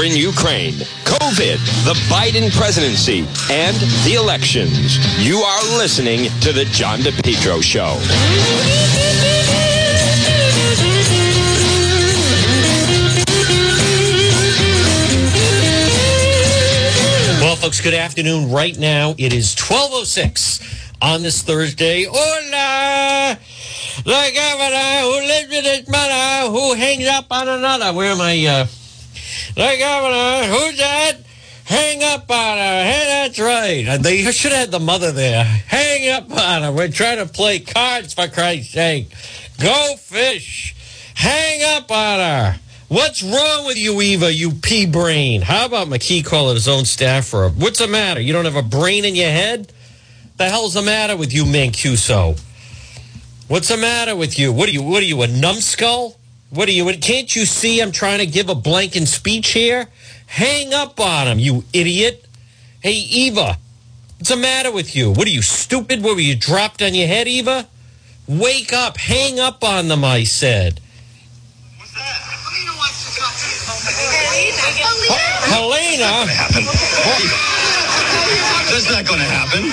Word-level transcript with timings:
war 0.00 0.06
in 0.06 0.16
Ukraine, 0.16 0.74
COVID, 1.04 1.58
the 1.84 1.94
Biden 2.08 2.50
presidency, 2.56 3.20
and 3.50 3.76
the 4.04 4.14
elections. 4.14 4.98
You 5.18 5.38
are 5.38 5.62
listening 5.76 6.30
to 6.40 6.52
The 6.52 6.64
John 6.66 7.00
DePetro 7.00 7.62
Show. 7.62 7.98
Well, 17.42 17.56
folks, 17.56 17.80
good 17.80 17.94
afternoon. 17.94 18.50
Right 18.50 18.78
now, 18.78 19.14
it 19.18 19.32
is 19.32 19.54
12.06 19.56 20.94
on 21.02 21.22
this 21.22 21.42
Thursday. 21.42 22.06
Hola! 22.08 23.38
The 24.04 24.30
governor 24.34 25.00
who 25.02 25.26
lives 25.26 25.52
in 25.52 25.64
his 25.64 25.88
mother 25.88 26.50
who 26.50 26.74
hangs 26.74 27.06
up 27.06 27.26
on 27.30 27.48
another. 27.48 27.92
Where 27.92 28.12
am 28.12 28.20
I? 28.20 28.46
Uh, 28.46 28.66
the 29.60 29.76
governor, 29.78 30.46
who's 30.46 30.78
that? 30.78 31.18
Hang 31.66 32.02
up 32.02 32.30
on 32.30 32.56
her. 32.56 32.84
Hey, 32.84 33.04
that's 33.06 33.38
right. 33.38 34.02
They 34.02 34.22
should 34.32 34.52
have 34.52 34.60
had 34.60 34.70
the 34.70 34.80
mother 34.80 35.12
there. 35.12 35.44
Hang 35.44 36.10
up 36.10 36.30
on 36.32 36.62
her. 36.62 36.72
We're 36.72 36.88
trying 36.88 37.18
to 37.18 37.26
play 37.26 37.60
cards, 37.60 38.14
for 38.14 38.26
Christ's 38.26 38.72
sake. 38.72 39.12
Go 39.60 39.96
fish. 39.98 40.74
Hang 41.14 41.62
up 41.76 41.90
on 41.90 42.18
her. 42.20 42.60
What's 42.88 43.22
wrong 43.22 43.66
with 43.66 43.76
you, 43.76 44.00
Eva, 44.00 44.32
you 44.32 44.52
pea 44.52 44.86
brain? 44.86 45.42
How 45.42 45.66
about 45.66 45.88
McKee 45.88 46.24
calling 46.24 46.54
his 46.54 46.66
own 46.66 46.86
staffer? 46.86 47.50
What's 47.50 47.80
the 47.80 47.86
matter? 47.86 48.20
You 48.20 48.32
don't 48.32 48.46
have 48.46 48.56
a 48.56 48.62
brain 48.62 49.04
in 49.04 49.14
your 49.14 49.30
head? 49.30 49.72
The 50.38 50.48
hell's 50.48 50.72
the 50.72 50.82
matter 50.82 51.18
with 51.18 51.34
you, 51.34 51.44
Mancuso? 51.44 52.40
What's 53.46 53.68
the 53.68 53.76
matter 53.76 54.16
with 54.16 54.38
you? 54.38 54.54
What 54.54 54.70
are 54.70 54.72
you? 54.72 54.82
What 54.82 55.02
are 55.02 55.06
you? 55.06 55.20
A 55.20 55.28
numbskull? 55.28 56.16
What 56.50 56.68
are 56.68 56.72
you? 56.72 56.84
Can't 56.98 57.34
you 57.34 57.46
see 57.46 57.80
I'm 57.80 57.92
trying 57.92 58.18
to 58.18 58.26
give 58.26 58.48
a 58.48 58.56
blanking 58.56 59.06
speech 59.06 59.52
here? 59.52 59.86
Hang 60.26 60.74
up 60.74 60.98
on 60.98 61.28
him, 61.28 61.38
you 61.38 61.64
idiot! 61.72 62.26
Hey, 62.80 62.94
Eva, 62.94 63.58
what's 64.18 64.30
the 64.30 64.36
matter 64.36 64.72
with 64.72 64.96
you? 64.96 65.12
What 65.12 65.28
are 65.28 65.30
you 65.30 65.42
stupid? 65.42 66.02
What 66.02 66.16
were 66.16 66.20
you 66.20 66.34
dropped 66.34 66.82
on 66.82 66.94
your 66.94 67.06
head, 67.06 67.28
Eva? 67.28 67.68
Wake 68.26 68.72
up! 68.72 68.96
Hang 68.96 69.38
up 69.38 69.62
on 69.62 69.86
them, 69.86 70.04
I 70.04 70.24
said. 70.24 70.80
What's 71.78 71.94
that? 71.94 72.18
Helena, 75.50 76.26
happen. 76.30 76.64
That's 78.70 78.90
not 78.90 79.06
going 79.06 79.20
to 79.20 79.26
happen. 79.26 79.70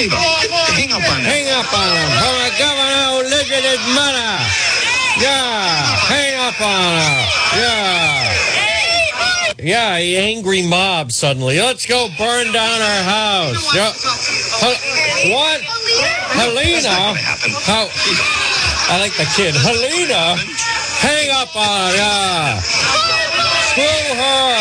Eva, 0.00 0.16
hang 0.16 0.92
up 0.92 0.96
on 0.96 1.20
that. 1.20 1.28
hang 1.28 1.48
up 1.52 1.72
on 1.72 1.92
him. 1.92 2.08
From 2.20 2.36
a 2.40 2.52
governor 2.56 3.04
who 3.12 3.28
lives 3.28 3.50
with 3.50 3.64
his 3.64 3.94
mother. 3.94 4.65
Yeah, 5.18 5.96
hang 6.12 6.34
up 6.36 6.60
on 6.60 6.92
her. 7.00 7.26
Yeah. 7.56 8.06
Yeah, 9.58 9.96
a 9.96 10.16
angry 10.16 10.66
mob 10.66 11.10
suddenly. 11.10 11.58
Let's 11.58 11.86
go 11.86 12.08
burn 12.18 12.52
down 12.52 12.80
our 12.82 13.02
house. 13.02 13.74
Yeah. 13.74 13.92
Hel- 14.60 15.32
what? 15.32 15.60
Helena? 16.36 17.16
How? 17.64 17.88
I 18.92 19.00
like 19.00 19.16
the 19.16 19.24
kid. 19.34 19.54
Helena? 19.54 20.36
Hang 21.00 21.30
up 21.30 21.56
on 21.56 21.90
her. 21.90 21.96
Yeah. 21.96 22.60
Screw 23.72 23.84
her. 24.20 24.56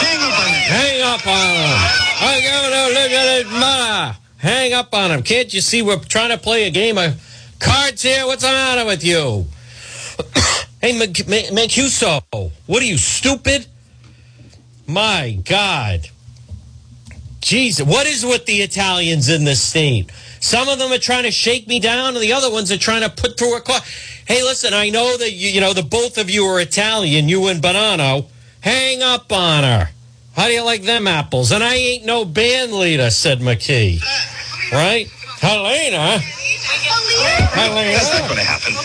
Hang 0.00 0.22
up 0.22 0.38
on 0.38 0.52
that. 0.52 0.70
Hang 0.70 1.02
up 1.02 1.26
on 1.26 1.56
him. 1.58 1.78
I 2.22 2.40
gotta 2.46 2.94
look 2.94 3.10
at 3.10 3.44
his 3.44 3.52
mother. 3.60 4.16
Hang 4.38 4.72
up 4.72 4.94
on 4.94 5.10
him. 5.10 5.22
Can't 5.22 5.52
you 5.52 5.60
see 5.60 5.82
we're 5.82 5.98
trying 5.98 6.30
to 6.30 6.38
play 6.38 6.66
a 6.68 6.70
game 6.70 6.96
of 6.96 7.20
cards 7.60 8.02
here? 8.02 8.26
What's 8.26 8.42
the 8.42 8.48
matter 8.48 8.84
with 8.84 9.04
you? 9.04 9.46
hey, 10.80 10.98
Mancuso, 10.98 12.50
what 12.66 12.82
are 12.82 12.86
you, 12.86 12.98
stupid? 12.98 13.66
My 14.86 15.38
God. 15.44 16.08
Jesus, 17.40 17.86
what 17.86 18.06
is 18.06 18.24
with 18.24 18.46
the 18.46 18.60
Italians 18.62 19.28
in 19.28 19.44
this 19.44 19.62
state? 19.62 20.10
Some 20.40 20.68
of 20.68 20.78
them 20.78 20.90
are 20.92 20.98
trying 20.98 21.24
to 21.24 21.30
shake 21.30 21.68
me 21.68 21.80
down, 21.80 22.14
and 22.14 22.22
the 22.22 22.32
other 22.32 22.50
ones 22.50 22.72
are 22.72 22.78
trying 22.78 23.02
to 23.02 23.10
put 23.10 23.38
through 23.38 23.56
a 23.56 23.60
car. 23.60 23.80
Hey, 24.26 24.42
listen, 24.42 24.74
I 24.74 24.90
know 24.90 25.16
that 25.16 25.32
you, 25.32 25.50
you 25.50 25.60
know 25.60 25.72
the 25.72 25.82
both 25.82 26.18
of 26.18 26.30
you 26.30 26.44
are 26.46 26.60
Italian, 26.60 27.28
you 27.28 27.46
and 27.48 27.62
Buonanno. 27.62 28.26
Hang 28.60 29.02
up 29.02 29.30
on 29.32 29.64
her. 29.64 29.90
How 30.34 30.46
do 30.46 30.52
you 30.52 30.64
like 30.64 30.82
them 30.82 31.06
apples? 31.06 31.50
And 31.52 31.62
I 31.62 31.74
ain't 31.74 32.04
no 32.04 32.24
band 32.24 32.72
leader, 32.72 33.10
said 33.10 33.40
McKee. 33.40 34.00
Right? 34.72 35.08
Helena? 35.40 36.20
Helena? 36.20 37.96
That's 37.96 38.12
not 38.12 38.28
going 38.28 38.36
to 38.36 38.44
happen. 38.44 38.76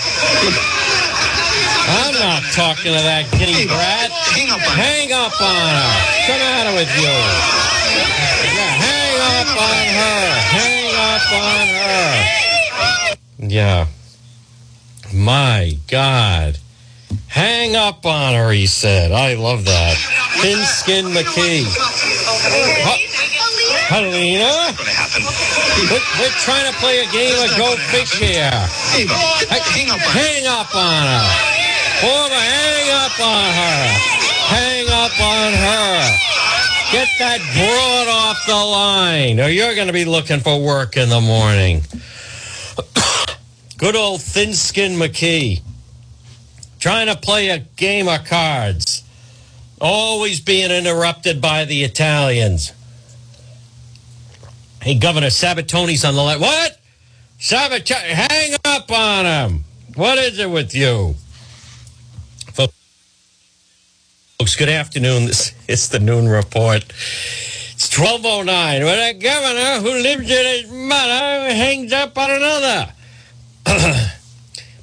I'm 1.88 2.16
not 2.16 2.42
talking 2.56 2.96
to 2.96 3.04
that 3.04 3.28
kitty 3.32 3.68
Eva, 3.68 3.76
brat. 3.76 4.10
hang 4.10 4.50
up 4.50 4.64
on 4.64 4.72
that. 4.72 4.80
Hang 4.80 5.12
up 5.12 5.36
on 5.44 5.52
her. 5.52 5.92
What's 6.16 6.32
the 6.32 6.40
matter 6.40 6.74
with 6.80 6.92
you? 6.96 7.12
Yeah, 8.56 8.72
hang 8.80 9.20
up 9.36 9.52
on 9.60 9.84
her. 10.00 10.24
Hang 10.56 10.96
up 10.96 11.28
on 11.36 11.68
her. 11.76 12.16
Yeah. 13.52 13.88
My 15.14 15.78
God. 15.88 16.58
Hang 17.28 17.76
up 17.76 18.06
on 18.06 18.34
her, 18.34 18.52
he 18.52 18.66
said. 18.66 19.12
I 19.12 19.34
love 19.36 19.66
that. 19.66 19.98
Thin 20.42 20.64
skin 20.64 21.06
McKee. 21.08 21.66
Helena? 23.86 24.74
Going 24.74 24.90
to 24.90 24.98
happen. 24.98 25.22
We're, 25.94 26.02
we're 26.18 26.38
trying 26.42 26.66
to 26.72 26.76
play 26.80 27.06
a 27.06 27.10
game 27.14 27.38
of 27.38 27.54
Go 27.58 27.78
Fish 27.94 28.18
here. 28.18 28.50
Eva, 28.98 29.14
hang 29.50 29.90
up 29.90 30.02
on. 30.02 30.10
Hang 30.10 30.46
up 30.48 30.76
on 30.76 31.06
her. 31.06 31.26
Former, 32.02 32.42
hang 32.42 32.90
up 32.92 33.20
on 33.22 33.46
her. 33.54 34.16
Hang 34.50 34.86
up 34.90 35.16
on 35.22 35.54
her. 35.54 36.26
Get 36.92 37.10
that 37.20 37.40
broad 37.54 38.08
off 38.08 38.46
the 38.46 38.56
line, 38.56 39.40
or 39.40 39.50
you're 39.50 39.76
going 39.76 39.88
to 39.88 39.94
be 39.94 40.06
looking 40.06 40.40
for 40.40 40.62
work 40.62 40.98
in 40.98 41.10
the 41.10 41.22
morning. 41.22 41.82
Good 43.78 43.96
old 43.96 44.22
thin 44.22 44.54
skin 44.54 44.94
McKee. 44.94 45.62
Trying 46.80 47.08
to 47.08 47.16
play 47.16 47.50
a 47.50 47.60
game 47.60 48.08
of 48.08 48.26
cards. 48.26 49.04
Always 49.82 50.40
being 50.40 50.72
interrupted 50.72 51.42
by 51.42 51.66
the 51.66 51.84
Italians. 51.84 52.72
Hey, 54.86 54.94
Governor 54.94 55.30
Sabatoni's 55.32 56.06
on 56.06 56.14
the 56.14 56.22
line. 56.22 56.40
What? 56.40 56.80
Sabatoni, 57.40 58.04
hang 58.04 58.56
up 58.66 58.92
on 58.92 59.26
him. 59.26 59.64
What 59.96 60.20
is 60.20 60.38
it 60.38 60.48
with 60.48 60.76
you? 60.76 61.16
Folks, 64.38 64.56
good 64.56 64.70
afternoon. 64.70 65.26
This 65.26 65.56
is 65.68 65.90
the 65.90 65.98
noon 65.98 66.28
report. 66.28 66.84
It's 66.84 67.98
1209. 67.98 68.84
With 68.84 69.00
a 69.00 69.14
governor 69.20 69.80
who 69.80 70.04
lives 70.04 70.30
in 70.30 70.46
his 70.46 70.72
mother 70.72 71.56
hangs 71.56 71.92
up 71.92 72.16
on 72.16 72.30
another. 72.30 72.94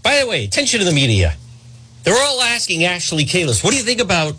By 0.02 0.18
the 0.18 0.26
way, 0.26 0.46
attention 0.46 0.80
to 0.80 0.84
the 0.84 0.90
media. 0.90 1.36
They're 2.02 2.20
all 2.20 2.42
asking 2.42 2.82
Ashley 2.82 3.24
Kalus, 3.24 3.62
what 3.62 3.70
do 3.70 3.76
you 3.76 3.84
think 3.84 4.00
about 4.00 4.34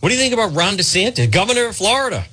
what 0.00 0.10
do 0.10 0.14
you 0.14 0.20
think 0.20 0.34
about 0.34 0.54
Ron 0.54 0.74
DeSantis, 0.74 1.30
governor 1.30 1.68
of 1.68 1.76
Florida? 1.76 2.26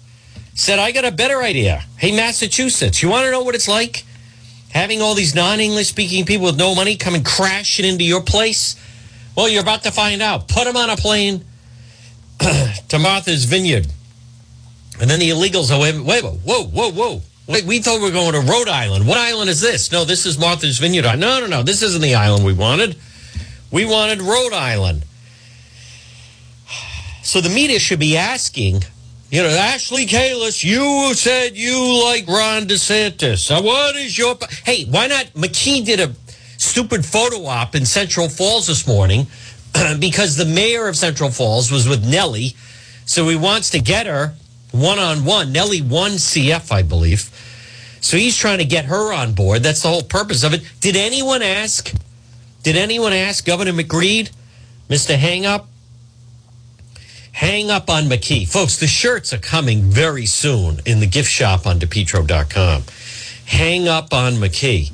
Said, 0.60 0.78
I 0.78 0.92
got 0.92 1.06
a 1.06 1.12
better 1.12 1.42
idea. 1.42 1.86
Hey, 1.96 2.12
Massachusetts, 2.12 3.02
you 3.02 3.08
want 3.08 3.24
to 3.24 3.32
know 3.32 3.44
what 3.44 3.56
it's 3.56 3.70
like? 3.70 4.04
Having 4.72 5.02
all 5.02 5.16
these 5.16 5.34
non 5.34 5.62
English 5.62 5.88
speaking 5.88 6.26
people 6.26 6.48
with 6.48 6.58
no 6.58 6.76
money 6.76 6.98
coming 6.98 7.24
crashing 7.24 7.86
into 7.86 8.04
your 8.04 8.22
place? 8.22 8.76
Well, 9.38 9.48
you're 9.48 9.62
about 9.62 9.84
to 9.84 9.92
find 9.92 10.22
out. 10.22 10.50
Put 10.50 10.66
them 10.66 10.76
on 10.76 10.90
a 10.90 10.98
plane 10.98 11.46
to 12.40 13.00
Martha's 13.00 13.46
Vineyard. 13.46 13.88
And 15.00 15.10
then 15.10 15.22
the 15.22 15.30
illegals 15.30 15.74
are, 15.74 15.80
wait, 15.80 15.98
wait, 15.98 16.26
whoa, 16.26 16.66
whoa, 16.66 16.92
whoa. 16.92 17.22
Wait, 17.48 17.64
we 17.64 17.80
thought 17.80 18.02
we 18.02 18.08
were 18.08 18.12
going 18.12 18.34
to 18.34 18.42
Rhode 18.42 18.68
Island. 18.68 19.08
What 19.08 19.18
island 19.18 19.50
is 19.50 19.62
this? 19.62 19.94
No, 19.94 20.04
this 20.04 20.26
is 20.26 20.38
Martha's 20.38 20.78
Vineyard. 20.78 21.06
No, 21.16 21.40
no, 21.40 21.48
no. 21.48 21.64
This 21.64 21.82
isn't 21.84 22.02
the 22.02 22.16
island 22.16 22.44
we 22.44 22.52
wanted. 22.52 22.98
We 23.72 23.86
wanted 23.86 24.22
Rhode 24.22 24.52
Island. 24.52 25.06
So 27.24 27.40
the 27.40 27.50
media 27.50 27.80
should 27.80 28.00
be 28.00 28.18
asking, 28.18 28.84
you 29.30 29.44
know, 29.44 29.50
Ashley 29.50 30.08
Kalus, 30.08 30.64
you 30.64 31.14
said 31.14 31.56
you 31.56 32.04
like 32.04 32.28
Ron 32.28 32.64
DeSantis. 32.64 33.64
What 33.64 33.96
is 33.96 34.18
your. 34.18 34.36
Hey, 34.64 34.86
why 34.86 35.06
not? 35.08 35.26
McKee 35.34 35.86
did 35.86 36.00
a 36.00 36.14
stupid 36.58 37.06
photo 37.06 37.46
op 37.46 37.76
in 37.76 37.86
Central 37.86 38.28
Falls 38.28 38.66
this 38.68 38.88
morning 38.88 39.28
because 40.00 40.36
the 40.36 40.46
mayor 40.46 40.88
of 40.88 40.98
Central 40.98 41.30
Falls 41.30 41.72
was 41.72 41.88
with 41.88 42.10
Nellie. 42.10 42.56
So 43.06 43.28
he 43.30 43.36
wants 43.36 43.70
to 43.72 43.80
get 43.80 44.08
her 44.08 44.34
one 44.72 44.98
on 44.98 45.26
one. 45.26 45.52
Nellie 45.52 45.84
won 45.84 46.12
CF, 46.12 46.72
I 46.72 46.82
believe. 46.82 47.30
So 48.02 48.18
he's 48.18 48.36
trying 48.36 48.60
to 48.60 48.66
get 48.66 48.86
her 48.86 49.14
on 49.14 49.34
board. 49.34 49.62
That's 49.62 49.84
the 49.84 49.90
whole 49.90 50.04
purpose 50.04 50.44
of 50.44 50.56
it. 50.56 50.64
Did 50.80 50.96
anyone 50.96 51.44
ask? 51.44 51.94
Did 52.64 52.78
anyone 52.78 53.14
ask 53.14 53.46
Governor 53.46 53.74
McGreed, 53.74 54.32
Mr. 54.90 55.16
Hang 55.16 55.46
Up? 55.46 55.68
Hang 57.40 57.72
up 57.72 57.90
on 57.90 58.04
McKee. 58.04 58.46
Folks, 58.46 58.76
the 58.76 58.86
shirts 58.86 59.32
are 59.32 59.38
coming 59.38 59.84
very 59.84 60.26
soon 60.26 60.82
in 60.86 61.00
the 61.00 61.08
gift 61.08 61.30
shop 61.30 61.66
on 61.66 61.80
DePetro.com. 61.80 62.84
Hang 63.46 63.88
up 63.88 64.14
on 64.14 64.34
McKee. 64.34 64.92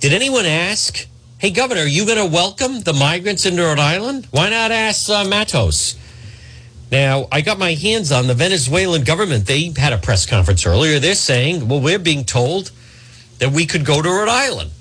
Did 0.00 0.12
anyone 0.12 0.44
ask 0.44 1.06
Hey, 1.38 1.50
Governor, 1.50 1.82
are 1.82 1.86
you 1.86 2.04
going 2.04 2.18
to 2.18 2.26
welcome 2.26 2.80
the 2.80 2.92
migrants 2.92 3.46
into 3.46 3.62
Rhode 3.62 3.78
Island? 3.78 4.26
Why 4.32 4.50
not 4.50 4.72
ask 4.72 5.08
uh, 5.08 5.22
Matos? 5.22 5.96
Now, 6.90 7.28
I 7.30 7.42
got 7.42 7.60
my 7.60 7.74
hands 7.74 8.10
on 8.10 8.26
the 8.26 8.34
Venezuelan 8.34 9.04
government. 9.04 9.46
They 9.46 9.72
had 9.76 9.92
a 9.92 9.98
press 9.98 10.26
conference 10.26 10.66
earlier. 10.66 10.98
They're 10.98 11.14
saying, 11.14 11.68
well, 11.68 11.80
we're 11.80 12.00
being 12.00 12.24
told 12.24 12.72
that 13.38 13.52
we 13.52 13.66
could 13.66 13.84
go 13.84 14.02
to 14.02 14.08
Rhode 14.08 14.28
Island 14.28 14.72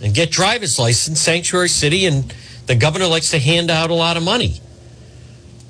and 0.00 0.14
get 0.14 0.30
driver's 0.30 0.78
license, 0.78 1.20
sanctuary 1.20 1.70
city, 1.70 2.06
and 2.06 2.32
the 2.66 2.76
governor 2.76 3.08
likes 3.08 3.32
to 3.32 3.40
hand 3.40 3.68
out 3.68 3.90
a 3.90 3.94
lot 3.94 4.16
of 4.16 4.22
money. 4.22 4.60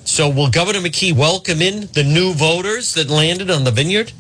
So, 0.07 0.29
will 0.29 0.49
Governor 0.49 0.79
McKee 0.79 1.13
welcome 1.13 1.61
in 1.61 1.89
the 1.93 2.05
new 2.05 2.33
voters 2.33 2.95
that 2.95 3.11
landed 3.11 3.51
on 3.51 3.65
the 3.65 3.73
vineyard? 3.73 4.13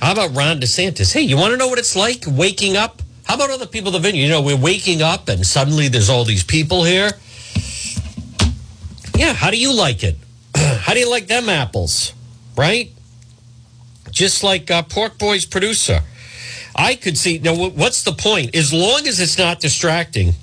How 0.00 0.12
about 0.12 0.36
Ron 0.36 0.60
DeSantis? 0.60 1.12
Hey, 1.12 1.22
you 1.22 1.36
want 1.36 1.50
to 1.50 1.56
know 1.56 1.66
what 1.66 1.80
it's 1.80 1.96
like 1.96 2.22
waking 2.28 2.76
up? 2.76 3.02
How 3.24 3.34
about 3.34 3.50
other 3.50 3.66
people 3.66 3.88
in 3.88 3.94
the 3.94 4.08
vineyard? 4.08 4.22
You 4.22 4.28
know, 4.28 4.40
we're 4.40 4.56
waking 4.56 5.02
up 5.02 5.28
and 5.28 5.44
suddenly 5.44 5.88
there's 5.88 6.08
all 6.08 6.24
these 6.24 6.44
people 6.44 6.84
here. 6.84 7.10
Yeah, 9.16 9.32
how 9.32 9.50
do 9.50 9.58
you 9.58 9.74
like 9.74 10.04
it? 10.04 10.16
how 10.54 10.94
do 10.94 11.00
you 11.00 11.10
like 11.10 11.26
them 11.26 11.48
apples? 11.48 12.14
Right? 12.56 12.92
Just 14.12 14.44
like 14.44 14.70
uh, 14.70 14.82
Pork 14.82 15.18
Boy's 15.18 15.44
producer. 15.44 16.02
I 16.76 16.94
could 16.94 17.18
see. 17.18 17.40
Now, 17.40 17.56
what's 17.56 18.04
the 18.04 18.12
point? 18.12 18.54
As 18.54 18.72
long 18.72 19.08
as 19.08 19.18
it's 19.18 19.38
not 19.38 19.58
distracting, 19.58 20.34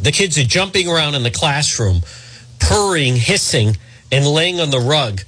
the 0.00 0.12
kids 0.12 0.38
are 0.38 0.44
jumping 0.44 0.88
around 0.88 1.16
in 1.16 1.24
the 1.24 1.32
classroom, 1.32 2.02
purring, 2.58 3.16
hissing, 3.16 3.76
and 4.10 4.26
laying 4.26 4.60
on 4.60 4.70
the 4.70 4.80
rug 4.80 5.22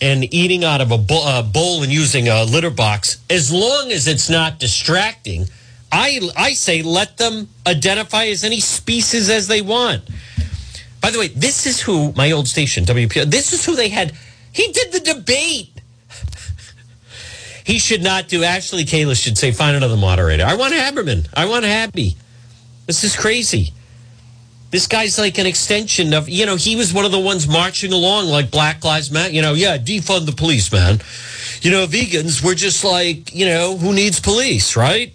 and 0.00 0.32
eating 0.32 0.64
out 0.64 0.80
of 0.80 0.90
a 0.90 1.06
uh, 1.10 1.42
bowl 1.42 1.82
and 1.82 1.92
using 1.92 2.28
a 2.28 2.44
litter 2.44 2.70
box. 2.70 3.18
As 3.28 3.52
long 3.52 3.90
as 3.92 4.06
it's 4.08 4.30
not 4.30 4.58
distracting, 4.58 5.46
I, 5.92 6.20
I 6.36 6.52
say 6.54 6.82
let 6.82 7.18
them 7.18 7.48
identify 7.66 8.26
as 8.26 8.44
any 8.44 8.60
species 8.60 9.28
as 9.28 9.48
they 9.48 9.60
want. 9.60 10.02
By 11.00 11.10
the 11.10 11.18
way, 11.18 11.28
this 11.28 11.66
is 11.66 11.80
who 11.80 12.12
my 12.12 12.30
old 12.30 12.48
station, 12.48 12.84
WP, 12.84 13.30
this 13.30 13.52
is 13.52 13.64
who 13.64 13.74
they 13.74 13.88
had. 13.88 14.12
He 14.52 14.72
did 14.72 14.92
the 14.92 15.00
debate. 15.00 15.70
he 17.64 17.78
should 17.78 18.02
not 18.02 18.28
do. 18.28 18.44
Ashley 18.44 18.84
Kalus 18.84 19.22
should 19.22 19.38
say, 19.38 19.52
find 19.52 19.76
another 19.76 19.96
moderator. 19.96 20.44
I 20.44 20.54
want 20.54 20.74
Haberman. 20.74 21.28
I 21.34 21.46
want 21.46 21.64
Happy. 21.64 22.16
This 22.86 23.04
is 23.04 23.16
crazy. 23.16 23.72
This 24.70 24.86
guy's 24.86 25.18
like 25.18 25.38
an 25.38 25.46
extension 25.46 26.14
of, 26.14 26.28
you 26.28 26.46
know, 26.46 26.54
he 26.54 26.76
was 26.76 26.94
one 26.94 27.04
of 27.04 27.10
the 27.10 27.18
ones 27.18 27.48
marching 27.48 27.92
along 27.92 28.26
like 28.26 28.52
Black 28.52 28.84
Lives 28.84 29.10
Matter. 29.10 29.32
You 29.32 29.42
know, 29.42 29.54
yeah, 29.54 29.76
defund 29.76 30.26
the 30.26 30.32
police, 30.32 30.70
man. 30.72 31.00
You 31.60 31.72
know, 31.72 31.86
vegans, 31.86 32.42
we're 32.42 32.54
just 32.54 32.84
like, 32.84 33.34
you 33.34 33.46
know, 33.46 33.76
who 33.76 33.92
needs 33.92 34.20
police, 34.20 34.76
right? 34.76 35.12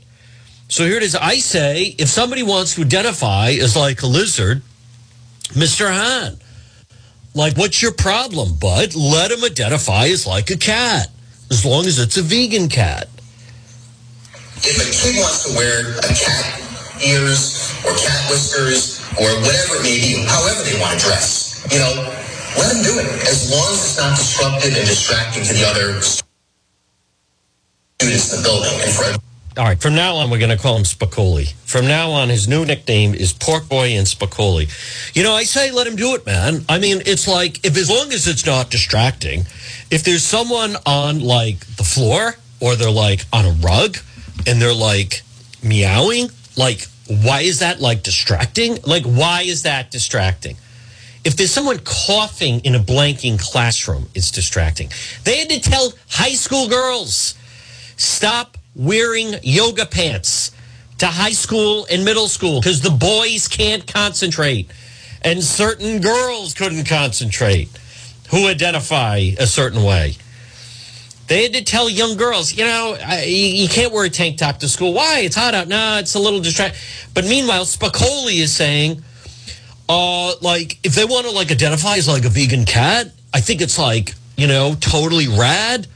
So 0.67 0.83
here 0.83 0.97
it 0.97 1.03
is. 1.03 1.15
I 1.15 1.35
say, 1.37 1.95
if 1.97 2.09
somebody 2.09 2.43
wants 2.43 2.75
to 2.75 2.81
identify 2.81 3.51
as 3.51 3.77
like 3.77 4.01
a 4.01 4.07
lizard, 4.07 4.61
Mr. 5.53 5.89
Hahn, 5.89 6.37
like, 7.33 7.55
what's 7.57 7.81
your 7.81 7.93
problem, 7.93 8.55
bud? 8.55 8.93
Let 8.95 9.31
him 9.31 9.43
identify 9.43 10.07
as 10.07 10.27
like 10.27 10.49
a 10.49 10.57
cat, 10.57 11.09
as 11.49 11.65
long 11.65 11.85
as 11.85 11.97
it's 11.97 12.17
a 12.17 12.21
vegan 12.21 12.67
cat. 12.67 13.07
If 14.57 14.77
a 14.77 14.91
kid 14.91 15.19
wants 15.19 15.49
to 15.49 15.57
wear 15.57 15.97
a 15.97 16.13
cat 16.13 16.64
ears 17.03 17.73
or 17.83 17.91
cat 17.95 18.21
whiskers 18.29 19.01
or 19.19 19.27
whatever 19.41 19.79
it 19.79 19.83
may 19.83 19.97
be, 19.99 20.23
however 20.27 20.63
they 20.63 20.79
want 20.79 20.99
to 20.99 21.05
dress. 21.05 21.65
You 21.71 21.79
know, 21.79 21.93
let 22.57 22.73
them 22.73 22.83
do 22.83 22.99
it 22.99 23.07
as 23.27 23.51
long 23.51 23.67
as 23.73 23.83
it's 23.83 23.97
not 23.97 24.15
disruptive 24.15 24.75
and 24.75 24.87
distracting 24.87 25.43
to 25.43 25.53
the 25.53 25.65
other 25.65 26.01
students 27.99 28.31
in 28.31 28.41
the 28.41 28.43
building. 28.43 28.75
And 28.81 28.91
for 28.91 29.19
all 29.57 29.63
right, 29.63 29.81
from 29.81 29.95
now 29.95 30.17
on, 30.17 30.29
we're 30.29 30.39
going 30.39 30.55
to 30.55 30.61
call 30.61 30.75
him 30.75 30.83
Spicoli. 30.83 31.53
From 31.63 31.87
now 31.87 32.11
on, 32.11 32.27
his 32.27 32.45
new 32.45 32.65
nickname 32.65 33.13
is 33.13 33.31
Pork 33.31 33.69
Boy 33.69 33.91
and 33.91 34.05
Spicoli. 34.05 34.67
You 35.15 35.23
know, 35.23 35.33
I 35.33 35.43
say 35.43 35.71
let 35.71 35.87
him 35.87 35.95
do 35.95 36.13
it, 36.13 36.25
man. 36.25 36.65
I 36.67 36.77
mean, 36.77 37.01
it's 37.05 37.25
like, 37.25 37.65
if 37.65 37.77
as 37.77 37.89
long 37.89 38.11
as 38.11 38.27
it's 38.27 38.45
not 38.45 38.69
distracting, 38.69 39.45
if 39.89 40.03
there's 40.03 40.25
someone 40.25 40.75
on 40.85 41.21
like 41.21 41.59
the 41.77 41.85
floor 41.85 42.35
or 42.59 42.75
they're 42.75 42.91
like 42.91 43.21
on 43.31 43.45
a 43.45 43.51
rug 43.51 43.95
and 44.45 44.61
they're 44.61 44.73
like 44.73 45.21
meowing, 45.63 46.27
like 46.55 46.87
why 47.07 47.41
is 47.41 47.59
that 47.59 47.79
like 47.79 48.03
distracting? 48.03 48.79
Like, 48.83 49.03
why 49.03 49.43
is 49.43 49.63
that 49.63 49.91
distracting? 49.91 50.57
If 51.23 51.35
there's 51.35 51.51
someone 51.51 51.79
coughing 51.79 52.59
in 52.61 52.75
a 52.75 52.79
blanking 52.79 53.39
classroom, 53.39 54.07
it's 54.13 54.31
distracting. 54.31 54.91
They 55.23 55.39
had 55.39 55.49
to 55.49 55.59
tell 55.59 55.93
high 56.09 56.33
school 56.33 56.67
girls 56.67 57.35
stop 57.97 58.57
wearing 58.75 59.35
yoga 59.41 59.85
pants 59.85 60.51
to 60.99 61.07
high 61.07 61.31
school 61.31 61.87
and 61.91 62.05
middle 62.05 62.27
school 62.27 62.59
because 62.59 62.81
the 62.81 62.91
boys 62.91 63.47
can't 63.47 63.85
concentrate 63.91 64.69
and 65.23 65.43
certain 65.43 66.01
girls 66.01 66.53
couldn't 66.53 66.85
concentrate 66.85 67.69
who 68.29 68.47
identify 68.47 69.17
a 69.39 69.47
certain 69.47 69.83
way. 69.83 70.15
They 71.27 71.43
had 71.43 71.53
to 71.53 71.63
tell 71.63 71.89
young 71.89 72.17
girls, 72.17 72.53
you 72.53 72.65
know, 72.65 72.97
you 73.25 73.67
can't 73.67 73.91
wear 73.91 74.05
a 74.05 74.09
tank 74.09 74.37
top 74.37 74.59
to 74.59 74.69
school. 74.69 74.93
Why? 74.93 75.21
It's 75.21 75.35
hot 75.35 75.55
out. 75.55 75.67
No, 75.67 75.97
it's 75.97 76.13
a 76.13 76.19
little 76.19 76.39
distracting. 76.39 76.79
But 77.13 77.25
meanwhile, 77.25 77.65
Spicoli 77.65 78.41
is 78.41 78.53
saying, 78.53 79.01
uh, 79.89 80.35
like, 80.41 80.77
if 80.83 80.93
they 80.93 81.05
want 81.05 81.25
to 81.25 81.31
like 81.31 81.51
identify 81.51 81.95
as 81.95 82.07
like 82.07 82.25
a 82.25 82.29
vegan 82.29 82.65
cat, 82.65 83.11
I 83.33 83.41
think 83.41 83.61
it's 83.61 83.79
like, 83.79 84.13
you 84.37 84.47
know, 84.47 84.75
totally 84.79 85.27
rad, 85.27 85.87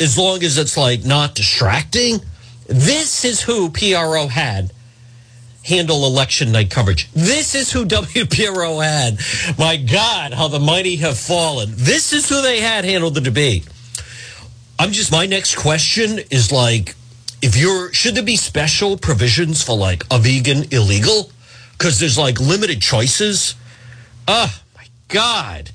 as 0.00 0.18
long 0.18 0.42
as 0.42 0.58
it's 0.58 0.76
like 0.76 1.04
not 1.04 1.34
distracting. 1.34 2.20
This 2.66 3.24
is 3.24 3.40
who 3.40 3.70
PRO 3.70 4.28
had 4.28 4.72
handle 5.64 6.06
election 6.06 6.52
night 6.52 6.70
coverage. 6.70 7.10
This 7.12 7.54
is 7.54 7.72
who 7.72 7.84
WPRO 7.86 8.82
had. 8.84 9.18
My 9.58 9.76
God, 9.76 10.34
how 10.34 10.48
the 10.48 10.60
mighty 10.60 10.96
have 10.96 11.18
fallen. 11.18 11.70
This 11.72 12.12
is 12.12 12.28
who 12.28 12.42
they 12.42 12.60
had 12.60 12.84
handle 12.84 13.10
the 13.10 13.20
debate. 13.20 13.66
I'm 14.78 14.92
just 14.92 15.10
my 15.10 15.26
next 15.26 15.56
question 15.56 16.20
is 16.30 16.52
like 16.52 16.94
if 17.42 17.56
you're 17.56 17.92
should 17.92 18.14
there 18.14 18.22
be 18.22 18.36
special 18.36 18.96
provisions 18.96 19.62
for 19.62 19.76
like 19.76 20.04
a 20.10 20.18
vegan 20.18 20.64
illegal 20.72 21.30
because 21.72 21.98
there's 21.98 22.18
like 22.18 22.40
limited 22.40 22.80
choices. 22.80 23.54
Oh 24.26 24.60
my 24.76 24.86
god. 25.08 25.70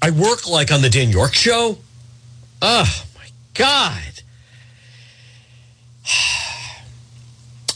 I 0.00 0.10
work 0.10 0.48
like 0.48 0.72
on 0.72 0.82
the 0.82 0.90
Dan 0.90 1.10
Yorke 1.10 1.34
show. 1.34 1.78
Oh 2.62 3.04
my 3.16 3.28
god. 3.54 4.22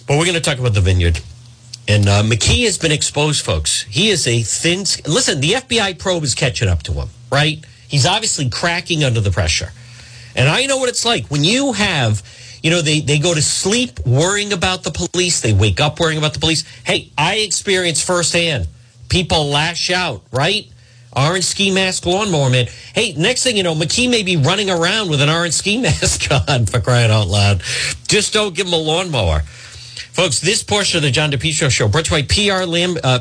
But 0.05 0.19
we're 0.19 0.25
going 0.25 0.35
to 0.35 0.41
talk 0.41 0.59
about 0.59 0.75
the 0.75 0.81
vineyard. 0.81 1.21
And 1.87 2.09
uh, 2.09 2.25
McKee 2.25 2.65
has 2.65 2.77
been 2.77 2.91
exposed, 2.91 3.45
folks. 3.45 3.83
He 3.83 4.11
is 4.11 4.27
a 4.27 4.43
thin. 4.43 4.81
Listen, 5.07 5.41
the 5.41 5.53
FBI 5.53 5.97
probe 5.99 6.25
is 6.25 6.35
catching 6.35 6.69
up 6.69 6.83
to 6.83 6.93
him, 6.93 7.09
right? 7.31 7.65
He's 7.93 8.07
obviously 8.07 8.49
cracking 8.49 9.05
under 9.05 9.21
the 9.21 9.31
pressure. 9.31 9.71
And 10.35 10.49
I 10.49 10.65
know 10.65 10.79
what 10.79 10.89
it's 10.89 11.05
like 11.05 11.27
when 11.27 11.45
you 11.45 11.75
have, 11.75 12.23
you 12.63 12.71
know, 12.71 12.81
they, 12.81 13.01
they 13.01 13.19
go 13.19 13.35
to 13.35 13.43
sleep 13.43 14.01
worrying 14.07 14.55
about 14.55 14.83
the 14.83 14.91
police. 14.91 15.43
They 15.43 15.53
wake 15.53 15.79
up 15.79 16.01
worrying 16.01 16.17
about 16.17 16.33
the 16.33 16.41
police. 16.41 16.65
Hey, 16.85 17.11
I 17.19 17.37
experienced 17.37 18.07
firsthand. 18.07 18.67
People 19.11 19.51
lash 19.51 19.91
out, 19.91 20.23
right? 20.33 20.67
Orange 21.15 21.45
ski 21.45 21.71
mask 21.71 22.07
lawnmower 22.07 22.49
man. 22.49 22.67
Hey, 22.95 23.13
next 23.13 23.43
thing 23.43 23.59
you 23.59 23.63
know, 23.63 23.75
McKee 23.75 24.09
may 24.09 24.23
be 24.23 24.39
running 24.39 24.71
around 24.71 25.11
with 25.11 25.21
an 25.21 25.29
orange 25.29 25.53
ski 25.53 25.77
mask 25.83 26.33
on 26.49 26.65
for 26.65 26.81
crying 26.81 27.11
out 27.11 27.29
loud. 27.29 27.63
Just 28.09 28.33
don't 28.33 28.55
give 28.55 28.69
him 28.69 28.73
a 28.73 28.79
lawnmower. 28.79 29.41
Folks, 29.41 30.41
this 30.41 30.63
portion 30.63 30.97
of 30.97 31.03
the 31.03 31.11
John 31.11 31.31
DePetro 31.31 31.71
show 31.71 31.89
brought 31.89 32.07
to 32.07 32.17
you 32.17 32.23
by 32.23 32.27
PR 32.27 32.65
Lam, 32.65 32.97
uh, 33.05 33.19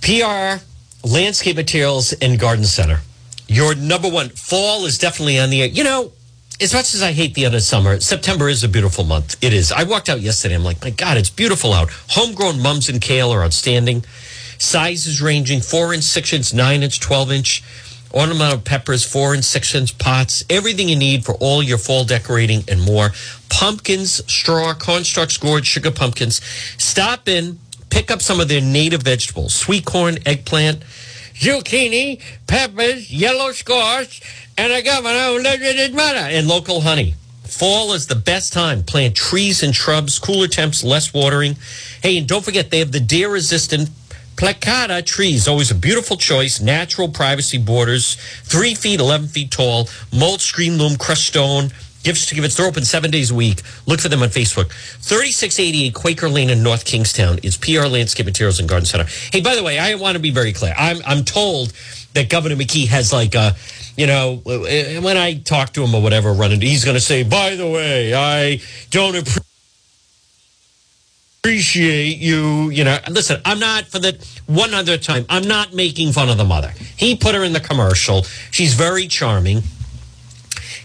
PR 0.02 0.62
Landscape 1.04 1.56
Materials 1.56 2.12
and 2.12 2.38
Garden 2.38 2.64
Center. 2.64 3.00
Your 3.48 3.74
number 3.74 4.08
one 4.08 4.28
fall 4.30 4.86
is 4.86 4.98
definitely 4.98 5.38
on 5.38 5.50
the 5.50 5.62
air. 5.62 5.68
You 5.68 5.84
know, 5.84 6.12
as 6.60 6.72
much 6.72 6.94
as 6.94 7.02
I 7.02 7.12
hate 7.12 7.34
the 7.34 7.44
end 7.44 7.54
of 7.54 7.62
summer, 7.62 7.98
September 7.98 8.48
is 8.48 8.62
a 8.62 8.68
beautiful 8.68 9.04
month. 9.04 9.36
It 9.42 9.52
is. 9.52 9.72
I 9.72 9.82
walked 9.82 10.08
out 10.08 10.20
yesterday. 10.20 10.54
I'm 10.54 10.62
like, 10.62 10.80
my 10.80 10.90
God, 10.90 11.16
it's 11.16 11.30
beautiful 11.30 11.72
out. 11.72 11.90
Homegrown 12.10 12.60
mums 12.62 12.88
and 12.88 13.00
kale 13.00 13.32
are 13.32 13.42
outstanding. 13.42 14.04
Sizes 14.58 15.20
ranging 15.20 15.60
four 15.60 15.92
inch, 15.92 16.04
six 16.04 16.32
inch, 16.32 16.54
nine 16.54 16.84
inch, 16.84 17.00
12 17.00 17.32
inch. 17.32 17.64
Ornamental 18.14 18.60
peppers, 18.60 19.04
four 19.04 19.32
and 19.34 19.44
six 19.44 19.74
inch 19.74 19.96
pots. 19.98 20.44
Everything 20.50 20.88
you 20.88 20.96
need 20.96 21.24
for 21.24 21.34
all 21.36 21.62
your 21.62 21.78
fall 21.78 22.04
decorating 22.04 22.62
and 22.68 22.80
more. 22.82 23.10
Pumpkins, 23.48 24.22
straw, 24.30 24.74
cornstalks, 24.74 25.38
gourd, 25.38 25.66
sugar 25.66 25.90
pumpkins. 25.90 26.42
Stop 26.78 27.26
in 27.28 27.58
pick 27.92 28.10
up 28.10 28.22
some 28.22 28.40
of 28.40 28.48
their 28.48 28.62
native 28.62 29.02
vegetables 29.02 29.52
sweet 29.52 29.84
corn, 29.84 30.16
eggplant, 30.24 30.80
zucchini, 31.34 32.20
peppers, 32.46 33.12
yellow 33.12 33.52
squash, 33.52 34.22
and 34.56 34.72
a 34.72 34.82
governor 34.82 35.26
who 35.26 35.42
lives 35.42 35.94
mother, 35.94 36.16
and 36.16 36.48
local 36.48 36.80
honey. 36.80 37.14
Fall 37.44 37.92
is 37.92 38.06
the 38.06 38.14
best 38.14 38.54
time. 38.54 38.82
Plant 38.82 39.14
trees 39.14 39.62
and 39.62 39.76
shrubs, 39.76 40.18
cooler 40.18 40.48
temps, 40.48 40.82
less 40.82 41.12
watering. 41.12 41.56
Hey, 42.02 42.16
and 42.16 42.26
don't 42.26 42.42
forget, 42.42 42.70
they 42.70 42.78
have 42.78 42.92
the 42.92 43.00
deer 43.00 43.30
resistant 43.30 43.90
plicata 44.36 45.04
trees. 45.04 45.46
Always 45.46 45.70
a 45.70 45.74
beautiful 45.74 46.16
choice. 46.16 46.62
Natural 46.62 47.08
privacy 47.08 47.58
borders, 47.58 48.14
three 48.44 48.74
feet, 48.74 49.00
11 49.00 49.28
feet 49.28 49.50
tall, 49.50 49.90
mulch, 50.10 50.40
screen 50.40 50.78
loam, 50.78 50.96
crushed 50.96 51.26
stone 51.26 51.70
Gift 52.02 52.18
certificates, 52.18 52.56
they're 52.56 52.66
open 52.66 52.84
seven 52.84 53.10
days 53.10 53.30
a 53.30 53.34
week. 53.34 53.62
Look 53.86 54.00
for 54.00 54.08
them 54.08 54.22
on 54.22 54.28
Facebook. 54.28 54.70
3688 55.02 55.94
Quaker 55.94 56.28
Lane 56.28 56.50
in 56.50 56.62
North 56.62 56.84
Kingstown 56.84 57.38
is 57.42 57.56
PR 57.56 57.86
Landscape 57.86 58.26
Materials 58.26 58.58
and 58.58 58.68
Garden 58.68 58.86
Center. 58.86 59.06
Hey, 59.32 59.40
by 59.40 59.54
the 59.54 59.62
way, 59.62 59.78
I 59.78 59.94
want 59.94 60.16
to 60.16 60.20
be 60.20 60.30
very 60.30 60.52
clear. 60.52 60.74
I'm, 60.76 60.98
I'm 61.06 61.24
told 61.24 61.72
that 62.14 62.28
Governor 62.28 62.56
McKee 62.56 62.88
has 62.88 63.12
like 63.12 63.34
a, 63.34 63.54
you 63.96 64.06
know, 64.06 64.42
uh, 64.46 65.00
when 65.00 65.16
I 65.16 65.34
talk 65.34 65.72
to 65.74 65.84
him 65.84 65.94
or 65.94 66.02
whatever, 66.02 66.32
running, 66.32 66.60
he's 66.60 66.84
going 66.84 66.96
to 66.96 67.00
say, 67.00 67.22
by 67.22 67.54
the 67.56 67.68
way, 67.68 68.14
I 68.14 68.60
don't 68.90 69.16
appreciate 69.16 69.46
appreciate 71.44 72.18
you. 72.18 72.70
You 72.70 72.84
know, 72.84 72.98
listen, 73.10 73.40
I'm 73.44 73.58
not 73.58 73.86
for 73.86 73.98
the 73.98 74.16
one 74.46 74.74
other 74.74 74.96
time. 74.96 75.26
I'm 75.28 75.42
not 75.42 75.74
making 75.74 76.12
fun 76.12 76.28
of 76.28 76.36
the 76.36 76.44
mother. 76.44 76.72
He 76.96 77.16
put 77.16 77.34
her 77.34 77.42
in 77.42 77.52
the 77.52 77.58
commercial. 77.58 78.22
She's 78.52 78.74
very 78.74 79.08
charming. 79.08 79.62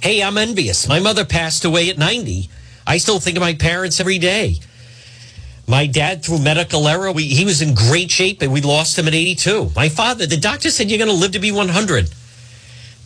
Hey, 0.01 0.21
I'm 0.21 0.37
envious. 0.37 0.87
My 0.87 0.99
mother 0.99 1.25
passed 1.25 1.65
away 1.65 1.89
at 1.89 1.97
90. 1.97 2.49
I 2.85 2.97
still 2.97 3.19
think 3.19 3.37
of 3.37 3.41
my 3.41 3.53
parents 3.53 3.99
every 3.99 4.19
day. 4.19 4.57
My 5.67 5.85
dad, 5.85 6.23
through 6.23 6.39
medical 6.39 6.87
error, 6.87 7.11
we, 7.11 7.23
he 7.23 7.43
was 7.43 7.61
in 7.61 7.73
great 7.73 8.09
shape 8.09 8.41
and 8.41 8.53
we 8.53 8.61
lost 8.61 8.97
him 8.97 9.07
at 9.07 9.13
82. 9.13 9.71
My 9.75 9.89
father, 9.89 10.25
the 10.25 10.37
doctor 10.37 10.69
said 10.69 10.89
you're 10.89 10.97
going 10.97 11.09
to 11.09 11.15
live 11.15 11.31
to 11.31 11.39
be 11.39 11.51
100, 11.51 12.09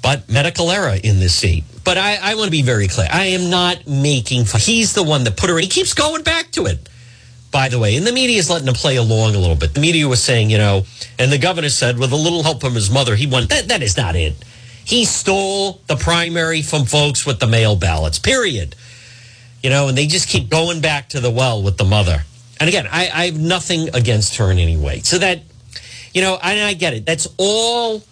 but 0.04 0.30
medical 0.30 0.70
error 0.70 0.96
in 1.04 1.20
this 1.20 1.34
seat. 1.34 1.64
But 1.84 1.98
I, 1.98 2.18
I 2.22 2.36
want 2.36 2.46
to 2.46 2.52
be 2.52 2.62
very 2.62 2.88
clear. 2.88 3.08
I 3.12 3.28
am 3.28 3.50
not 3.50 3.88
making 3.88 4.46
fun. 4.46 4.62
He's 4.62 4.94
the 4.94 5.02
one 5.02 5.24
that 5.24 5.38
put 5.38 5.50
her 5.50 5.58
in. 5.58 5.64
He 5.64 5.70
keeps 5.70 5.96
going 5.96 6.22
back 6.22 6.52
to 6.52 6.68
it 6.68 6.88
by 7.52 7.68
the 7.70 7.78
way. 7.78 7.96
And 7.96 8.08
the 8.08 8.14
media 8.14 8.40
is 8.40 8.50
letting 8.50 8.68
him 8.68 8.74
play 8.74 8.96
along 8.96 9.36
a 9.36 9.38
little 9.38 9.56
bit. 9.56 9.74
The 9.74 9.82
media 9.82 10.08
was 10.08 10.24
saying, 10.24 10.50
you 10.50 10.58
know, 10.58 10.86
and 11.20 11.32
the 11.32 11.38
governor 11.38 11.70
said, 11.70 12.00
with 12.00 12.12
a 12.12 12.16
little 12.16 12.44
help 12.44 12.62
from 12.62 12.74
his 12.74 12.90
mother, 12.90 13.16
he 13.16 13.28
won. 13.28 13.48
That, 13.48 13.68
that 13.68 13.84
is 13.84 13.98
not 13.98 14.16
it. 14.16 14.34
He 14.92 15.06
stole 15.06 15.80
the 15.88 15.96
primary 15.96 16.62
from 16.62 16.84
folks 16.84 17.26
with 17.26 17.40
the 17.40 17.48
mail 17.48 17.78
ballots, 17.78 18.20
period. 18.20 18.76
You 19.64 19.70
know, 19.70 19.88
and 19.88 19.98
they 19.98 20.06
just 20.06 20.28
keep 20.28 20.50
going 20.50 20.82
back 20.82 21.08
to 21.10 21.22
the 21.22 21.32
well 21.32 21.64
with 21.64 21.78
the 21.78 21.86
mother. 21.86 22.26
And 22.60 22.68
again, 22.68 22.90
I, 22.92 23.10
I 23.10 23.26
have 23.28 23.40
nothing 23.40 23.88
against 23.96 24.36
her 24.36 24.52
in 24.52 24.60
any 24.60 24.76
way. 24.76 25.00
So 25.00 25.18
that, 25.20 25.44
you 26.14 26.22
know, 26.22 26.38
and 26.44 26.60
I 26.60 26.74
get 26.74 26.94
it. 26.94 27.06
That's 27.06 27.26
all 27.38 28.04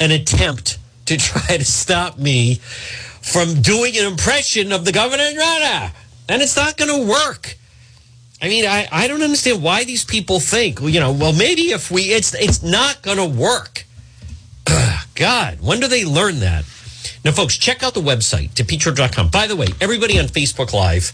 an 0.00 0.10
attempt 0.10 0.78
to 1.04 1.16
try 1.18 1.58
to 1.58 1.64
stop 1.66 2.18
me 2.18 2.54
from 2.54 3.60
doing 3.60 3.94
an 3.98 4.06
impression 4.06 4.72
of 4.72 4.86
the 4.86 4.92
governor 4.92 5.22
and 5.22 5.92
And 6.30 6.40
it's 6.40 6.56
not 6.56 6.78
going 6.78 6.98
to 6.98 7.12
work. 7.12 7.58
I 8.40 8.48
mean, 8.48 8.64
I, 8.64 8.88
I 8.90 9.06
don't 9.06 9.22
understand 9.22 9.62
why 9.62 9.84
these 9.84 10.06
people 10.06 10.40
think, 10.40 10.80
you 10.80 10.98
know, 10.98 11.12
well, 11.12 11.34
maybe 11.34 11.72
if 11.72 11.90
we, 11.90 12.04
it's, 12.04 12.32
it's 12.34 12.62
not 12.62 13.02
going 13.02 13.18
to 13.18 13.26
work. 13.26 13.84
God, 15.16 15.58
when 15.60 15.80
do 15.80 15.88
they 15.88 16.04
learn 16.04 16.40
that? 16.40 16.64
Now, 17.24 17.32
folks, 17.32 17.56
check 17.56 17.82
out 17.82 17.94
the 17.94 18.00
website, 18.00 18.50
depetro.com. 18.50 19.30
By 19.30 19.46
the 19.46 19.56
way, 19.56 19.66
everybody 19.80 20.18
on 20.18 20.26
Facebook 20.26 20.72
Live, 20.72 21.12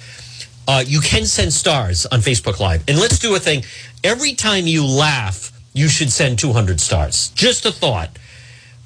uh, 0.68 0.84
you 0.86 1.00
can 1.00 1.24
send 1.24 1.52
stars 1.52 2.04
on 2.06 2.20
Facebook 2.20 2.60
Live. 2.60 2.84
And 2.88 2.98
let's 2.98 3.18
do 3.18 3.34
a 3.34 3.38
thing. 3.38 3.64
Every 4.04 4.34
time 4.34 4.66
you 4.66 4.84
laugh, 4.84 5.52
you 5.72 5.88
should 5.88 6.10
send 6.10 6.38
200 6.38 6.80
stars. 6.80 7.30
Just 7.30 7.64
a 7.64 7.72
thought. 7.72 8.10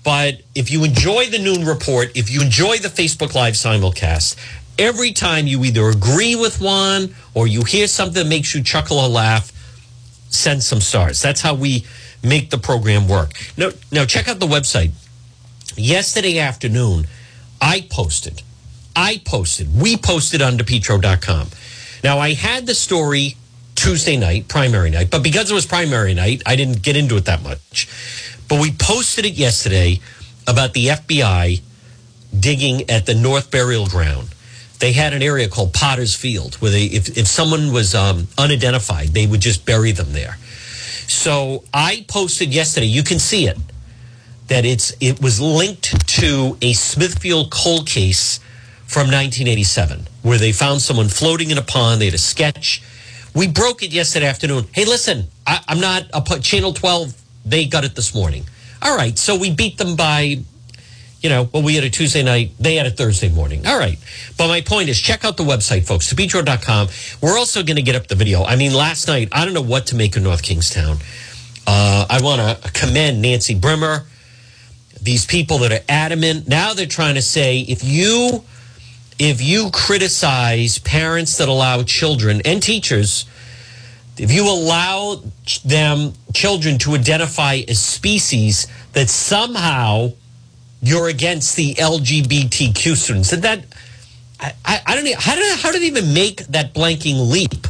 But 0.05 0.43
if 0.55 0.71
you 0.71 0.85
enjoy 0.85 1.27
the 1.27 1.39
noon 1.39 1.67
report, 1.67 2.17
if 2.17 2.31
you 2.31 2.43
enjoy 2.43 2.77
the 2.77 2.89
Facebook 2.89 3.35
Live 3.35 3.55
simulcast, 3.55 4.37
every 4.79 5.13
time 5.13 5.47
you 5.47 5.65
either 5.65 5.89
agree 5.89 6.37
with 6.37 6.61
one 6.61 7.15
or 7.35 7.47
you 7.47 7.65
hear 7.65 7.89
something 7.89 8.23
that 8.23 8.29
makes 8.29 8.55
you 8.55 8.63
chuckle 8.63 8.99
or 8.99 9.09
laugh, 9.09 9.51
send 10.29 10.63
some 10.63 10.81
stars. 10.81 11.23
That's 11.23 11.41
how 11.41 11.55
we 11.55 11.87
make 12.23 12.51
the 12.51 12.59
program 12.59 13.09
work. 13.09 13.33
Now, 13.57 13.71
now 13.91 14.05
check 14.05 14.29
out 14.29 14.39
the 14.39 14.47
website. 14.47 14.93
Yesterday 15.77 16.39
afternoon, 16.39 17.07
I 17.61 17.87
posted, 17.91 18.43
I 18.95 19.21
posted, 19.25 19.81
we 19.81 19.97
posted 19.97 20.43
on 20.43 20.59
depetro.com. 20.59 21.49
Now, 22.03 22.19
I 22.19 22.35
had 22.35 22.67
the 22.67 22.75
story 22.75 23.37
Tuesday 23.75 24.17
night, 24.17 24.49
primary 24.49 24.91
night, 24.91 25.11
but 25.11 25.23
because 25.23 25.51
it 25.51 25.55
was 25.55 25.67
primary 25.67 26.15
night, 26.15 26.43
I 26.47 26.57
didn't 26.57 26.83
get 26.83 26.97
into 26.97 27.17
it 27.17 27.27
that 27.27 27.43
much. 27.43 27.89
But 28.49 28.61
we 28.61 28.73
posted 28.73 29.25
it 29.27 29.35
yesterday 29.35 30.01
about 30.47 30.73
the 30.73 30.89
FBI 30.89 31.61
digging 32.39 32.89
at 32.91 33.07
the 33.07 33.15
North 33.15 33.51
Burial 33.51 33.87
Ground 33.87 34.29
they 34.79 34.93
had 34.93 35.13
an 35.13 35.23
area 35.23 35.49
called 35.49 35.73
Potter's 35.73 36.15
Field 36.15 36.57
where 36.57 36.71
they, 36.71 36.85
if, 36.85 37.17
if 37.17 37.27
someone 37.27 37.73
was 37.73 37.95
um, 37.95 38.29
unidentified, 38.39 39.09
they 39.09 39.27
would 39.27 39.41
just 39.41 39.65
bury 39.65 39.93
them 39.93 40.13
there. 40.13 40.37
So 41.09 41.65
I 41.73 42.05
posted 42.09 42.53
yesterday, 42.53 42.87
you 42.87 43.03
can 43.03 43.19
see 43.19 43.47
it, 43.47 43.57
that 44.49 44.65
it's 44.65 44.93
it 45.01 45.21
was 45.21 45.41
linked 45.41 46.09
to 46.09 46.57
a 46.63 46.73
Smithfield 46.73 47.51
cold 47.51 47.87
case 47.87 48.39
from 48.87 49.07
1987 49.09 50.07
where 50.23 50.39
they 50.39 50.53
found 50.53 50.81
someone 50.81 51.09
floating 51.09 51.51
in 51.51 51.59
a 51.59 51.63
pond. 51.63 52.01
They 52.01 52.07
had 52.07 52.15
a 52.15 52.19
sketch. 52.19 52.83
We 53.35 53.47
broke 53.49 53.83
it 53.83 53.93
yesterday 53.93 54.27
afternoon. 54.27 54.67
Hey, 54.73 54.85
listen, 54.85 55.27
I, 55.47 55.61
am 55.69 55.81
not 55.81 56.05
a 56.15 56.41
Channel 56.41 56.73
12. 56.73 57.15
They 57.45 57.67
got 57.67 57.85
it 57.85 57.95
this 57.95 58.15
morning. 58.15 58.45
All 58.83 58.97
right, 58.97 59.19
so 59.19 59.37
we 59.37 59.51
beat 59.51 59.79
them 59.79 59.97
by 59.97 60.39
you 61.27 61.31
know, 61.31 61.49
well, 61.53 61.63
we 61.63 61.75
had 61.75 61.83
a 61.83 61.91
Tuesday 61.91 62.23
night, 62.23 62.53
they 62.61 62.77
had 62.77 62.87
a 62.87 62.91
Thursday 62.91 63.29
morning. 63.29 63.67
All 63.67 63.79
right. 63.79 63.99
But 64.37 64.47
my 64.47 64.61
point 64.61 64.89
is 64.89 65.01
check 65.01 65.25
out 65.25 65.37
the 65.37 65.43
website, 65.43 65.85
folks, 65.85 66.13
depetro.com. 66.13 66.89
We're 67.21 67.37
also 67.37 67.65
going 67.65 67.77
to 67.77 67.83
get 67.83 67.97
up 67.97 68.07
the 68.07 68.15
video. 68.15 68.45
I 68.45 68.55
mean, 68.55 68.73
last 68.73 69.09
night, 69.09 69.31
I 69.33 69.45
don't 69.45 69.55
know 69.55 69.63
what 69.63 69.87
to 69.87 69.97
make 69.97 70.17
of 70.17 70.23
North 70.23 70.43
Kingstown. 70.43 70.99
Uh, 71.67 72.07
I 72.09 72.21
want 72.23 72.41
to 72.63 72.71
commend 72.73 73.23
Nancy 73.23 73.59
Brimer, 73.59 74.05
these 75.07 75.25
people 75.25 75.59
that 75.59 75.73
are 75.73 75.85
adamant. 75.89 76.47
Now 76.47 76.75
they're 76.75 76.85
trying 76.85 77.15
to 77.15 77.23
say 77.23 77.61
if 77.61 77.83
you 77.83 78.45
if 79.19 79.41
you 79.41 79.71
criticize 79.71 80.79
parents 80.81 81.39
that 81.39 81.49
allow 81.49 81.83
children 81.83 82.43
and 82.45 82.63
teachers, 82.63 83.25
if 84.19 84.31
you 84.31 84.47
allow 84.47 85.23
them 85.65 86.13
children 86.35 86.77
to 86.79 86.95
identify 86.95 87.63
as 87.67 87.79
species 87.79 88.67
that 88.93 89.09
somehow 89.09 90.13
you're 90.83 91.09
against 91.09 91.57
the 91.57 91.75
LGBTQ 91.75 92.97
students. 92.97 93.33
And 93.33 93.43
that 93.43 93.65
I, 94.39 94.53
I, 94.65 94.83
I 94.87 94.95
don't 94.95 95.05
know 95.05 95.13
how 95.19 95.35
did 95.35 95.59
how 95.59 95.73
did 95.73 95.83
they 95.83 95.87
even 95.87 96.13
make 96.13 96.47
that 96.49 96.75
blanking 96.75 97.31
leap? 97.31 97.67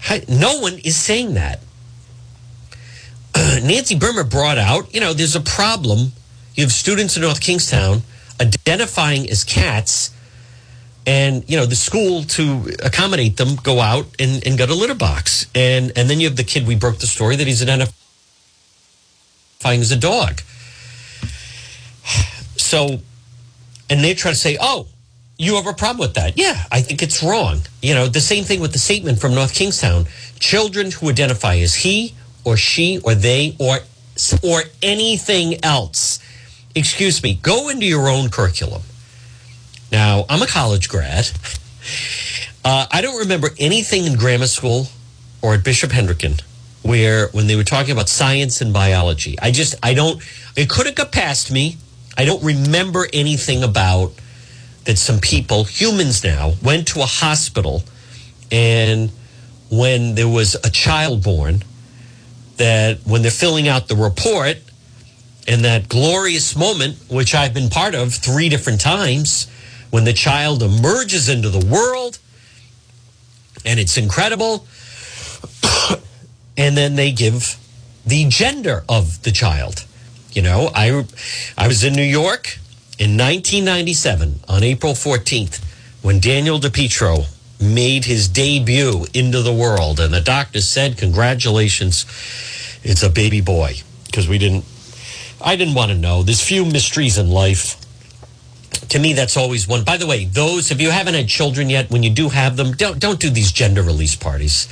How, 0.00 0.18
no 0.28 0.58
one 0.58 0.74
is 0.78 0.96
saying 0.96 1.34
that. 1.34 1.60
Nancy 3.62 3.96
Brimer 3.96 4.28
brought 4.28 4.58
out, 4.58 4.92
you 4.94 5.00
know, 5.00 5.12
there's 5.12 5.36
a 5.36 5.40
problem. 5.40 6.12
You 6.54 6.64
have 6.64 6.72
students 6.72 7.16
in 7.16 7.22
North 7.22 7.40
Kingstown 7.40 8.02
identifying 8.40 9.28
as 9.30 9.44
cats, 9.44 10.10
and 11.06 11.48
you 11.48 11.56
know 11.56 11.66
the 11.66 11.76
school 11.76 12.24
to 12.24 12.74
accommodate 12.82 13.36
them 13.36 13.56
go 13.56 13.80
out 13.80 14.06
and, 14.18 14.46
and 14.46 14.58
get 14.58 14.70
a 14.70 14.74
litter 14.74 14.94
box, 14.94 15.46
and 15.54 15.92
and 15.96 16.10
then 16.10 16.20
you 16.20 16.28
have 16.28 16.36
the 16.36 16.44
kid. 16.44 16.66
We 16.66 16.76
broke 16.76 16.98
the 16.98 17.06
story 17.06 17.36
that 17.36 17.46
he's 17.46 17.62
identifying 17.62 17.92
as 19.64 19.92
a 19.92 19.96
dog. 19.96 20.42
So, 22.56 23.00
and 23.88 24.04
they 24.04 24.14
try 24.14 24.30
to 24.30 24.36
say, 24.36 24.56
oh, 24.60 24.86
you 25.38 25.56
have 25.56 25.66
a 25.66 25.72
problem 25.72 25.98
with 25.98 26.14
that. 26.14 26.36
Yeah, 26.36 26.62
I 26.70 26.82
think 26.82 27.02
it's 27.02 27.20
wrong. 27.22 27.62
You 27.82 27.94
know, 27.94 28.06
the 28.06 28.20
same 28.20 28.44
thing 28.44 28.60
with 28.60 28.72
the 28.72 28.78
statement 28.78 29.18
from 29.18 29.34
North 29.34 29.54
Kingstown. 29.54 30.04
Children 30.38 30.92
who 30.92 31.08
identify 31.08 31.56
as 31.56 31.74
he 31.74 32.14
or 32.44 32.56
she 32.56 32.98
or 33.04 33.14
they 33.14 33.56
or 33.58 33.78
or 34.42 34.62
anything 34.82 35.64
else. 35.64 36.18
Excuse 36.74 37.22
me, 37.22 37.34
go 37.34 37.68
into 37.68 37.86
your 37.86 38.08
own 38.08 38.30
curriculum. 38.30 38.82
Now, 39.90 40.24
I'm 40.28 40.42
a 40.42 40.46
college 40.46 40.88
grad. 40.88 41.30
Uh, 42.62 42.86
I 42.92 43.00
don't 43.00 43.20
remember 43.20 43.48
anything 43.58 44.04
in 44.04 44.18
grammar 44.18 44.46
school 44.46 44.88
or 45.40 45.54
at 45.54 45.64
Bishop 45.64 45.92
Hendricken 45.92 46.42
where 46.82 47.28
when 47.28 47.46
they 47.46 47.56
were 47.56 47.64
talking 47.64 47.92
about 47.92 48.08
science 48.08 48.60
and 48.60 48.72
biology, 48.72 49.38
I 49.40 49.50
just, 49.50 49.74
I 49.82 49.94
don't, 49.94 50.22
it 50.56 50.68
could 50.68 50.86
have 50.86 50.94
got 50.94 51.12
past 51.12 51.50
me. 51.50 51.76
I 52.16 52.24
don't 52.24 52.42
remember 52.42 53.06
anything 53.12 53.62
about 53.62 54.12
that 54.84 54.98
some 54.98 55.20
people, 55.20 55.64
humans 55.64 56.24
now, 56.24 56.52
went 56.62 56.88
to 56.88 57.00
a 57.00 57.06
hospital 57.06 57.82
and 58.50 59.10
when 59.70 60.16
there 60.16 60.28
was 60.28 60.54
a 60.56 60.70
child 60.70 61.22
born, 61.22 61.62
that 62.60 62.98
when 63.06 63.22
they're 63.22 63.30
filling 63.30 63.68
out 63.68 63.88
the 63.88 63.96
report, 63.96 64.58
in 65.46 65.62
that 65.62 65.88
glorious 65.88 66.54
moment, 66.54 66.96
which 67.08 67.34
I've 67.34 67.54
been 67.54 67.70
part 67.70 67.94
of 67.94 68.12
three 68.14 68.50
different 68.50 68.82
times, 68.82 69.48
when 69.88 70.04
the 70.04 70.12
child 70.12 70.62
emerges 70.62 71.30
into 71.30 71.48
the 71.48 71.64
world 71.66 72.18
and 73.64 73.80
it's 73.80 73.96
incredible, 73.96 74.66
and 76.58 76.76
then 76.76 76.96
they 76.96 77.12
give 77.12 77.56
the 78.06 78.26
gender 78.28 78.84
of 78.88 79.22
the 79.22 79.32
child. 79.32 79.86
You 80.32 80.42
know, 80.42 80.70
I, 80.74 81.04
I 81.56 81.66
was 81.66 81.82
in 81.82 81.94
New 81.94 82.02
York 82.02 82.58
in 82.98 83.16
1997 83.16 84.40
on 84.48 84.62
April 84.62 84.92
14th 84.92 85.64
when 86.02 86.20
Daniel 86.20 86.58
DePetro 86.58 87.26
made 87.60 88.04
his 88.04 88.28
debut 88.28 89.06
into 89.12 89.42
the 89.42 89.52
world. 89.52 90.00
And 90.00 90.12
the 90.12 90.20
doctor 90.20 90.60
said, 90.60 90.98
Congratulations, 90.98 92.06
it's 92.82 93.02
a 93.02 93.10
baby 93.10 93.40
boy. 93.40 93.76
Because 94.06 94.28
we 94.28 94.38
didn't, 94.38 94.64
I 95.40 95.56
didn't 95.56 95.74
want 95.74 95.92
to 95.92 95.96
know. 95.96 96.22
There's 96.22 96.42
few 96.42 96.64
mysteries 96.64 97.18
in 97.18 97.30
life 97.30 97.76
to 98.90 98.98
me, 98.98 99.12
that's 99.12 99.36
always 99.36 99.68
one. 99.68 99.84
By 99.84 99.96
the 99.96 100.06
way, 100.06 100.24
those 100.24 100.70
if 100.70 100.80
you 100.80 100.90
haven't 100.90 101.14
had 101.14 101.28
children 101.28 101.70
yet, 101.70 101.90
when 101.90 102.02
you 102.02 102.10
do 102.10 102.28
have 102.28 102.56
them, 102.56 102.72
don't 102.72 102.98
don't 102.98 103.20
do 103.20 103.30
these 103.30 103.52
gender 103.52 103.82
release 103.82 104.16
parties. 104.16 104.68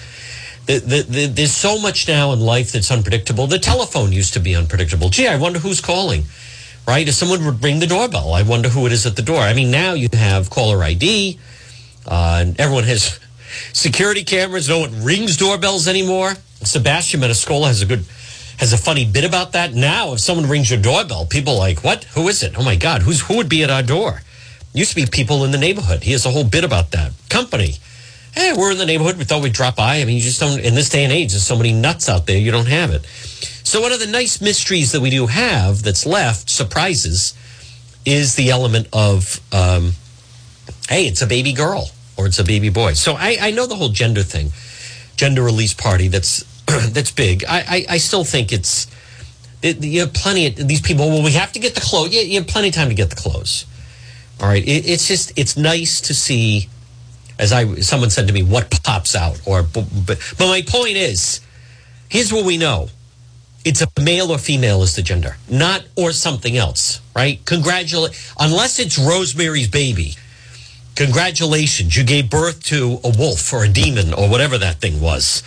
The, 0.66 0.80
the, 0.80 1.02
the, 1.02 1.26
there's 1.26 1.54
so 1.54 1.80
much 1.80 2.07
now 2.09 2.33
in 2.33 2.40
life 2.40 2.73
that's 2.73 2.90
unpredictable. 2.90 3.47
The 3.47 3.59
telephone 3.59 4.12
used 4.12 4.35
to 4.35 4.40
be 4.40 4.54
unpredictable. 4.54 5.09
Gee, 5.09 5.26
I 5.26 5.37
wonder 5.37 5.59
who's 5.59 5.80
calling. 5.80 6.25
Right? 6.87 7.09
If 7.09 7.14
someone 7.14 7.45
would 7.45 7.62
ring 7.62 7.80
the 7.80 7.87
doorbell, 7.87 8.33
I 8.33 8.42
wonder 8.42 8.68
who 8.68 8.87
it 8.87 8.92
is 8.92 9.07
at 9.07 9.16
the 9.16 9.23
door. 9.23 9.40
I 9.40 9.54
mean, 9.54 9.71
now 9.71 9.92
you 9.92 10.09
have 10.12 10.50
caller 10.50 10.83
ID, 10.83 11.38
uh, 12.09 12.38
and 12.41 12.59
everyone 12.59 12.85
has 12.85 13.21
security 13.73 14.25
cameras. 14.25 14.69
No 14.69 14.81
one 14.81 15.05
rings 15.05 15.37
doorbells 15.37 15.87
anymore. 15.87 16.35
Sebastian 16.62 17.21
Maniscalco 17.21 17.67
has 17.67 17.83
a 17.83 17.87
good 17.87 18.05
has 18.59 18.73
a 18.73 18.79
funny 18.79 19.05
bit 19.05 19.25
about 19.25 19.53
that. 19.53 19.73
Now, 19.73 20.15
if 20.15 20.21
someone 20.21 20.49
rings 20.49 20.69
your 20.69 20.81
doorbell, 20.81 21.27
people 21.27 21.55
are 21.55 21.59
like, 21.59 21.85
"What? 21.85 22.05
Who 22.15 22.27
is 22.29 22.43
it? 22.43 22.59
Oh 22.59 22.65
my 22.65 22.77
God, 22.77 23.03
who's 23.03 23.21
who 23.21 23.37
would 23.37 23.49
be 23.49 23.62
at 23.62 23.71
our 23.71 23.83
door?" 23.83 24.23
Used 24.75 24.91
to 24.91 24.97
be 24.97 25.07
people 25.07 25.45
in 25.45 25.50
the 25.50 25.59
neighborhood. 25.59 26.03
He 26.03 26.12
has 26.12 26.27
a 26.27 26.31
whole 26.31 26.45
bit 26.45 26.65
about 26.65 26.91
that. 26.93 27.12
Company. 27.29 27.77
Hey, 28.33 28.53
we're 28.57 28.73
in 28.73 28.79
the 28.79 28.87
neighborhood. 28.87 29.17
We 29.17 29.25
thought 29.25 29.43
we'd 29.43 29.53
drop 29.53 29.77
by. 29.77 30.00
I 30.00 30.05
mean, 30.05 30.17
you 30.17 30.23
just 30.23 30.41
don't. 30.41 30.61
In 30.61 30.75
this 30.75 30.88
day 30.88 31.05
and 31.05 31.12
age, 31.12 31.33
there's 31.33 31.47
so 31.47 31.57
many 31.57 31.73
nuts 31.73 32.09
out 32.09 32.27
there. 32.27 32.38
You 32.38 32.50
don't 32.50 32.69
have 32.69 32.91
it. 32.91 33.05
So 33.65 33.81
one 33.81 33.93
of 33.93 34.00
the 34.00 34.07
nice 34.07 34.41
mysteries 34.41 34.93
that 34.93 35.00
we 35.00 35.11
do 35.11 35.27
have 35.27 35.83
that's 35.83 36.07
left 36.07 36.49
surprises 36.49 37.35
is 38.07 38.35
the 38.35 38.50
element 38.50 38.88
of, 38.95 39.41
um, 39.53 39.93
hey, 40.88 41.07
it's 41.07 41.21
a 41.21 41.27
baby 41.27 41.53
girl 41.53 41.91
or 42.19 42.27
it's 42.27 42.39
a 42.39 42.45
baby 42.45 42.69
boy. 42.69 42.93
So 42.95 43.15
I, 43.15 43.39
I 43.41 43.51
know 43.53 43.67
the 43.67 43.77
whole 43.77 43.91
gender 43.91 44.23
thing, 44.23 44.51
gender 45.17 45.43
release 45.43 45.73
party. 45.73 46.09
That's 46.09 46.45
that's 46.67 47.13
big. 47.13 47.45
I, 47.49 47.59
I, 47.61 47.87
I 47.91 47.99
still 47.99 48.25
think 48.25 48.53
it's 48.53 48.89
it, 49.63 49.83
you 49.83 50.01
have 50.01 50.13
plenty 50.13 50.49
of 50.49 50.69
these 50.69 50.83
people. 50.83 51.09
Well, 51.09 51.23
we 51.23 51.33
have 51.33 51.53
to 51.53 51.61
get 51.61 51.75
the 51.75 51.81
clothes. 51.81 52.13
You, 52.13 52.21
you 52.21 52.41
have 52.41 52.49
plenty 52.49 52.69
of 52.69 52.75
time 52.75 52.89
to 52.89 52.95
get 52.95 53.11
the 53.11 53.17
clothes. 53.17 53.65
All 54.41 54.49
right. 54.49 54.63
It, 54.63 54.89
it's 54.89 55.07
just 55.07 55.33
it's 55.39 55.57
nice 55.57 56.01
to 56.03 56.15
see, 56.15 56.69
as 57.39 57.53
I 57.53 57.77
someone 57.77 58.11
said 58.11 58.27
to 58.27 58.35
me, 58.35 58.43
what 58.43 58.71
pops 58.83 59.15
out. 59.15 59.41
Or 59.47 59.63
but, 59.63 59.87
but 60.07 60.19
my 60.41 60.63
point 60.67 60.97
is, 60.97 61.41
here's 62.09 62.33
what 62.33 62.45
we 62.45 62.59
know. 62.59 62.89
It's 63.65 63.83
a 63.83 63.89
male 64.01 64.31
or 64.31 64.39
female 64.39 64.83
is 64.83 64.95
the 64.97 65.03
gender, 65.03 65.37
not 65.49 65.85
or 65.97 66.13
something 66.13 66.57
else, 66.57 67.01
right? 67.15 67.45
Congratulate 67.45 68.19
unless 68.39 68.79
it's 68.79 68.99
Rosemary's 68.99 69.69
baby. 69.69 70.15
Congratulations, 70.99 71.97
you 71.97 72.02
gave 72.02 72.28
birth 72.28 72.64
to 72.64 72.99
a 73.05 73.12
wolf 73.17 73.52
or 73.52 73.62
a 73.62 73.69
demon 73.69 74.12
or 74.12 74.28
whatever 74.28 74.59
that 74.59 74.81
thing 74.81 75.00
was. 75.00 75.45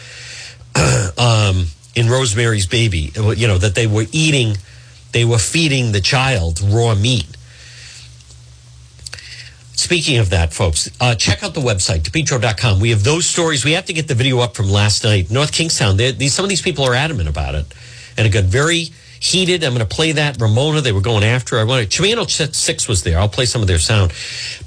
um, 1.18 1.66
in 1.94 2.08
Rosemary's 2.08 2.68
Baby, 2.68 3.12
you 3.36 3.48
know, 3.48 3.58
that 3.58 3.76
they 3.76 3.86
were 3.86 4.06
eating, 4.14 4.56
they 5.12 5.26
were 5.26 5.38
feeding 5.38 5.92
the 5.92 6.00
child 6.00 6.62
raw 6.62 6.96
meat. 6.96 7.28
Speaking 9.74 10.20
of 10.20 10.30
that, 10.30 10.54
folks, 10.54 10.90
uh, 11.02 11.16
check 11.16 11.44
out 11.44 11.54
the 11.54 11.60
website, 11.60 12.04
depetro.com. 12.04 12.80
We 12.80 12.92
have 12.92 13.04
those 13.04 13.26
stories. 13.26 13.66
We 13.66 13.74
have 13.74 13.88
to 13.88 13.94
get 13.94 14.08
the 14.08 14.16
video 14.16 14.40
up 14.40 14.56
from 14.56 14.70
last 14.70 15.04
night. 15.04 15.30
North 15.30 15.52
Kingstown, 15.52 15.98
these, 15.98 16.34
some 16.34 16.46
of 16.46 16.50
these 16.50 16.62
people 16.62 16.86
are 16.86 16.94
adamant 16.94 17.28
about 17.28 17.56
it. 17.56 17.66
And 18.18 18.26
it 18.26 18.30
got 18.30 18.46
very 18.46 18.92
heated. 19.22 19.64
I'm 19.64 19.74
going 19.74 19.88
to 19.88 19.96
play 19.96 20.12
that. 20.14 20.42
Ramona, 20.42 20.82
they 20.82 20.92
were 20.92 21.02
going 21.02 21.24
after. 21.24 21.60
I 21.60 21.64
wanted, 21.64 21.90
to. 21.90 22.02
Chimano 22.02 22.28
6 22.54 22.88
was 22.88 23.04
there. 23.04 23.20
I'll 23.20 23.30
play 23.30 23.46
some 23.46 23.62
of 23.62 23.68
their 23.68 23.80
sound. 23.80 24.12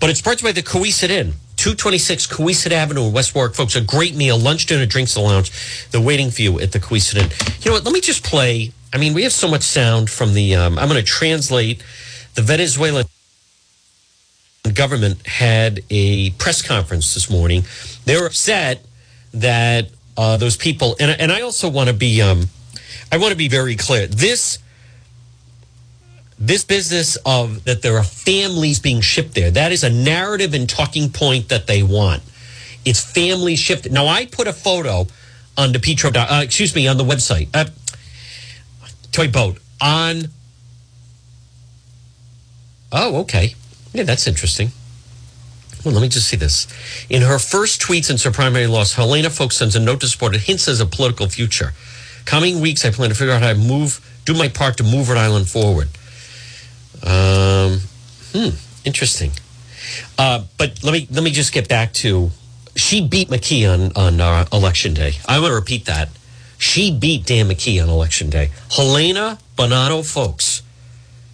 But 0.01 0.11
it's 0.11 0.23
brought 0.23 0.39
to 0.39 0.47
you 0.47 0.49
by 0.49 0.53
the 0.53 0.63
Cowesett 0.63 1.11
Inn. 1.11 1.35
226 1.57 2.27
Cowesett 2.29 2.73
Avenue 2.73 3.07
in 3.07 3.13
West 3.13 3.35
Warwick. 3.35 3.55
Folks, 3.55 3.77
a 3.77 3.81
great 3.81 4.15
meal, 4.15 4.39
lunch, 4.39 4.67
dinner, 4.67 4.87
drinks, 4.87 5.15
the 5.15 5.21
lounge. 5.21 5.51
They're 5.91 6.01
waiting 6.01 6.31
for 6.31 6.43
you 6.43 6.61
at 6.61 6.73
the 6.73 6.79
Cowesett 6.79 7.17
Inn. 7.17 7.31
You 7.61 7.71
know 7.71 7.77
what? 7.77 7.85
Let 7.85 7.93
me 7.93 8.01
just 8.01 8.25
play. 8.25 8.73
I 8.93 8.99
mean, 8.99 9.13
we 9.13 9.25
have 9.25 9.33
so 9.33 9.49
much 9.49 9.63
sound 9.63 10.09
from 10.09 10.35
the. 10.35 10.55
Um, 10.55 10.79
I'm 10.79 10.89
going 10.89 11.01
to 11.01 11.07
translate. 11.07 11.83
The 12.35 12.43
Venezuelan 12.43 13.07
government 14.73 15.27
had 15.27 15.81
a 15.91 16.31
press 16.31 16.63
conference 16.63 17.15
this 17.15 17.29
morning. 17.29 17.65
They 18.05 18.17
were 18.17 18.27
upset 18.27 18.85
that 19.33 19.89
uh, 20.17 20.37
those 20.37 20.57
people, 20.57 20.97
and, 20.99 21.11
and 21.21 21.33
I 21.33 21.41
also 21.41 21.69
want 21.69 21.89
to 21.89 21.95
be. 21.95 22.23
Um, 22.23 22.49
I 23.13 23.19
want 23.19 23.33
to 23.33 23.37
be 23.37 23.49
very 23.49 23.77
clear. 23.77 24.07
This 24.07 24.59
this 26.39 26.65
business 26.65 27.17
of 27.25 27.65
that 27.65 27.83
there 27.83 27.97
are 27.97 28.05
families 28.05 28.81
being 28.81 29.01
shipped 29.01 29.35
there 29.35 29.53
that 29.53 29.71
is 29.71 29.85
a 29.85 29.91
narrative 29.91 30.53
and 30.53 30.69
talking 30.69 31.09
point 31.09 31.49
that 31.49 31.69
they 31.69 31.81
want 31.81 32.23
it's 32.85 33.01
family 33.01 33.55
shipped 33.55 33.89
now 33.91 34.09
i 34.09 34.27
put 34.27 34.49
a 34.49 34.53
photo 34.53 35.07
on 35.57 35.71
the 35.71 35.79
petro 35.79 36.11
uh, 36.13 36.41
excuse 36.43 36.75
me 36.75 36.89
on 36.89 36.97
the 36.97 37.05
website 37.05 37.49
uh, 37.55 37.65
toy 39.13 39.29
boat 39.29 39.59
on 39.81 40.25
oh 42.91 43.21
okay 43.21 43.55
yeah 43.93 44.03
that's 44.03 44.27
interesting 44.27 44.71
well, 45.85 45.93
let 45.93 46.01
me 46.01 46.09
just 46.09 46.29
see 46.29 46.37
this. 46.37 46.67
In 47.11 47.21
her 47.21 47.39
first 47.39 47.81
tweet 47.81 48.07
since 48.07 48.23
her 48.23 48.31
primary 48.31 48.67
loss, 48.67 48.95
Helena 48.95 49.29
Foulkes 49.29 49.57
sends 49.57 49.77
a 49.77 49.81
note 49.81 50.01
to 50.01 50.09
support 50.09 50.35
it, 50.35 50.41
hints 50.41 50.67
as 50.67 50.81
a 50.81 50.87
political 50.87 51.29
future. 51.29 51.75
Coming 52.25 52.61
weeks, 52.61 52.85
I 52.85 52.91
plan 52.91 53.11
to 53.11 53.15
figure 53.15 53.35
out 53.35 53.43
how 53.43 53.53
to 53.53 53.59
move, 53.59 54.01
do 54.25 54.35
my 54.35 54.49
part 54.49 54.79
to 54.79 54.85
move 54.85 55.09
Rhode 55.09 55.19
Island 55.19 55.49
forward. 55.49 55.89
Um, 57.03 57.81
hmm, 58.33 58.57
interesting. 58.85 59.33
Uh, 60.19 60.45
but 60.57 60.83
let 60.83 60.93
me 60.93 61.07
let 61.11 61.23
me 61.23 61.31
just 61.31 61.53
get 61.53 61.69
back 61.69 61.93
to 61.93 62.31
she 62.75 63.07
beat 63.07 63.29
McKee 63.29 63.71
on 63.71 63.93
on 63.95 64.21
uh, 64.21 64.47
election 64.53 64.95
day. 64.95 65.15
I 65.29 65.39
want 65.39 65.51
to 65.51 65.55
repeat 65.55 65.85
that. 65.87 66.09
She 66.57 66.97
beat 66.97 67.27
Dan 67.27 67.49
McKee 67.49 67.83
on 67.83 67.89
election 67.89 68.31
day. 68.31 68.51
Helena 68.71 69.39
Buonanno 69.57 70.05
folks, 70.05 70.63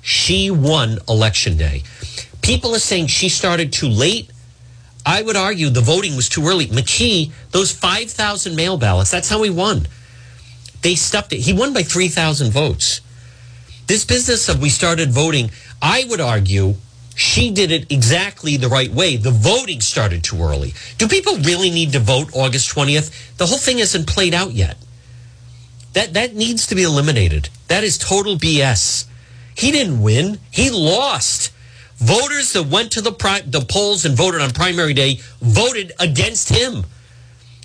she 0.02 0.50
won 0.50 0.98
election 1.08 1.56
day. 1.56 1.84
People 2.42 2.74
are 2.74 2.80
saying 2.80 3.08
she 3.08 3.28
started 3.28 3.72
too 3.72 3.88
late. 3.88 4.30
I 5.06 5.22
would 5.22 5.36
argue 5.36 5.70
the 5.70 5.80
voting 5.80 6.16
was 6.16 6.28
too 6.28 6.46
early. 6.46 6.66
McKee, 6.66 7.32
those 7.52 7.72
5,000 7.72 8.54
mail 8.54 8.76
ballots, 8.76 9.10
that's 9.10 9.28
how 9.28 9.42
he 9.42 9.50
won. 9.50 9.86
They 10.82 10.94
stuffed 10.94 11.32
it. 11.32 11.40
He 11.40 11.52
won 11.52 11.72
by 11.72 11.82
3,000 11.82 12.52
votes. 12.52 13.00
This 13.86 14.04
business 14.04 14.48
of 14.48 14.60
we 14.60 14.68
started 14.68 15.10
voting, 15.10 15.50
I 15.82 16.04
would 16.08 16.20
argue 16.20 16.76
she 17.14 17.50
did 17.50 17.70
it 17.70 17.90
exactly 17.92 18.56
the 18.56 18.68
right 18.68 18.90
way. 18.90 19.16
The 19.16 19.30
voting 19.30 19.80
started 19.80 20.24
too 20.24 20.40
early. 20.42 20.74
Do 20.96 21.08
people 21.08 21.36
really 21.38 21.70
need 21.70 21.92
to 21.92 21.98
vote 21.98 22.30
August 22.34 22.74
20th? 22.74 23.36
The 23.36 23.46
whole 23.46 23.58
thing 23.58 23.78
isn't 23.78 24.06
played 24.06 24.32
out 24.32 24.52
yet. 24.52 24.76
That 25.92 26.14
that 26.14 26.34
needs 26.34 26.66
to 26.68 26.74
be 26.74 26.84
eliminated. 26.84 27.48
That 27.68 27.84
is 27.84 27.98
total 27.98 28.36
BS. 28.36 29.06
He 29.54 29.70
didn't 29.72 30.00
win. 30.00 30.38
He 30.50 30.70
lost. 30.70 31.52
Voters 31.96 32.52
that 32.54 32.66
went 32.66 32.92
to 32.92 33.02
the 33.02 33.12
pri- 33.12 33.42
the 33.42 33.60
polls 33.60 34.04
and 34.06 34.16
voted 34.16 34.40
on 34.40 34.52
primary 34.52 34.94
day 34.94 35.20
voted 35.42 35.92
against 35.98 36.48
him. 36.48 36.86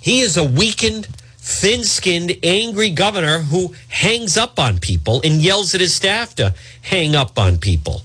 He 0.02 0.20
is 0.20 0.36
a 0.36 0.44
weakened 0.44 1.08
thin 1.46 1.84
skinned, 1.84 2.36
angry 2.42 2.90
governor 2.90 3.38
who 3.38 3.72
hangs 3.86 4.36
up 4.36 4.58
on 4.58 4.78
people 4.78 5.20
and 5.22 5.40
yells 5.40 5.76
at 5.76 5.80
his 5.80 5.94
staff 5.94 6.34
to 6.34 6.52
hang 6.82 7.14
up 7.14 7.38
on 7.38 7.56
people. 7.56 8.02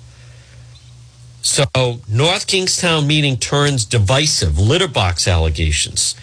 So, 1.42 1.66
North 2.08 2.46
Kingstown 2.46 3.08
meeting 3.08 3.38
turns 3.38 3.84
divisive, 3.84 4.60
litter 4.60 4.88
box 4.88 5.28
allegations. 5.28 6.16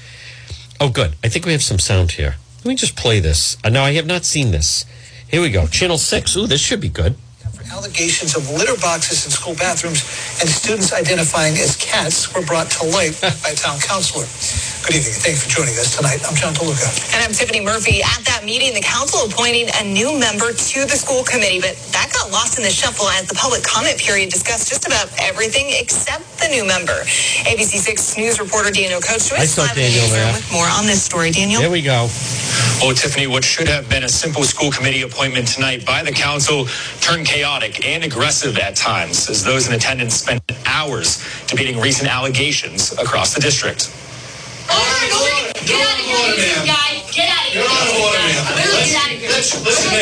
Oh, 0.81 0.90
good. 0.90 1.16
I 1.24 1.28
think 1.28 1.44
we 1.44 1.50
have 1.50 1.62
some 1.62 1.81
sound 1.81 2.12
here. 2.12 2.37
Let 2.59 2.66
me 2.66 2.76
just 2.76 2.94
play 2.94 3.18
this. 3.18 3.57
Uh, 3.64 3.70
no, 3.70 3.83
I 3.83 3.94
have 3.94 4.07
not 4.07 4.24
seen 4.24 4.52
this. 4.52 4.85
Here 5.26 5.42
we 5.42 5.50
go. 5.50 5.66
Channel 5.66 5.98
6. 5.98 6.37
Ooh, 6.37 6.46
this 6.46 6.61
should 6.61 6.81
be 6.81 6.88
good 6.88 7.16
allegations 7.72 8.37
of 8.37 8.50
litter 8.50 8.76
boxes 8.81 9.24
in 9.26 9.31
school 9.31 9.54
bathrooms 9.54 10.00
and 10.40 10.48
students 10.48 10.92
identifying 10.92 11.54
as 11.59 11.76
cats 11.76 12.35
were 12.35 12.42
brought 12.42 12.70
to 12.70 12.85
light 12.87 13.18
by 13.22 13.50
a 13.50 13.54
town 13.54 13.78
councilor. 13.81 14.26
Good 14.88 15.05
evening. 15.05 15.20
Thanks 15.20 15.44
for 15.44 15.53
joining 15.53 15.77
us 15.77 15.92
tonight. 16.01 16.24
I'm 16.24 16.33
John 16.33 16.57
DeLuca. 16.57 17.12
And 17.12 17.20
I'm 17.20 17.37
Tiffany 17.37 17.61
Murphy. 17.61 18.01
At 18.01 18.24
that 18.24 18.40
meeting, 18.48 18.72
the 18.72 18.81
council 18.81 19.20
appointing 19.29 19.68
a 19.77 19.85
new 19.85 20.16
member 20.16 20.57
to 20.57 20.79
the 20.88 20.96
school 20.96 21.20
committee, 21.29 21.61
but 21.61 21.77
that 21.92 22.09
got 22.09 22.33
lost 22.33 22.57
in 22.57 22.64
the 22.64 22.72
shuffle 22.72 23.05
as 23.12 23.29
the 23.29 23.37
public 23.37 23.61
comment 23.62 24.01
period 24.01 24.33
discussed 24.33 24.72
just 24.72 24.88
about 24.88 25.12
everything 25.20 25.77
except 25.77 26.24
the 26.40 26.48
new 26.48 26.64
member. 26.64 27.05
ABC6 27.44 28.16
News 28.16 28.40
reporter 28.40 28.72
Daniel 28.72 29.05
Coach. 29.05 29.29
I 29.37 29.44
saw 29.44 29.68
Daniel 29.77 30.09
there. 30.09 30.33
With 30.33 30.48
more 30.51 30.64
on 30.72 30.88
this 30.88 31.05
story, 31.05 31.37
Daniel. 31.37 31.61
There 31.61 31.70
we 31.70 31.85
go. 31.85 32.09
Oh, 32.81 32.96
Tiffany, 32.96 33.27
what 33.29 33.44
should 33.44 33.68
have 33.68 33.92
been 33.92 34.05
a 34.05 34.09
simple 34.09 34.42
school 34.42 34.72
committee 34.72 35.03
appointment 35.05 35.48
tonight 35.48 35.85
by 35.85 36.01
the 36.03 36.12
council 36.16 36.64
turned 37.05 37.27
chaotic 37.29 37.85
and 37.85 38.05
aggressive 38.09 38.57
at 38.57 38.72
times 38.74 39.29
as 39.29 39.44
those 39.44 39.68
in 39.68 39.74
attendance 39.74 40.14
spent 40.14 40.40
hours 40.64 41.20
debating 41.44 41.77
recent 41.79 42.09
allegations 42.09 42.96
across 42.96 43.35
the 43.35 43.40
district. 43.44 43.92
Get 44.68 45.81
out 45.87 45.98
of 45.98 46.04
here, 46.04 46.66
guys. 46.66 47.11
Get 47.14 47.28
out 47.31 47.46
of 47.48 47.52
here. 47.52 47.62
Get 47.62 48.96
out 48.96 49.12
of 49.12 49.18
here. 49.18 49.31
Listen, 49.64 49.98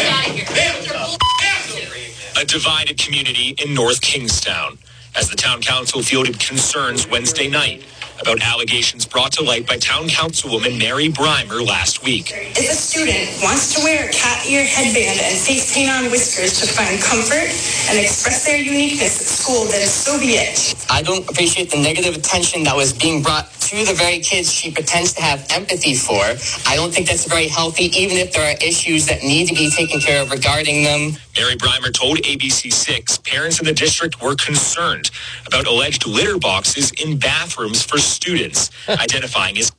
A 2.40 2.44
divided 2.44 2.98
community 2.98 3.54
in 3.64 3.74
North 3.74 4.00
Kingstown 4.02 4.78
as 5.16 5.30
the 5.30 5.36
town 5.36 5.62
council 5.62 6.02
fielded 6.02 6.38
concerns 6.40 7.08
Wednesday 7.08 7.48
night 7.48 7.84
about 8.20 8.40
allegations 8.42 9.06
brought 9.06 9.32
to 9.32 9.42
light 9.42 9.66
by 9.66 9.76
town 9.78 10.08
councilwoman 10.08 10.78
Mary 10.78 11.08
Brimer 11.08 11.66
last 11.66 12.02
week. 12.04 12.32
If 12.34 12.70
a 12.70 12.74
student 12.74 13.28
wants 13.42 13.74
to 13.74 13.82
wear 13.84 14.08
a 14.08 14.12
cat 14.12 14.46
ear 14.46 14.64
headband 14.64 15.20
and 15.20 15.38
face 15.38 15.74
paint 15.74 15.90
on 15.90 16.10
whiskers 16.10 16.60
to 16.60 16.66
find 16.66 17.00
comfort 17.02 17.48
and 17.90 17.98
express 17.98 18.46
their 18.46 18.58
uniqueness 18.58 19.20
at 19.20 19.26
school, 19.26 19.64
then 19.66 19.86
so 19.86 20.18
be 20.20 20.34
it. 20.36 20.74
I 20.90 21.02
don't 21.02 21.28
appreciate 21.30 21.70
the 21.70 21.78
negative 21.82 22.16
attention 22.16 22.64
that 22.64 22.76
was 22.76 22.92
being 22.92 23.22
brought 23.22 23.48
to 23.70 23.84
the 23.84 23.94
very 23.94 24.20
kids 24.20 24.52
she 24.52 24.70
pretends 24.70 25.12
to 25.14 25.22
have 25.22 25.46
empathy 25.50 25.94
for. 25.94 26.22
I 26.70 26.76
don't 26.76 26.92
think 26.94 27.08
that's 27.08 27.26
very 27.26 27.48
healthy, 27.48 27.84
even 27.98 28.16
if 28.18 28.32
there 28.32 28.44
are 28.50 28.56
issues 28.62 29.06
that 29.06 29.22
need 29.22 29.48
to 29.48 29.54
be 29.54 29.70
taken 29.70 30.00
care 30.00 30.22
of 30.22 30.30
regarding 30.30 30.84
them. 30.84 31.12
Mary 31.36 31.56
Brimer 31.56 31.92
told 31.92 32.18
ABC6 32.18 33.24
parents 33.24 33.58
in 33.60 33.66
the 33.66 33.72
district 33.74 34.22
were 34.22 34.36
concerned 34.36 35.10
about 35.46 35.66
alleged 35.66 36.06
litter 36.06 36.38
boxes 36.38 36.92
in 36.92 37.18
bathrooms 37.18 37.82
for 37.82 37.98
students, 37.98 38.70
identifying 38.88 39.58
as 39.58 39.72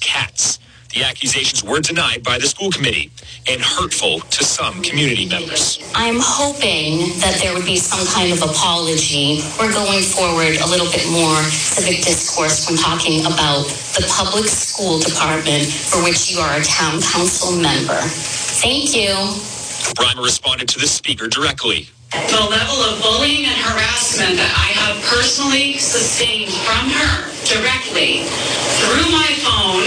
cats. 0.00 0.58
The 0.96 1.04
accusations 1.04 1.62
were 1.62 1.80
denied 1.80 2.24
by 2.24 2.38
the 2.38 2.48
school 2.48 2.72
committee 2.72 3.10
and 3.44 3.60
hurtful 3.60 4.20
to 4.32 4.40
some 4.42 4.80
community 4.80 5.28
members. 5.28 5.76
I'm 5.92 6.16
hoping 6.16 7.12
that 7.20 7.36
there 7.36 7.52
would 7.52 7.68
be 7.68 7.76
some 7.76 8.00
kind 8.16 8.32
of 8.32 8.40
apology 8.40 9.44
or 9.60 9.68
going 9.76 10.00
forward 10.00 10.56
a 10.56 10.64
little 10.64 10.88
bit 10.88 11.04
more 11.12 11.36
civic 11.52 12.00
discourse 12.00 12.64
when 12.64 12.80
talking 12.80 13.28
about 13.28 13.68
the 13.92 14.08
public 14.08 14.48
school 14.48 14.96
department 14.96 15.68
for 15.68 16.00
which 16.00 16.32
you 16.32 16.40
are 16.40 16.56
a 16.56 16.64
town 16.64 17.04
council 17.04 17.52
member. 17.60 18.00
Thank 18.64 18.96
you. 18.96 19.12
Brimer 20.00 20.24
responded 20.24 20.66
to 20.72 20.80
the 20.80 20.88
speaker 20.88 21.28
directly. 21.28 21.92
The 22.16 22.40
level 22.40 22.80
of 22.88 23.04
bullying 23.04 23.44
and 23.44 23.58
harassment 23.60 24.40
that 24.40 24.48
I 24.48 24.72
have 24.80 24.96
personally 25.12 25.76
sustained 25.76 26.48
from 26.64 26.88
her 26.88 27.28
directly 27.44 28.24
through 28.80 29.12
my 29.12 29.28
phone, 29.44 29.84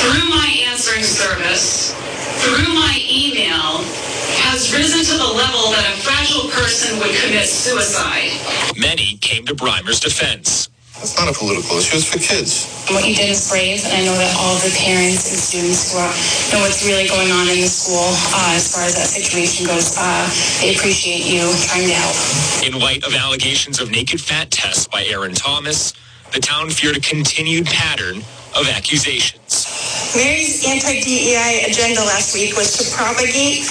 through 0.00 0.28
my 0.30 0.48
answering 0.70 1.04
service, 1.04 1.92
through 2.42 2.72
my 2.74 2.94
email, 3.10 3.82
has 4.44 4.72
risen 4.72 5.02
to 5.04 5.16
the 5.18 5.30
level 5.34 5.70
that 5.74 5.84
a 5.90 5.96
fragile 6.02 6.48
person 6.50 6.98
would 6.98 7.14
commit 7.18 7.46
suicide. 7.46 8.30
Many 8.76 9.18
came 9.18 9.44
to 9.46 9.54
Brimer's 9.54 10.00
defense. 10.00 10.68
It's 11.00 11.14
not 11.16 11.30
a 11.30 11.32
political 11.32 11.78
issue. 11.78 11.96
It's 11.96 12.10
for 12.10 12.18
kids. 12.18 12.66
What 12.90 13.06
you 13.06 13.14
did 13.14 13.30
is 13.30 13.46
brave, 13.48 13.84
and 13.86 14.02
I 14.02 14.04
know 14.04 14.18
that 14.18 14.34
all 14.38 14.58
the 14.58 14.74
parents 14.74 15.30
and 15.30 15.38
students 15.38 15.92
who 15.92 15.98
are, 15.98 16.10
know 16.50 16.66
what's 16.66 16.82
really 16.84 17.06
going 17.06 17.30
on 17.30 17.46
in 17.46 17.60
the 17.62 17.70
school 17.70 18.10
uh, 18.34 18.58
as 18.58 18.66
far 18.74 18.82
as 18.82 18.94
that 18.98 19.06
situation 19.06 19.66
goes, 19.66 19.94
uh, 19.96 20.26
they 20.60 20.74
appreciate 20.74 21.22
you 21.22 21.46
trying 21.70 21.86
to 21.86 21.94
help. 21.94 22.18
In 22.66 22.78
light 22.80 23.06
of 23.06 23.14
allegations 23.14 23.78
of 23.80 23.90
naked 23.92 24.20
fat 24.20 24.50
tests 24.50 24.88
by 24.88 25.04
Aaron 25.04 25.34
Thomas, 25.34 25.92
the 26.34 26.40
town 26.40 26.68
feared 26.70 26.96
a 26.96 27.00
continued 27.00 27.66
pattern 27.66 28.18
of 28.58 28.66
accusations. 28.68 29.77
Mary's 30.16 30.64
anti-DEI 30.66 31.64
agenda 31.68 32.00
last 32.00 32.34
week 32.34 32.56
was 32.56 32.76
to 32.78 32.96
propagate 32.96 33.64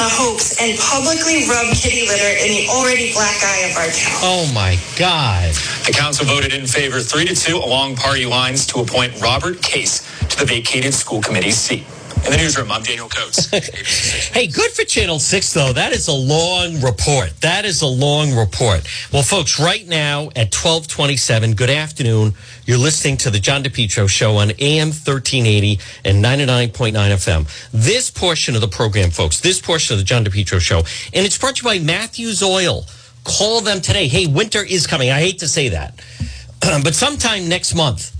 a 0.00 0.08
hoax 0.08 0.60
and 0.60 0.78
publicly 0.78 1.44
rub 1.48 1.74
kitty 1.76 2.06
litter 2.06 2.32
in 2.44 2.52
the 2.52 2.68
already 2.70 3.12
black 3.12 3.36
eye 3.42 3.68
of 3.70 3.76
our 3.76 3.90
town. 3.90 4.20
Oh 4.22 4.50
my 4.54 4.78
God. 4.96 5.52
The 5.86 5.92
council 5.92 6.26
voted 6.26 6.52
in 6.54 6.66
favor 6.66 7.00
3 7.00 7.26
to 7.26 7.34
2 7.34 7.56
along 7.56 7.96
party 7.96 8.24
lines 8.26 8.66
to 8.68 8.80
appoint 8.80 9.20
Robert 9.20 9.60
Case 9.62 10.00
to 10.28 10.36
the 10.38 10.44
vacated 10.46 10.94
school 10.94 11.20
committee 11.20 11.50
seat. 11.50 11.84
In 12.24 12.32
the 12.32 12.36
newsroom, 12.36 12.70
I'm 12.70 12.82
Daniel 12.82 13.08
Coates. 13.08 13.50
Hey, 14.30 14.46
good 14.46 14.70
for 14.70 14.84
Channel 14.84 15.18
6, 15.18 15.52
though. 15.54 15.72
That 15.72 15.92
is 15.92 16.06
a 16.06 16.12
long 16.12 16.80
report. 16.80 17.32
That 17.40 17.64
is 17.64 17.82
a 17.82 17.86
long 17.86 18.36
report. 18.36 18.86
Well, 19.12 19.22
folks, 19.22 19.58
right 19.58 19.86
now 19.88 20.28
at 20.36 20.54
1227, 20.54 21.54
good 21.54 21.70
afternoon. 21.70 22.34
You're 22.66 22.78
listening 22.78 23.16
to 23.18 23.30
the 23.30 23.40
John 23.40 23.64
DePetro 23.64 24.08
Show 24.08 24.36
on 24.36 24.52
AM 24.60 24.88
1380 24.88 25.80
and 26.04 26.24
99.9 26.24 26.92
FM. 26.92 27.70
This 27.72 28.10
portion 28.10 28.54
of 28.54 28.60
the 28.60 28.68
program, 28.68 29.10
folks, 29.10 29.40
this 29.40 29.60
portion 29.60 29.94
of 29.94 29.98
the 29.98 30.04
John 30.04 30.24
DePetro 30.24 30.60
Show, 30.60 30.78
and 31.12 31.26
it's 31.26 31.38
brought 31.38 31.56
to 31.56 31.64
you 31.64 31.80
by 31.80 31.84
Matthews 31.84 32.42
Oil. 32.42 32.84
Call 33.24 33.62
them 33.62 33.80
today. 33.80 34.08
Hey, 34.08 34.26
winter 34.26 34.62
is 34.62 34.86
coming. 34.86 35.10
I 35.10 35.18
hate 35.18 35.38
to 35.40 35.48
say 35.48 35.70
that. 35.70 36.00
but 36.60 36.94
sometime 36.94 37.48
next 37.48 37.74
month, 37.74 38.14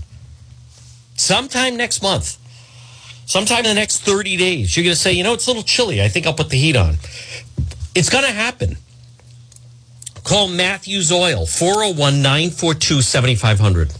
sometime 1.15 1.77
next 1.77 2.01
month, 2.01 2.37
sometime 3.31 3.59
in 3.59 3.63
the 3.63 3.73
next 3.73 4.01
30 4.01 4.35
days, 4.35 4.75
you're 4.75 4.83
going 4.83 4.93
to 4.93 4.99
say, 4.99 5.13
you 5.13 5.23
know, 5.23 5.33
it's 5.33 5.47
a 5.47 5.49
little 5.49 5.63
chilly. 5.63 6.01
I 6.01 6.09
think 6.09 6.27
I'll 6.27 6.33
put 6.33 6.49
the 6.49 6.57
heat 6.57 6.75
on. 6.75 6.95
It's 7.95 8.09
going 8.09 8.25
to 8.25 8.31
happen. 8.31 8.75
Call 10.25 10.49
Matthews 10.49 11.13
Oil, 11.13 11.45
401 11.45 12.21
942 12.21 13.01
7500. 13.01 13.93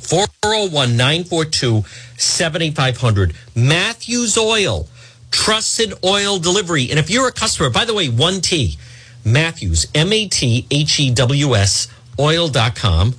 401 0.00 0.96
942 0.96 1.84
7500. 2.16 3.34
Matthews 3.54 4.36
Oil, 4.36 4.88
trusted 5.30 5.94
oil 6.04 6.38
delivery. 6.38 6.90
And 6.90 6.98
if 6.98 7.10
you're 7.10 7.28
a 7.28 7.32
customer, 7.32 7.70
by 7.70 7.84
the 7.84 7.94
way, 7.94 8.08
1T, 8.08 8.76
Matthews, 9.24 9.86
M 9.94 10.12
A 10.12 10.28
T 10.28 10.66
H 10.72 10.98
E 10.98 11.10
W 11.12 11.54
S, 11.54 11.88
oil.com. 12.18 13.14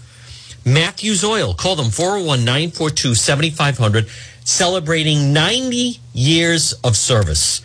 Matthews 0.65 1.23
Oil. 1.23 1.53
Call 1.53 1.75
them 1.75 1.91
401 1.91 2.43
942 2.43 3.15
7500, 3.15 4.09
celebrating 4.45 5.33
90 5.33 5.99
years 6.13 6.73
of 6.83 6.95
service. 6.95 7.61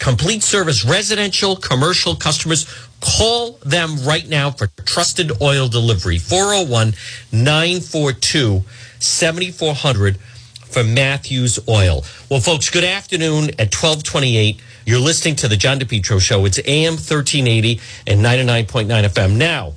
Complete 0.00 0.42
service, 0.42 0.84
residential, 0.84 1.54
commercial 1.54 2.16
customers. 2.16 2.66
Call 3.00 3.52
them 3.64 3.96
right 4.04 4.28
now 4.28 4.50
for 4.50 4.66
trusted 4.84 5.30
oil 5.40 5.68
delivery. 5.68 6.18
401 6.18 6.94
942 7.30 8.64
7400 8.98 10.16
for 10.16 10.82
Matthews 10.82 11.60
Oil. 11.68 12.04
Well, 12.30 12.40
folks, 12.40 12.70
good 12.70 12.84
afternoon 12.84 13.50
at 13.60 13.72
1228. 13.72 14.60
You're 14.86 14.98
listening 14.98 15.36
to 15.36 15.48
the 15.48 15.56
John 15.56 15.78
DePetro 15.78 16.20
Show. 16.20 16.44
It's 16.46 16.58
AM 16.66 16.94
1380 16.94 17.80
and 18.06 18.20
99.9 18.20 18.86
FM. 18.88 19.36
Now, 19.36 19.74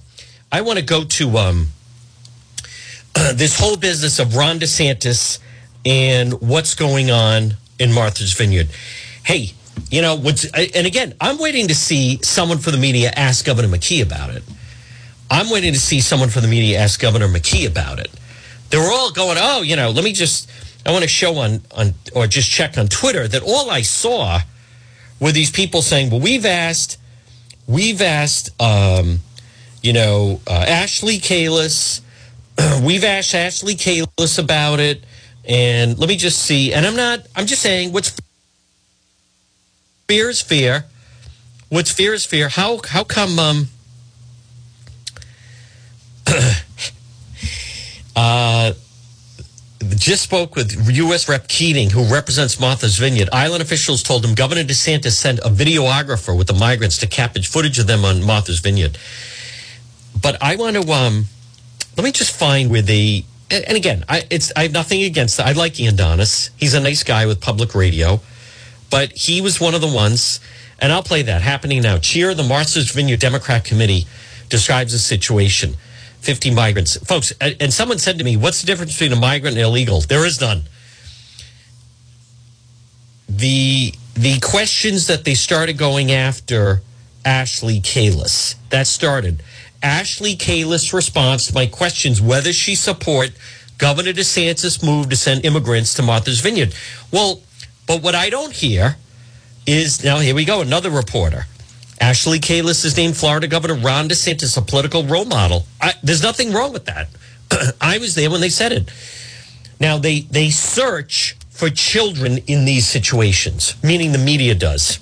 I 0.52 0.62
want 0.62 0.80
to 0.80 0.86
go 0.86 1.04
to 1.04 1.38
um, 1.38 1.68
this 3.34 3.60
whole 3.60 3.78
business 3.78 4.18
of 4.18 4.36
Ron 4.36 4.60
DeSantis 4.60 5.40
and 5.86 6.34
what's 6.42 6.76
going 6.76 7.12
on 7.12 7.54
in 7.80 7.94
Martha's 7.94 8.34
Vineyard. 8.34 8.68
Hey, 9.24 9.52
you 9.90 10.02
know, 10.02 10.16
what's, 10.16 10.46
and 10.52 10.88
again, 10.88 11.14
I'm 11.22 11.38
waiting 11.38 11.68
to 11.68 11.76
see 11.76 12.20
someone 12.24 12.58
for 12.58 12.72
the 12.72 12.78
media 12.78 13.12
ask 13.16 13.46
Governor 13.46 13.68
McKee 13.68 14.04
about 14.04 14.32
it. 14.32 14.44
I'm 15.30 15.50
waiting 15.50 15.74
to 15.74 15.80
see 15.80 16.00
someone 16.00 16.30
from 16.30 16.42
the 16.44 16.48
media 16.48 16.80
ask 16.80 17.00
Governor 17.00 17.28
McKee 17.28 17.68
about 17.68 18.00
it. 18.00 18.10
They 18.70 18.78
were 18.78 18.92
all 18.92 19.12
going, 19.12 19.38
oh, 19.40 19.62
you 19.62 19.76
know, 19.76 19.92
let 19.92 20.04
me 20.04 20.14
just, 20.14 20.50
I 20.86 20.92
want 20.92 21.04
to 21.04 21.10
show 21.10 21.36
on, 21.38 21.62
on, 21.76 21.94
or 22.16 22.28
just 22.28 22.50
check 22.50 22.78
on 22.78 22.88
Twitter 22.88 23.28
that 23.28 23.44
all 23.44 23.70
I 23.70 23.82
saw 23.82 24.40
were 25.20 25.32
these 25.32 25.52
people 25.52 25.82
saying, 25.82 26.10
well, 26.10 26.20
we've 26.20 26.46
asked, 26.46 26.98
we've 27.68 28.02
asked, 28.02 28.50
um, 28.62 29.20
you 29.82 29.94
know, 29.94 30.42
uh, 30.48 30.66
Ashley 30.68 31.18
Kalus, 31.18 32.02
we've 32.86 33.04
asked 33.04 33.36
Ashley 33.36 33.76
Kalus 33.76 34.40
about 34.40 34.80
it. 34.80 35.04
And 35.48 35.98
let 35.98 36.10
me 36.10 36.18
just 36.18 36.40
see. 36.40 36.74
And 36.74 36.86
I'm 36.86 36.96
not, 36.96 37.22
I'm 37.36 37.46
just 37.48 37.62
saying 37.62 37.94
what's 37.94 38.16
fear 40.08 40.30
is 40.30 40.42
fear. 40.42 40.86
What's 41.70 41.92
fear 41.92 42.14
is 42.14 42.26
fear. 42.26 42.50
How, 42.50 42.82
how 42.86 43.06
come, 43.06 43.40
um, 43.40 43.68
uh, 48.16 48.74
just 49.96 50.24
spoke 50.24 50.56
with 50.56 50.90
U.S. 50.96 51.30
Rep 51.30 51.48
Keating, 51.48 51.90
who 51.90 52.04
represents 52.04 52.60
Martha's 52.60 52.98
Vineyard. 52.98 53.30
Island 53.32 53.62
officials 53.62 54.04
told 54.04 54.26
him 54.26 54.36
Governor 54.36 54.64
DeSantis 54.64 55.12
sent 55.12 55.40
a 55.40 55.50
videographer 55.50 56.38
with 56.38 56.48
the 56.48 56.54
migrants 56.54 56.98
to 57.00 57.08
capture 57.08 57.42
footage 57.44 57.80
of 57.80 57.88
them 57.88 58.04
on 58.04 58.24
Martha's 58.24 58.60
Vineyard. 58.60 58.98
But 60.22 60.42
I 60.42 60.56
want 60.58 60.76
to, 60.76 60.92
um, 60.92 61.26
let 61.96 62.04
me 62.04 62.12
just 62.12 62.36
find 62.36 62.70
where 62.70 62.82
they, 62.82 63.26
and, 63.50 63.78
again, 63.78 64.04
I, 64.10 64.24
it's, 64.30 64.52
I 64.56 64.64
have 64.64 64.74
nothing 64.74 65.04
against 65.04 65.38
that. 65.38 65.48
I 65.48 65.54
like 65.54 65.80
Ian 65.80 65.96
Donnis. 65.96 66.50
He's 66.58 66.74
a 66.74 66.80
nice 66.80 67.04
guy 67.04 67.26
with 67.26 67.40
public 67.40 67.74
radio, 67.74 68.20
but 68.90 69.12
he 69.14 69.42
was 69.42 69.60
one 69.62 69.74
of 69.74 69.82
the 69.82 69.88
ones, 69.88 70.40
and 70.80 70.92
I'll 70.92 71.04
play 71.04 71.22
that 71.24 71.42
happening 71.42 71.82
now. 71.82 71.98
Cheer 71.98 72.34
the 72.34 72.44
Martha's 72.44 72.92
Vineyard 72.92 73.20
Democrat 73.20 73.64
Committee 73.64 74.06
describes 74.50 74.92
the 74.92 75.00
situation. 75.00 75.76
50 76.20 76.54
migrants. 76.54 76.98
Folks, 77.06 77.32
and 77.40 77.72
someone 77.72 78.00
said 78.00 78.18
to 78.18 78.24
me, 78.24 78.36
what's 78.36 78.60
the 78.60 78.68
difference 78.68 78.94
between 78.94 79.14
a 79.14 79.22
migrant 79.22 79.56
and 79.56 79.66
illegal? 79.66 80.02
There 80.02 80.26
is 80.26 80.42
none. 80.42 80.64
The 83.30 83.94
the 84.14 84.40
questions 84.40 85.08
that 85.08 85.26
they 85.26 85.36
started 85.36 85.78
going 85.78 86.12
after 86.12 86.82
Ashley 87.24 87.80
Kalus, 87.80 88.56
that 88.70 88.88
started. 88.88 89.44
Ashley 89.82 90.36
Kalus' 90.36 90.94
response 90.94 91.48
to 91.48 91.54
my 91.54 91.66
questions 91.66 92.22
whether 92.22 92.54
she 92.54 92.76
support 92.76 93.32
Governor 93.78 94.14
DeSantis' 94.14 94.84
move 94.84 95.10
to 95.10 95.16
send 95.16 95.46
immigrants 95.46 95.94
to 95.96 96.04
Martha's 96.04 96.40
Vineyard. 96.40 96.74
Well, 97.12 97.42
but 97.86 98.02
what 98.02 98.16
I 98.16 98.30
don't 98.30 98.54
hear 98.54 98.98
is 99.66 100.04
now 100.04 100.20
here 100.20 100.36
we 100.36 100.46
go, 100.46 100.62
another 100.62 100.90
reporter. 100.90 101.46
Ashley 102.00 102.40
Kalus 102.40 102.86
is 102.86 102.96
named 102.96 103.18
Florida 103.18 103.48
Governor 103.48 103.76
Ron 103.76 104.08
DeSantis 104.08 104.58
a 104.58 104.62
political 104.62 105.04
role 105.04 105.26
model. 105.26 105.66
I, 105.82 105.94
there's 106.04 106.22
nothing 106.22 106.54
wrong 106.54 106.74
with 106.74 106.86
that. 106.86 107.10
I 107.82 107.98
was 107.98 108.16
there 108.16 108.30
when 108.30 108.42
they 108.42 108.50
said 108.50 108.72
it. 108.72 108.92
Now 109.80 109.98
they 109.98 110.22
they 110.22 110.50
search 110.50 111.36
for 111.50 111.70
children 111.70 112.38
in 112.48 112.66
these 112.66 112.88
situations, 112.88 113.76
meaning 113.84 114.12
the 114.12 114.20
media 114.20 114.54
does. 114.54 115.00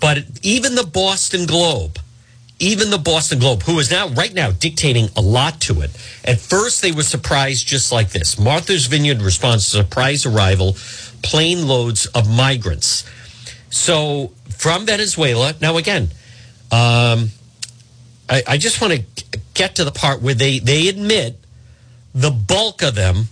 But 0.00 0.24
even 0.42 0.74
the 0.74 0.84
Boston 0.84 1.46
Globe, 1.46 1.98
even 2.62 2.90
the 2.90 2.98
Boston 2.98 3.40
Globe, 3.40 3.62
who 3.62 3.78
is 3.80 3.90
now 3.90 4.08
right 4.08 4.32
now 4.32 4.52
dictating 4.52 5.08
a 5.16 5.20
lot 5.20 5.60
to 5.62 5.80
it. 5.82 5.90
At 6.24 6.38
first, 6.38 6.80
they 6.80 6.92
were 6.92 7.02
surprised 7.02 7.66
just 7.66 7.90
like 7.90 8.10
this. 8.10 8.38
Martha's 8.38 8.86
Vineyard 8.86 9.20
responds 9.20 9.64
to 9.70 9.78
surprise 9.78 10.24
arrival, 10.24 10.76
plane 11.22 11.66
loads 11.66 12.06
of 12.06 12.30
migrants. 12.30 13.04
So 13.70 14.32
from 14.62 14.86
Venezuela. 14.86 15.54
Now, 15.60 15.76
again, 15.76 16.04
um, 16.70 17.30
I, 18.28 18.42
I 18.46 18.56
just 18.58 18.80
want 18.80 18.92
to 18.92 19.38
get 19.54 19.74
to 19.76 19.84
the 19.84 19.90
part 19.90 20.22
where 20.22 20.34
they 20.34 20.60
they 20.60 20.86
admit 20.86 21.36
the 22.14 22.30
bulk 22.30 22.82
of 22.82 22.94
them 22.94 23.26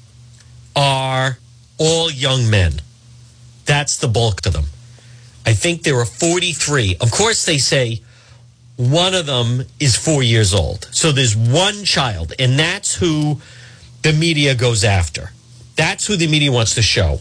are 0.74 1.38
all 1.78 2.10
young 2.10 2.50
men. 2.50 2.82
That's 3.64 3.96
the 3.96 4.08
bulk 4.08 4.44
of 4.44 4.54
them. 4.54 4.64
I 5.46 5.52
think 5.52 5.84
there 5.84 5.98
are 6.00 6.04
43. 6.04 6.96
Of 7.00 7.12
course, 7.12 7.46
they 7.46 7.58
say 7.58 8.02
one 8.80 9.14
of 9.14 9.26
them 9.26 9.64
is 9.78 9.94
four 9.94 10.22
years 10.22 10.54
old. 10.54 10.88
So 10.90 11.12
there's 11.12 11.36
one 11.36 11.84
child, 11.84 12.32
and 12.38 12.58
that's 12.58 12.94
who 12.94 13.40
the 14.00 14.14
media 14.14 14.54
goes 14.54 14.84
after. 14.84 15.32
That's 15.76 16.06
who 16.06 16.16
the 16.16 16.26
media 16.26 16.50
wants 16.50 16.74
to 16.76 16.82
show. 16.82 17.20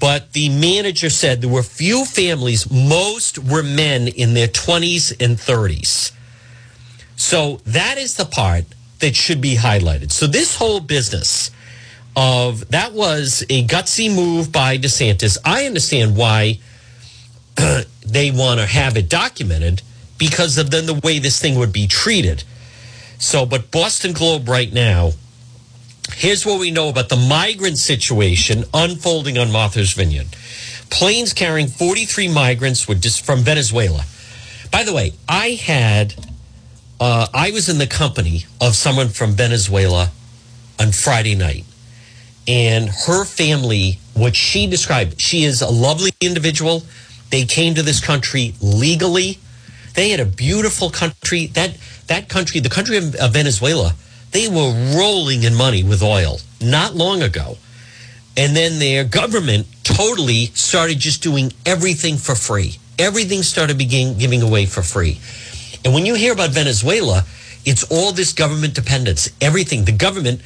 But 0.00 0.32
the 0.32 0.48
manager 0.48 1.10
said 1.10 1.42
there 1.42 1.50
were 1.50 1.62
few 1.62 2.06
families, 2.06 2.70
most 2.70 3.38
were 3.38 3.62
men 3.62 4.08
in 4.08 4.32
their 4.32 4.48
20s 4.48 5.12
and 5.22 5.36
30s. 5.36 6.12
So 7.16 7.60
that 7.66 7.98
is 7.98 8.14
the 8.14 8.24
part 8.24 8.64
that 9.00 9.14
should 9.14 9.42
be 9.42 9.56
highlighted. 9.56 10.12
So 10.12 10.26
this 10.26 10.56
whole 10.56 10.80
business 10.80 11.50
of 12.14 12.68
that 12.70 12.92
was 12.92 13.42
a 13.50 13.66
gutsy 13.66 14.14
move 14.14 14.50
by 14.50 14.78
DeSantis. 14.78 15.36
I 15.44 15.66
understand 15.66 16.16
why 16.16 16.58
they 18.06 18.30
want 18.30 18.60
to 18.60 18.66
have 18.66 18.96
it 18.96 19.10
documented 19.10 19.82
because 20.18 20.58
of 20.58 20.70
then 20.70 20.86
the 20.86 20.94
way 20.94 21.18
this 21.18 21.40
thing 21.40 21.58
would 21.58 21.72
be 21.72 21.86
treated. 21.86 22.44
So, 23.18 23.46
but 23.46 23.70
Boston 23.70 24.12
Globe 24.12 24.48
right 24.48 24.72
now, 24.72 25.12
here's 26.12 26.44
what 26.44 26.60
we 26.60 26.70
know 26.70 26.88
about 26.88 27.08
the 27.08 27.16
migrant 27.16 27.78
situation 27.78 28.64
unfolding 28.74 29.38
on 29.38 29.50
Martha's 29.50 29.92
Vineyard. 29.92 30.28
Planes 30.90 31.32
carrying 31.32 31.66
43 31.66 32.28
migrants 32.28 32.86
were 32.86 32.94
just 32.94 33.24
from 33.24 33.40
Venezuela. 33.40 34.04
By 34.70 34.84
the 34.84 34.92
way, 34.92 35.12
I 35.28 35.50
had, 35.50 36.14
uh, 37.00 37.26
I 37.32 37.50
was 37.50 37.68
in 37.68 37.78
the 37.78 37.86
company 37.86 38.46
of 38.60 38.76
someone 38.76 39.08
from 39.08 39.32
Venezuela 39.32 40.10
on 40.78 40.92
Friday 40.92 41.34
night 41.34 41.64
and 42.48 42.88
her 42.88 43.24
family, 43.24 43.98
what 44.14 44.36
she 44.36 44.66
described, 44.66 45.20
she 45.20 45.44
is 45.44 45.62
a 45.62 45.68
lovely 45.68 46.12
individual. 46.20 46.84
They 47.30 47.44
came 47.44 47.74
to 47.74 47.82
this 47.82 48.00
country 48.00 48.54
legally. 48.60 49.38
They 49.96 50.10
had 50.10 50.20
a 50.20 50.26
beautiful 50.26 50.90
country. 50.90 51.46
That 51.48 51.76
that 52.06 52.28
country, 52.28 52.60
the 52.60 52.68
country 52.68 52.98
of, 52.98 53.14
of 53.16 53.32
Venezuela, 53.32 53.94
they 54.30 54.48
were 54.48 54.94
rolling 54.96 55.42
in 55.42 55.54
money 55.54 55.82
with 55.82 56.02
oil 56.02 56.38
not 56.60 56.94
long 56.94 57.22
ago. 57.22 57.56
And 58.36 58.54
then 58.54 58.78
their 58.78 59.02
government 59.02 59.66
totally 59.82 60.46
started 60.46 60.98
just 60.98 61.22
doing 61.22 61.52
everything 61.64 62.18
for 62.18 62.34
free. 62.34 62.76
Everything 62.98 63.42
started 63.42 63.78
begin 63.78 64.18
giving 64.18 64.42
away 64.42 64.66
for 64.66 64.82
free. 64.82 65.18
And 65.84 65.94
when 65.94 66.04
you 66.04 66.14
hear 66.14 66.34
about 66.34 66.50
Venezuela, 66.50 67.24
it's 67.64 67.90
all 67.90 68.12
this 68.12 68.34
government 68.34 68.74
dependence. 68.74 69.30
Everything. 69.40 69.86
The 69.86 69.92
government 69.92 70.42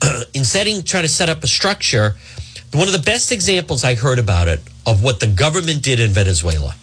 in 0.34 0.44
setting 0.44 0.82
trying 0.82 1.02
to 1.02 1.08
set 1.08 1.28
up 1.28 1.42
a 1.42 1.46
structure 1.46 2.14
one 2.72 2.88
of 2.88 2.92
the 2.92 2.98
best 2.98 3.30
examples 3.30 3.84
i 3.84 3.94
heard 3.94 4.18
about 4.18 4.48
it 4.48 4.60
of 4.84 5.02
what 5.02 5.20
the 5.20 5.26
government 5.26 5.82
did 5.82 6.00
in 6.00 6.10
venezuela 6.10 6.74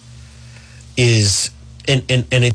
is 0.96 1.52
and 1.88 2.04
and, 2.10 2.26
and 2.32 2.44
it, 2.46 2.54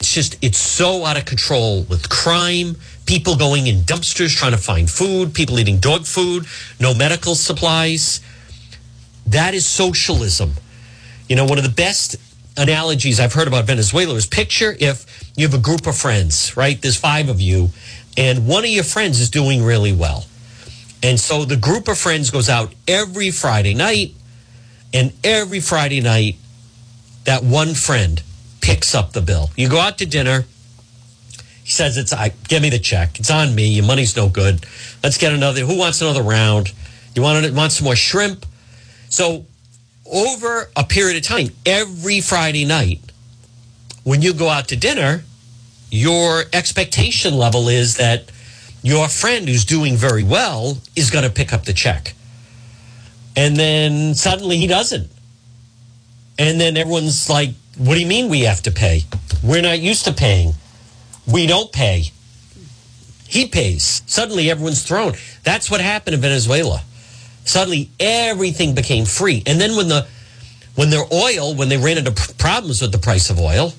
it's 0.00 0.12
just 0.12 0.36
it's 0.42 0.58
so 0.58 1.04
out 1.04 1.16
of 1.16 1.24
control 1.24 1.82
with 1.84 2.08
crime 2.08 2.76
people 3.06 3.36
going 3.36 3.66
in 3.66 3.76
dumpsters 3.82 4.36
trying 4.36 4.52
to 4.52 4.58
find 4.58 4.90
food 4.90 5.34
people 5.34 5.58
eating 5.58 5.78
dog 5.78 6.04
food 6.04 6.46
no 6.80 6.94
medical 6.94 7.34
supplies. 7.34 8.20
That 9.26 9.54
is 9.54 9.64
socialism. 9.64 10.52
You 11.28 11.36
know 11.36 11.44
one 11.44 11.58
of 11.58 11.64
the 11.64 11.70
best 11.70 12.16
analogies 12.56 13.18
i've 13.18 13.32
heard 13.32 13.48
about 13.48 13.64
venezuela 13.64 14.14
is 14.14 14.26
picture 14.26 14.76
if 14.78 15.24
you 15.34 15.44
have 15.44 15.58
a 15.58 15.62
group 15.62 15.88
of 15.88 15.96
friends 15.96 16.56
right? 16.56 16.80
There's 16.80 16.96
five 16.96 17.28
of 17.28 17.40
you 17.40 17.70
and 18.16 18.46
one 18.46 18.64
of 18.64 18.70
your 18.70 18.84
friends 18.84 19.20
is 19.20 19.30
doing 19.30 19.64
really 19.64 19.92
well. 19.92 20.24
And 21.02 21.18
so 21.18 21.44
the 21.44 21.56
group 21.56 21.88
of 21.88 21.98
friends 21.98 22.30
goes 22.30 22.48
out 22.48 22.72
every 22.88 23.30
Friday 23.30 23.74
night, 23.74 24.14
and 24.92 25.12
every 25.22 25.60
Friday 25.60 26.00
night, 26.00 26.36
that 27.24 27.42
one 27.42 27.74
friend 27.74 28.22
picks 28.60 28.94
up 28.94 29.12
the 29.12 29.20
bill. 29.20 29.50
You 29.56 29.68
go 29.68 29.80
out 29.80 29.98
to 29.98 30.06
dinner. 30.06 30.44
He 31.62 31.70
says, 31.70 31.96
"It's 31.96 32.12
I 32.12 32.32
give 32.48 32.62
me 32.62 32.70
the 32.70 32.78
check. 32.78 33.18
It's 33.18 33.30
on 33.30 33.54
me. 33.54 33.68
Your 33.68 33.84
money's 33.84 34.16
no 34.16 34.28
good. 34.28 34.66
Let's 35.02 35.18
get 35.18 35.32
another. 35.32 35.62
Who 35.62 35.76
wants 35.76 36.00
another 36.00 36.22
round? 36.22 36.72
You 37.14 37.22
want 37.22 37.50
want 37.54 37.72
some 37.72 37.84
more 37.84 37.96
shrimp?" 37.96 38.46
So 39.08 39.46
over 40.06 40.70
a 40.76 40.84
period 40.84 41.16
of 41.16 41.22
time, 41.22 41.50
every 41.64 42.20
Friday 42.20 42.64
night, 42.64 43.00
when 44.02 44.22
you 44.22 44.34
go 44.34 44.48
out 44.48 44.68
to 44.68 44.76
dinner, 44.76 45.24
your 45.90 46.44
expectation 46.52 47.36
level 47.38 47.68
is 47.68 47.96
that 47.96 48.30
your 48.82 49.08
friend 49.08 49.48
who's 49.48 49.64
doing 49.64 49.96
very 49.96 50.22
well 50.22 50.78
is 50.94 51.10
going 51.10 51.24
to 51.24 51.30
pick 51.30 51.52
up 51.52 51.64
the 51.64 51.72
check. 51.72 52.14
And 53.34 53.56
then 53.56 54.14
suddenly 54.14 54.58
he 54.58 54.66
doesn't. 54.66 55.10
And 56.38 56.60
then 56.60 56.76
everyone's 56.76 57.30
like, 57.30 57.50
what 57.78 57.94
do 57.94 58.00
you 58.00 58.06
mean 58.06 58.28
we 58.28 58.40
have 58.40 58.62
to 58.62 58.70
pay? 58.70 59.02
We're 59.42 59.62
not 59.62 59.80
used 59.80 60.04
to 60.04 60.12
paying. 60.12 60.54
We 61.26 61.46
don't 61.46 61.72
pay. 61.72 62.10
He 63.26 63.46
pays. 63.46 64.02
Suddenly 64.06 64.50
everyone's 64.50 64.82
thrown. 64.82 65.14
That's 65.42 65.70
what 65.70 65.80
happened 65.80 66.14
in 66.14 66.20
Venezuela. 66.20 66.82
Suddenly 67.44 67.90
everything 68.00 68.74
became 68.74 69.04
free. 69.04 69.42
And 69.46 69.60
then 69.60 69.76
when 69.76 69.88
the 69.88 70.06
when 70.74 70.90
their 70.90 71.04
oil, 71.12 71.54
when 71.54 71.68
they 71.68 71.76
ran 71.76 71.98
into 71.98 72.12
problems 72.34 72.82
with 72.82 72.90
the 72.90 72.98
price 72.98 73.30
of 73.30 73.38
oil, 73.38 73.72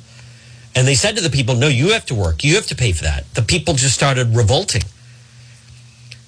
and 0.75 0.87
they 0.87 0.95
said 0.95 1.15
to 1.15 1.21
the 1.21 1.29
people, 1.29 1.55
no, 1.55 1.67
you 1.67 1.93
have 1.93 2.05
to 2.07 2.15
work. 2.15 2.43
You 2.43 2.55
have 2.55 2.67
to 2.67 2.75
pay 2.75 2.91
for 2.91 3.03
that. 3.03 3.33
The 3.33 3.41
people 3.41 3.73
just 3.73 3.95
started 3.95 4.35
revolting. 4.35 4.83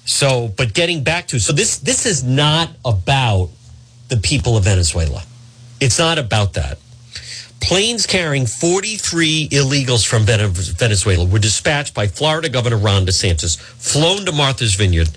So, 0.05 0.53
but 0.57 0.73
getting 0.73 1.03
back 1.03 1.27
to, 1.27 1.39
so 1.39 1.51
this, 1.51 1.77
this 1.79 2.05
is 2.05 2.23
not 2.23 2.69
about 2.85 3.49
the 4.07 4.17
people 4.17 4.55
of 4.55 4.63
Venezuela. 4.63 5.23
It's 5.79 5.99
not 5.99 6.17
about 6.17 6.53
that. 6.53 6.79
Planes 7.59 8.05
carrying 8.05 8.45
43 8.45 9.49
illegals 9.49 10.05
from 10.05 10.23
Venezuela 10.23 11.25
were 11.25 11.39
dispatched 11.39 11.93
by 11.93 12.07
Florida 12.07 12.49
Governor 12.49 12.77
Ron 12.77 13.05
DeSantis, 13.05 13.59
flown 13.59 14.25
to 14.25 14.31
Martha's 14.31 14.75
Vineyard 14.75 15.09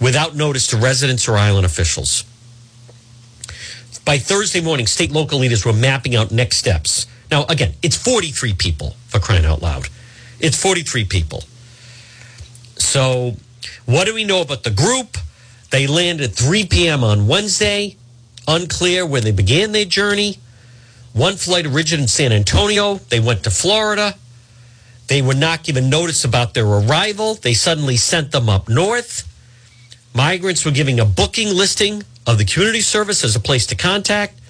without 0.00 0.34
notice 0.34 0.66
to 0.68 0.76
residents 0.76 1.28
or 1.28 1.36
island 1.36 1.66
officials. 1.66 2.24
By 4.04 4.18
Thursday 4.18 4.60
morning, 4.60 4.86
state 4.86 5.10
local 5.10 5.38
leaders 5.38 5.64
were 5.64 5.72
mapping 5.72 6.14
out 6.14 6.30
next 6.30 6.56
steps 6.56 7.06
now, 7.30 7.44
again, 7.48 7.74
it's 7.82 7.96
43 7.96 8.54
people 8.54 8.96
for 9.08 9.18
crying 9.18 9.44
out 9.44 9.62
loud. 9.62 9.88
It's 10.38 10.60
43 10.60 11.04
people. 11.04 11.42
So, 12.76 13.36
what 13.84 14.06
do 14.06 14.14
we 14.14 14.24
know 14.24 14.42
about 14.42 14.62
the 14.62 14.70
group? 14.70 15.16
They 15.70 15.86
landed 15.86 16.32
3 16.34 16.66
p.m. 16.66 17.02
on 17.02 17.26
Wednesday. 17.26 17.96
Unclear 18.48 19.04
where 19.04 19.20
they 19.20 19.32
began 19.32 19.72
their 19.72 19.84
journey. 19.84 20.38
One 21.12 21.36
flight 21.36 21.66
originated 21.66 22.00
in 22.00 22.08
San 22.08 22.32
Antonio. 22.32 22.96
They 22.96 23.20
went 23.20 23.44
to 23.44 23.50
Florida. 23.50 24.14
They 25.08 25.22
were 25.22 25.34
not 25.34 25.62
given 25.62 25.88
notice 25.88 26.24
about 26.24 26.54
their 26.54 26.66
arrival. 26.66 27.34
They 27.34 27.54
suddenly 27.54 27.96
sent 27.96 28.32
them 28.32 28.48
up 28.48 28.68
north. 28.68 29.26
Migrants 30.14 30.64
were 30.64 30.70
giving 30.72 30.98
a 30.98 31.04
booking 31.04 31.48
listing 31.48 32.02
of 32.26 32.38
the 32.38 32.44
community 32.44 32.80
service 32.80 33.22
as 33.22 33.36
a 33.36 33.40
place 33.40 33.66
to 33.66 33.74
contact. 33.74 34.40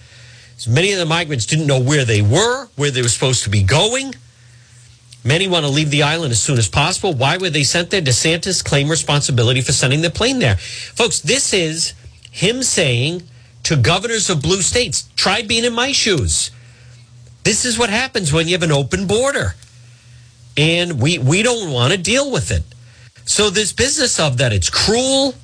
So 0.57 0.71
many 0.71 0.93
of 0.93 0.99
the 0.99 1.07
migrants 1.07 1.45
didn't 1.45 1.67
know 1.67 1.81
where 1.81 2.05
they 2.05 2.23
were, 2.23 2.69
where 2.77 2.91
they 2.91 3.03
were 3.03 3.09
supposed 3.09 3.45
to 3.45 3.51
be 3.51 3.63
going. 3.63 4.15
Many 5.23 5.49
want 5.49 5.67
to 5.67 5.71
leave 5.71 5.91
the 5.91 6.05
island 6.05 6.31
as 6.31 6.41
soon 6.41 6.57
as 6.57 6.69
possible. 6.69 7.13
Why 7.13 7.37
were 7.37 7.51
they 7.51 7.65
sent 7.65 7.91
there? 7.91 8.01
DeSantis 8.01 8.65
claimed 8.65 8.89
responsibility 8.89 9.61
for 9.61 9.73
sending 9.73 10.01
the 10.01 10.11
plane 10.11 10.39
there. 10.39 10.57
Folks, 10.57 11.21
this 11.21 11.53
is 11.53 11.95
him 12.31 12.63
saying 12.63 13.23
to 13.67 13.77
governors 13.77 14.31
of 14.31 14.41
blue 14.43 14.63
states, 14.63 15.11
try 15.17 15.43
being 15.43 15.65
in 15.65 15.73
my 15.73 15.91
shoes. 15.91 16.53
This 17.43 17.65
is 17.65 17.77
what 17.77 17.91
happens 17.91 18.33
when 18.33 18.47
you 18.47 18.53
have 18.53 18.63
an 18.63 18.71
open 18.71 19.09
border. 19.09 19.57
And 20.57 21.01
we, 21.01 21.19
we 21.19 21.43
don't 21.43 21.73
want 21.73 21.93
to 21.93 21.99
deal 21.99 22.31
with 22.31 22.53
it. 22.53 22.63
So 23.25 23.51
this 23.51 23.73
business 23.73 24.21
of 24.21 24.39
that 24.39 24.53
it's 24.53 24.71
cruel, 24.71 25.35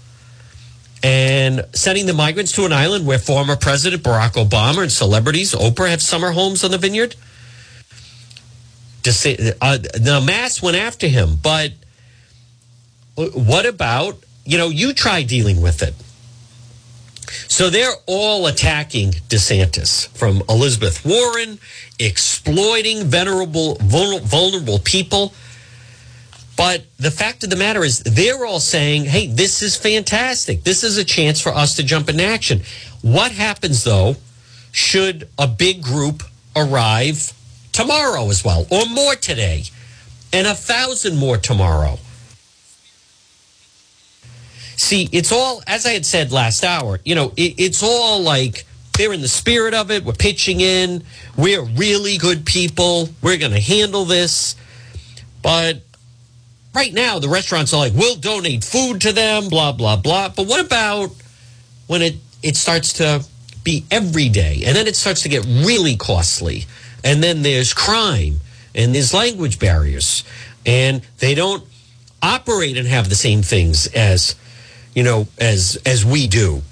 and 1.02 1.66
sending 1.72 2.06
the 2.06 2.12
migrants 2.12 2.52
to 2.52 2.64
an 2.64 2.72
island 2.72 3.08
where 3.08 3.18
former 3.18 3.56
President 3.56 4.04
Barack 4.04 4.34
Obama 4.34 4.82
and 4.82 4.92
celebrities, 4.92 5.52
Oprah, 5.52 5.90
have 5.90 6.00
summer 6.00 6.30
homes 6.30 6.62
on 6.62 6.70
the 6.70 6.78
vineyard. 6.78 7.16
Uh, 9.04 9.78
the 9.78 10.22
mass 10.24 10.62
went 10.62 10.76
after 10.76 11.08
him, 11.08 11.38
but 11.42 11.72
what 13.16 13.66
about, 13.66 14.22
you 14.44 14.58
know, 14.58 14.68
you 14.68 14.92
try 14.92 15.24
dealing 15.24 15.60
with 15.60 15.82
it. 15.82 15.94
So 17.48 17.70
they're 17.70 17.94
all 18.06 18.46
attacking 18.46 19.12
DeSantis 19.28 20.08
from 20.08 20.42
Elizabeth 20.48 21.04
Warren, 21.04 21.58
exploiting 21.98 23.04
venerable, 23.04 23.76
vulnerable 23.76 24.78
people. 24.80 25.32
But 26.56 26.84
the 26.98 27.10
fact 27.10 27.44
of 27.44 27.50
the 27.50 27.56
matter 27.56 27.82
is, 27.82 28.00
they're 28.00 28.44
all 28.44 28.60
saying, 28.60 29.06
hey, 29.06 29.26
this 29.26 29.62
is 29.62 29.76
fantastic. 29.76 30.64
This 30.64 30.84
is 30.84 30.98
a 30.98 31.04
chance 31.04 31.40
for 31.40 31.50
us 31.50 31.76
to 31.76 31.82
jump 31.82 32.08
into 32.08 32.24
action. 32.24 32.62
What 33.00 33.32
happens, 33.32 33.84
though, 33.84 34.16
should 34.70 35.28
a 35.38 35.46
big 35.46 35.82
group 35.82 36.22
arrive 36.54 37.32
tomorrow 37.72 38.28
as 38.28 38.44
well, 38.44 38.66
or 38.70 38.84
more 38.86 39.14
today, 39.14 39.64
and 40.32 40.46
a 40.46 40.54
thousand 40.54 41.16
more 41.16 41.38
tomorrow? 41.38 41.98
See, 44.82 45.08
it's 45.12 45.30
all, 45.30 45.62
as 45.68 45.86
I 45.86 45.92
had 45.92 46.04
said 46.04 46.32
last 46.32 46.64
hour, 46.64 46.98
you 47.04 47.14
know, 47.14 47.32
it, 47.36 47.54
it's 47.56 47.84
all 47.84 48.20
like 48.20 48.66
they're 48.98 49.12
in 49.12 49.20
the 49.20 49.28
spirit 49.28 49.74
of 49.74 49.92
it. 49.92 50.04
We're 50.04 50.12
pitching 50.12 50.60
in. 50.60 51.04
We're 51.36 51.62
really 51.62 52.18
good 52.18 52.44
people. 52.44 53.08
We're 53.22 53.36
going 53.36 53.52
to 53.52 53.60
handle 53.60 54.04
this. 54.04 54.56
But 55.40 55.82
right 56.74 56.92
now, 56.92 57.20
the 57.20 57.28
restaurants 57.28 57.72
are 57.72 57.76
like, 57.76 57.92
we'll 57.94 58.16
donate 58.16 58.64
food 58.64 59.00
to 59.02 59.12
them, 59.12 59.48
blah, 59.48 59.70
blah, 59.70 59.94
blah. 59.94 60.30
But 60.30 60.48
what 60.48 60.58
about 60.58 61.12
when 61.86 62.02
it, 62.02 62.16
it 62.42 62.56
starts 62.56 62.94
to 62.94 63.24
be 63.62 63.84
every 63.88 64.28
day 64.28 64.64
and 64.66 64.74
then 64.74 64.88
it 64.88 64.96
starts 64.96 65.22
to 65.22 65.28
get 65.28 65.44
really 65.46 65.94
costly? 65.94 66.66
And 67.04 67.22
then 67.22 67.42
there's 67.42 67.72
crime 67.72 68.40
and 68.74 68.92
there's 68.92 69.14
language 69.14 69.60
barriers 69.60 70.24
and 70.66 71.02
they 71.20 71.36
don't 71.36 71.62
operate 72.20 72.76
and 72.76 72.88
have 72.88 73.08
the 73.08 73.14
same 73.14 73.42
things 73.42 73.86
as 73.86 74.34
you 74.94 75.02
know, 75.02 75.26
as 75.38 75.78
as 75.86 76.04
we 76.04 76.26
do. 76.26 76.62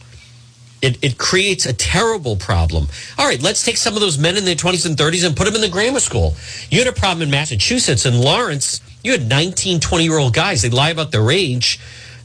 It, 0.83 0.97
it 1.05 1.19
creates 1.19 1.67
a 1.67 1.75
terrible 1.75 2.37
problem. 2.37 2.87
All 3.19 3.27
right, 3.27 3.43
let's 3.43 3.63
take 3.63 3.77
some 3.77 3.95
of 3.95 4.01
those 4.01 4.17
men 4.17 4.39
in 4.39 4.47
their 4.47 4.55
20s 4.55 4.87
and 4.87 4.97
30s 4.97 5.27
and 5.27 5.37
put 5.37 5.45
them 5.45 5.55
in 5.55 5.61
the 5.61 5.69
grammar 5.69 6.01
school. 6.01 6.35
You 6.71 6.79
had 6.79 6.89
a 6.89 6.99
problem 6.99 7.23
in 7.23 7.31
Massachusetts 7.31 8.07
and 8.07 8.19
Lawrence. 8.19 8.81
You 9.05 9.13
had 9.13 9.29
19, 9.29 9.81
20 9.81 10.05
year 10.05 10.17
old 10.17 10.33
guys. 10.33 10.63
They 10.63 10.71
lie 10.71 10.89
about 10.89 11.13
their 11.13 11.31
age. 11.31 11.79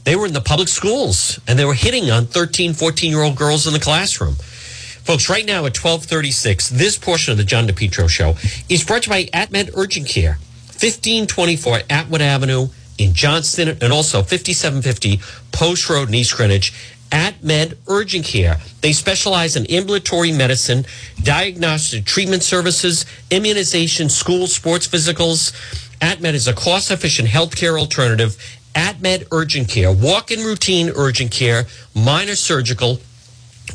They 0.04 0.16
were 0.16 0.24
in 0.24 0.32
the 0.32 0.40
public 0.40 0.68
schools 0.68 1.38
and 1.46 1.58
they 1.58 1.66
were 1.66 1.74
hitting 1.74 2.10
on 2.10 2.26
13, 2.26 2.72
14 2.72 3.10
year 3.10 3.22
old 3.22 3.36
girls 3.36 3.66
in 3.66 3.74
the 3.74 3.80
classroom. 3.80 4.36
Folks, 4.36 5.28
right 5.28 5.44
now 5.44 5.66
at 5.66 5.76
1236, 5.76 6.70
this 6.70 6.96
portion 6.96 7.32
of 7.32 7.38
the 7.38 7.44
John 7.44 7.68
DePetro 7.68 8.08
show 8.08 8.36
is 8.68 8.84
brought 8.84 9.02
to 9.02 9.10
you 9.10 9.30
by 9.30 9.38
AtMed 9.38 9.70
Urgent 9.76 10.08
Care, 10.08 10.38
1524 10.80 11.80
Atwood 11.90 12.22
Avenue 12.22 12.68
in 12.98 13.12
Johnston 13.12 13.68
and 13.80 13.92
also 13.92 14.22
5750 14.22 15.20
Post 15.52 15.88
Road 15.88 16.08
in 16.08 16.14
East 16.14 16.36
Greenwich. 16.36 16.72
AtMed 17.10 17.76
Urgent 17.86 18.24
Care. 18.24 18.58
They 18.80 18.92
specialize 18.92 19.54
in 19.54 19.66
ambulatory 19.66 20.32
medicine, 20.32 20.84
diagnostic 21.22 22.04
treatment 22.04 22.42
services, 22.42 23.06
immunization, 23.30 24.08
school 24.08 24.46
sports 24.48 24.88
physicals. 24.88 25.52
AtMed 26.00 26.34
is 26.34 26.48
a 26.48 26.52
cost 26.52 26.90
efficient 26.90 27.28
healthcare 27.28 27.78
alternative. 27.78 28.36
AtMed 28.74 29.28
Urgent 29.30 29.68
Care, 29.68 29.92
walk 29.92 30.30
in 30.30 30.40
routine 30.40 30.90
urgent 30.94 31.30
care, 31.30 31.64
minor 31.94 32.34
surgical, 32.34 33.00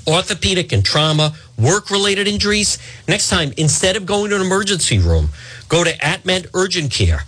orthopedic 0.08 0.72
and 0.72 0.86
trauma, 0.86 1.34
work 1.58 1.90
related 1.90 2.28
injuries. 2.28 2.78
Next 3.08 3.30
time, 3.30 3.54
instead 3.58 3.96
of 3.96 4.06
going 4.06 4.30
to 4.30 4.36
an 4.36 4.42
emergency 4.42 5.00
room, 5.00 5.30
go 5.70 5.84
to 5.84 5.92
AtMed 5.98 6.48
Urgent 6.54 6.92
Care. 6.92 7.24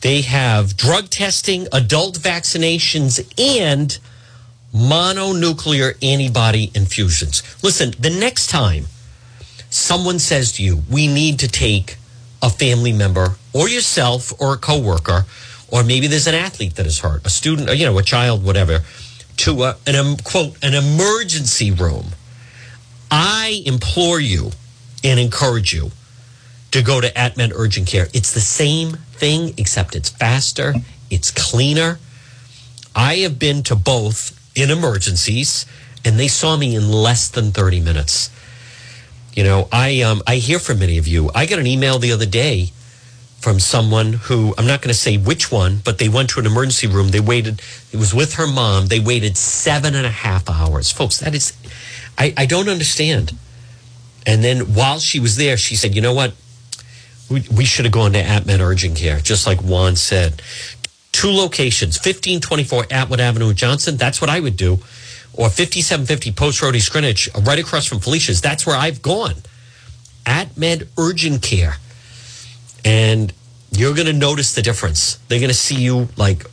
They 0.00 0.22
have 0.22 0.76
drug 0.76 1.10
testing, 1.10 1.66
adult 1.72 2.18
vaccinations, 2.18 3.18
and 3.38 3.98
mononuclear 4.74 5.96
antibody 6.02 6.70
infusions. 6.74 7.42
Listen, 7.62 7.92
the 7.98 8.10
next 8.10 8.48
time 8.48 8.86
someone 9.70 10.18
says 10.18 10.52
to 10.52 10.62
you, 10.62 10.82
we 10.90 11.06
need 11.06 11.38
to 11.40 11.48
take 11.48 11.96
a 12.42 12.50
family 12.50 12.92
member 12.92 13.36
or 13.52 13.68
yourself 13.68 14.32
or 14.40 14.54
a 14.54 14.56
coworker, 14.56 15.24
or 15.70 15.82
maybe 15.82 16.06
there's 16.06 16.26
an 16.26 16.34
athlete 16.34 16.76
that 16.76 16.86
is 16.86 17.00
hurt, 17.00 17.26
a 17.26 17.30
student, 17.30 17.68
or, 17.68 17.74
you 17.74 17.84
know, 17.84 17.98
a 17.98 18.02
child, 18.02 18.44
whatever, 18.44 18.80
to 19.38 19.64
a, 19.64 19.76
an 19.86 19.96
um, 19.96 20.16
quote 20.16 20.56
an 20.62 20.74
emergency 20.74 21.70
room. 21.70 22.06
I 23.10 23.62
implore 23.66 24.20
you 24.20 24.52
and 25.02 25.18
encourage 25.18 25.72
you 25.72 25.90
to 26.70 26.82
go 26.82 27.00
to 27.00 27.10
AtMed 27.12 27.52
Urgent 27.54 27.88
Care. 27.88 28.08
It's 28.12 28.32
the 28.32 28.40
same 28.40 28.98
thing, 29.18 29.54
except 29.56 29.94
it's 29.94 30.08
faster, 30.08 30.74
it's 31.10 31.30
cleaner. 31.30 31.98
I 32.94 33.16
have 33.16 33.38
been 33.38 33.62
to 33.64 33.76
both 33.76 34.38
in 34.56 34.70
emergencies, 34.70 35.66
and 36.04 36.18
they 36.18 36.28
saw 36.28 36.56
me 36.56 36.74
in 36.74 36.90
less 36.90 37.28
than 37.28 37.52
30 37.52 37.80
minutes. 37.80 38.30
You 39.34 39.44
know, 39.44 39.68
I 39.70 40.02
um, 40.02 40.22
I 40.26 40.36
hear 40.36 40.58
from 40.58 40.80
many 40.80 40.98
of 40.98 41.06
you. 41.06 41.30
I 41.34 41.46
got 41.46 41.60
an 41.60 41.66
email 41.66 41.98
the 42.00 42.10
other 42.10 42.26
day 42.26 42.72
from 43.38 43.60
someone 43.60 44.14
who 44.14 44.52
I'm 44.58 44.66
not 44.66 44.82
going 44.82 44.92
to 44.92 44.98
say 44.98 45.16
which 45.16 45.52
one, 45.52 45.78
but 45.84 45.98
they 45.98 46.08
went 46.08 46.30
to 46.30 46.40
an 46.40 46.46
emergency 46.46 46.88
room. 46.88 47.10
They 47.10 47.20
waited. 47.20 47.62
It 47.92 47.98
was 47.98 48.12
with 48.12 48.34
her 48.34 48.48
mom. 48.48 48.86
They 48.86 48.98
waited 48.98 49.36
seven 49.36 49.94
and 49.94 50.04
a 50.06 50.10
half 50.10 50.50
hours, 50.50 50.90
folks. 50.90 51.20
That 51.20 51.36
is, 51.36 51.52
I, 52.16 52.34
I 52.36 52.46
don't 52.46 52.68
understand. 52.68 53.32
And 54.26 54.42
then 54.42 54.74
while 54.74 54.98
she 54.98 55.20
was 55.20 55.36
there, 55.36 55.56
she 55.56 55.76
said, 55.76 55.94
"You 55.94 56.00
know 56.00 56.14
what? 56.14 56.34
We, 57.30 57.44
we 57.54 57.64
should 57.64 57.84
have 57.84 57.92
gone 57.92 58.12
to 58.12 58.22
AtMed 58.22 58.60
Urgent 58.60 58.96
Care, 58.96 59.20
just 59.20 59.46
like 59.46 59.60
Juan 59.60 59.96
said. 59.96 60.42
Two 61.12 61.30
locations, 61.30 61.96
1524 61.96 62.86
Atwood 62.90 63.20
Avenue, 63.20 63.52
Johnston. 63.52 63.96
That's 63.96 64.20
what 64.20 64.30
I 64.30 64.40
would 64.40 64.56
do. 64.56 64.74
Or 65.34 65.48
5750 65.48 66.32
Post 66.32 66.62
Road, 66.62 66.74
East 66.74 66.90
Greenwich, 66.90 67.28
right 67.42 67.58
across 67.58 67.86
from 67.86 68.00
Felicia's. 68.00 68.40
That's 68.40 68.66
where 68.66 68.76
I've 68.76 69.02
gone. 69.02 69.34
AtMed 70.24 70.88
Urgent 70.98 71.42
Care. 71.42 71.76
And 72.84 73.32
you're 73.72 73.94
going 73.94 74.06
to 74.06 74.12
notice 74.12 74.54
the 74.54 74.62
difference. 74.62 75.16
They're 75.28 75.40
going 75.40 75.50
to 75.50 75.54
see 75.54 75.80
you 75.80 76.08
like 76.16 76.44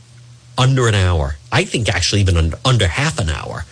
under 0.58 0.88
an 0.88 0.94
hour. 0.94 1.36
I 1.50 1.64
think 1.64 1.88
actually 1.88 2.20
even 2.20 2.36
under, 2.36 2.58
under 2.64 2.86
half 2.86 3.18
an 3.18 3.30
hour. 3.30 3.64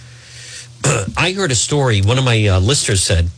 I 1.16 1.32
heard 1.32 1.50
a 1.50 1.56
story. 1.56 2.00
One 2.02 2.18
of 2.18 2.24
my 2.24 2.46
uh, 2.46 2.60
listeners 2.60 3.02
said 3.02 3.30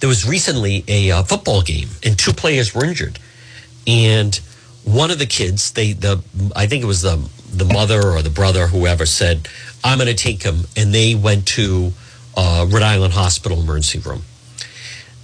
there 0.00 0.08
was 0.08 0.26
recently 0.26 0.84
a 0.88 1.10
uh, 1.10 1.22
football 1.22 1.62
game 1.62 1.88
and 2.02 2.18
two 2.18 2.32
players 2.32 2.74
were 2.74 2.84
injured. 2.84 3.18
And 3.86 4.38
one 4.84 5.10
of 5.10 5.18
the 5.18 5.26
kids, 5.26 5.72
they 5.72 5.92
the 5.92 6.22
I 6.56 6.66
think 6.66 6.82
it 6.82 6.86
was 6.86 7.02
the 7.02 7.28
the 7.52 7.64
mother 7.64 8.08
or 8.08 8.22
the 8.22 8.30
brother, 8.30 8.66
whoever 8.68 9.06
said, 9.06 9.48
"I'm 9.84 9.98
going 9.98 10.08
to 10.08 10.14
take 10.14 10.42
him," 10.42 10.66
and 10.76 10.94
they 10.94 11.14
went 11.14 11.46
to 11.48 11.92
uh, 12.36 12.66
Rhode 12.68 12.82
Island 12.82 13.14
Hospital 13.14 13.60
emergency 13.60 13.98
room. 13.98 14.22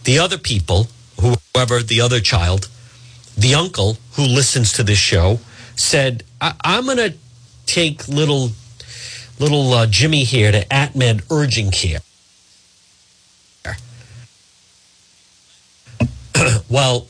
The 0.05 0.19
other 0.19 0.39
people, 0.39 0.89
whoever 1.21 1.83
the 1.83 2.01
other 2.01 2.21
child, 2.21 2.69
the 3.37 3.55
uncle 3.55 3.99
who 4.13 4.23
listens 4.23 4.73
to 4.75 4.83
this 4.83 4.99
show, 4.99 5.41
said, 5.75 6.25
I- 6.41 6.55
"I'm 6.63 6.85
going 6.85 6.99
to 6.99 7.15
take 7.67 8.09
little 8.09 8.53
little 9.39 9.73
uh, 9.73 9.87
Jimmy 9.87 10.25
here 10.25 10.53
to 10.53 10.65
AtMed 10.67 11.23
Urgent 11.31 11.73
Care." 11.73 12.01
well, 16.69 17.07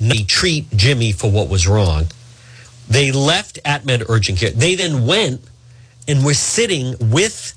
they 0.00 0.22
treat 0.24 0.70
Jimmy 0.70 1.12
for 1.12 1.30
what 1.30 1.48
was 1.48 1.66
wrong. 1.66 2.06
They 2.88 3.12
left 3.12 3.62
AtMed 3.64 4.08
Urgent 4.08 4.38
Care. 4.38 4.50
They 4.50 4.74
then 4.74 5.06
went 5.06 5.40
and 6.08 6.24
were 6.24 6.34
sitting 6.34 6.94
with 7.00 7.56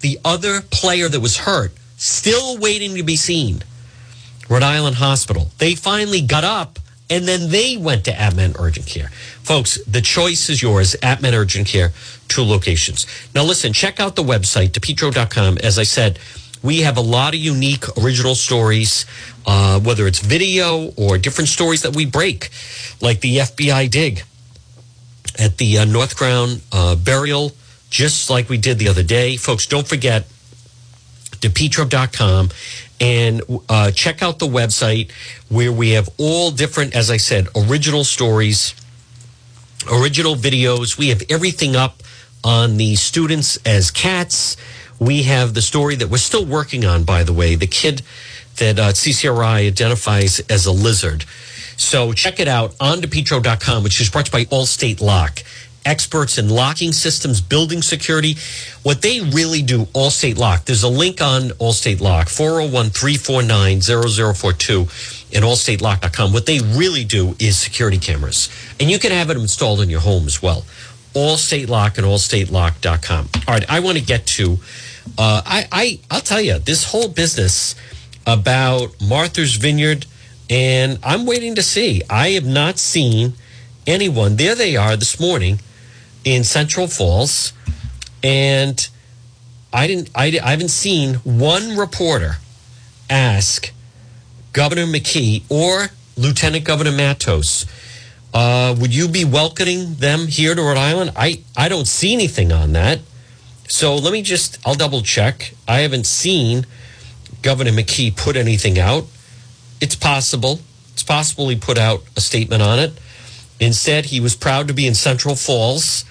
the 0.00 0.18
other 0.24 0.60
player 0.60 1.08
that 1.08 1.20
was 1.20 1.38
hurt, 1.38 1.72
still 1.96 2.58
waiting 2.58 2.96
to 2.96 3.02
be 3.02 3.16
seen. 3.16 3.62
Rhode 4.48 4.62
Island 4.62 4.96
Hospital. 4.96 5.50
They 5.58 5.74
finally 5.74 6.20
got 6.20 6.44
up 6.44 6.78
and 7.10 7.28
then 7.28 7.50
they 7.50 7.76
went 7.76 8.04
to 8.06 8.12
AtMed 8.12 8.58
Urgent 8.58 8.86
Care. 8.86 9.08
Folks, 9.42 9.82
the 9.84 10.00
choice 10.00 10.48
is 10.48 10.62
yours. 10.62 10.96
AtMed 11.02 11.32
Urgent 11.32 11.66
Care, 11.66 11.92
two 12.28 12.42
locations. 12.42 13.06
Now, 13.34 13.44
listen, 13.44 13.72
check 13.72 14.00
out 14.00 14.16
the 14.16 14.22
website, 14.22 14.70
depetro.com. 14.70 15.58
As 15.58 15.78
I 15.78 15.82
said, 15.82 16.18
we 16.64 16.80
have 16.80 16.96
a 16.96 17.02
lot 17.02 17.34
of 17.34 17.40
unique 17.40 17.84
original 17.98 18.34
stories, 18.34 19.04
uh, 19.46 19.78
whether 19.80 20.06
it's 20.06 20.20
video 20.20 20.92
or 20.96 21.18
different 21.18 21.48
stories 21.48 21.82
that 21.82 21.94
we 21.94 22.06
break, 22.06 22.48
like 23.02 23.20
the 23.20 23.36
FBI 23.36 23.90
dig 23.90 24.22
at 25.38 25.58
the 25.58 25.78
uh, 25.78 25.84
North 25.84 26.16
Ground 26.16 26.62
uh, 26.72 26.96
burial, 26.96 27.52
just 27.90 28.30
like 28.30 28.48
we 28.48 28.56
did 28.56 28.78
the 28.78 28.88
other 28.88 29.02
day. 29.02 29.36
Folks, 29.36 29.66
don't 29.66 29.86
forget 29.86 30.26
depetro.com 31.32 32.48
and 32.98 33.42
uh, 33.68 33.90
check 33.90 34.22
out 34.22 34.38
the 34.38 34.46
website 34.46 35.10
where 35.50 35.70
we 35.70 35.90
have 35.90 36.08
all 36.16 36.50
different, 36.50 36.96
as 36.96 37.10
I 37.10 37.18
said, 37.18 37.46
original 37.54 38.04
stories, 38.04 38.74
original 39.92 40.34
videos. 40.34 40.96
We 40.96 41.08
have 41.08 41.22
everything 41.28 41.76
up 41.76 42.02
on 42.42 42.78
the 42.78 42.94
students 42.96 43.58
as 43.66 43.90
cats. 43.90 44.56
We 45.04 45.24
have 45.24 45.54
the 45.54 45.62
story 45.62 45.96
that 45.96 46.08
we're 46.08 46.18
still 46.18 46.44
working 46.44 46.84
on, 46.84 47.04
by 47.04 47.22
the 47.24 47.32
way, 47.32 47.54
the 47.54 47.66
kid 47.66 48.02
that 48.56 48.78
uh, 48.78 48.92
CCRI 48.92 49.66
identifies 49.66 50.40
as 50.48 50.66
a 50.66 50.72
lizard. 50.72 51.24
So 51.76 52.12
check 52.12 52.40
it 52.40 52.48
out 52.48 52.74
on 52.80 52.98
depetro.com, 52.98 53.82
which 53.82 54.00
is 54.00 54.10
brought 54.10 54.26
to 54.26 54.38
you 54.38 54.46
by 54.46 54.56
Allstate 54.56 55.00
Lock. 55.00 55.42
Experts 55.84 56.38
in 56.38 56.48
locking 56.48 56.92
systems, 56.92 57.42
building 57.42 57.82
security. 57.82 58.36
What 58.84 59.02
they 59.02 59.20
really 59.20 59.60
do, 59.60 59.84
Allstate 59.86 60.38
Lock. 60.38 60.64
There's 60.64 60.82
a 60.82 60.88
link 60.88 61.20
on 61.20 61.50
Allstate 61.60 62.00
Lock, 62.00 62.28
401 62.28 62.90
349 62.90 63.80
0042 63.82 64.88
and 65.34 65.44
allstatelock.com. 65.44 66.32
What 66.32 66.46
they 66.46 66.60
really 66.60 67.04
do 67.04 67.34
is 67.38 67.58
security 67.58 67.98
cameras. 67.98 68.48
And 68.78 68.90
you 68.90 68.98
can 68.98 69.10
have 69.10 69.30
it 69.30 69.36
installed 69.36 69.80
in 69.80 69.90
your 69.90 70.00
home 70.00 70.26
as 70.26 70.40
well. 70.40 70.64
Allstate 71.14 71.68
Lock 71.68 71.98
and 71.98 72.06
allstatelock.com. 72.06 73.28
All 73.46 73.54
right, 73.54 73.70
I 73.70 73.80
want 73.80 73.98
to 73.98 74.04
get 74.04 74.26
to, 74.26 74.58
uh, 75.18 75.42
I, 75.44 75.68
I, 75.70 76.00
I'll 76.10 76.20
tell 76.20 76.40
you, 76.40 76.58
this 76.58 76.84
whole 76.84 77.08
business 77.08 77.74
about 78.26 78.94
Martha's 79.00 79.56
Vineyard, 79.56 80.06
and 80.48 80.98
I'm 81.02 81.26
waiting 81.26 81.54
to 81.56 81.62
see. 81.62 82.02
I 82.08 82.30
have 82.30 82.46
not 82.46 82.78
seen 82.78 83.34
anyone. 83.86 84.36
There 84.36 84.54
they 84.54 84.76
are 84.76 84.96
this 84.96 85.20
morning 85.20 85.60
in 86.24 86.44
Central 86.44 86.86
Falls, 86.86 87.52
and 88.22 88.88
I 89.72 89.86
didn't. 89.86 90.10
I, 90.14 90.38
I 90.42 90.50
haven't 90.50 90.70
seen 90.70 91.16
one 91.16 91.76
reporter 91.76 92.36
ask 93.10 93.72
Governor 94.52 94.86
McKee 94.86 95.42
or 95.50 95.88
Lieutenant 96.16 96.64
Governor 96.64 96.92
Matos, 96.92 97.66
uh, 98.32 98.74
would 98.78 98.94
you 98.94 99.08
be 99.08 99.24
welcoming 99.24 99.94
them 99.96 100.26
here 100.26 100.54
to 100.54 100.62
Rhode 100.62 100.76
Island? 100.76 101.12
I 101.16 101.42
I 101.56 101.68
don't 101.68 101.86
see 101.86 102.12
anything 102.12 102.52
on 102.52 102.72
that. 102.72 103.00
So 103.68 103.96
let 103.96 104.12
me 104.12 104.22
just. 104.22 104.58
I'll 104.66 104.74
double 104.74 105.02
check. 105.02 105.54
I 105.66 105.80
haven't 105.80 106.06
seen 106.06 106.66
Governor 107.42 107.72
McKee 107.72 108.16
put 108.16 108.36
anything 108.36 108.78
out. 108.78 109.06
It's 109.80 109.96
possible. 109.96 110.60
It's 110.92 111.02
possible 111.02 111.48
he 111.48 111.56
put 111.56 111.78
out 111.78 112.02
a 112.16 112.20
statement 112.20 112.62
on 112.62 112.78
it. 112.78 112.92
Instead, 113.60 114.06
he 114.06 114.20
was 114.20 114.36
proud 114.36 114.68
to 114.68 114.74
be 114.74 114.86
in 114.86 114.94
Central 114.94 115.34
Falls, 115.34 116.04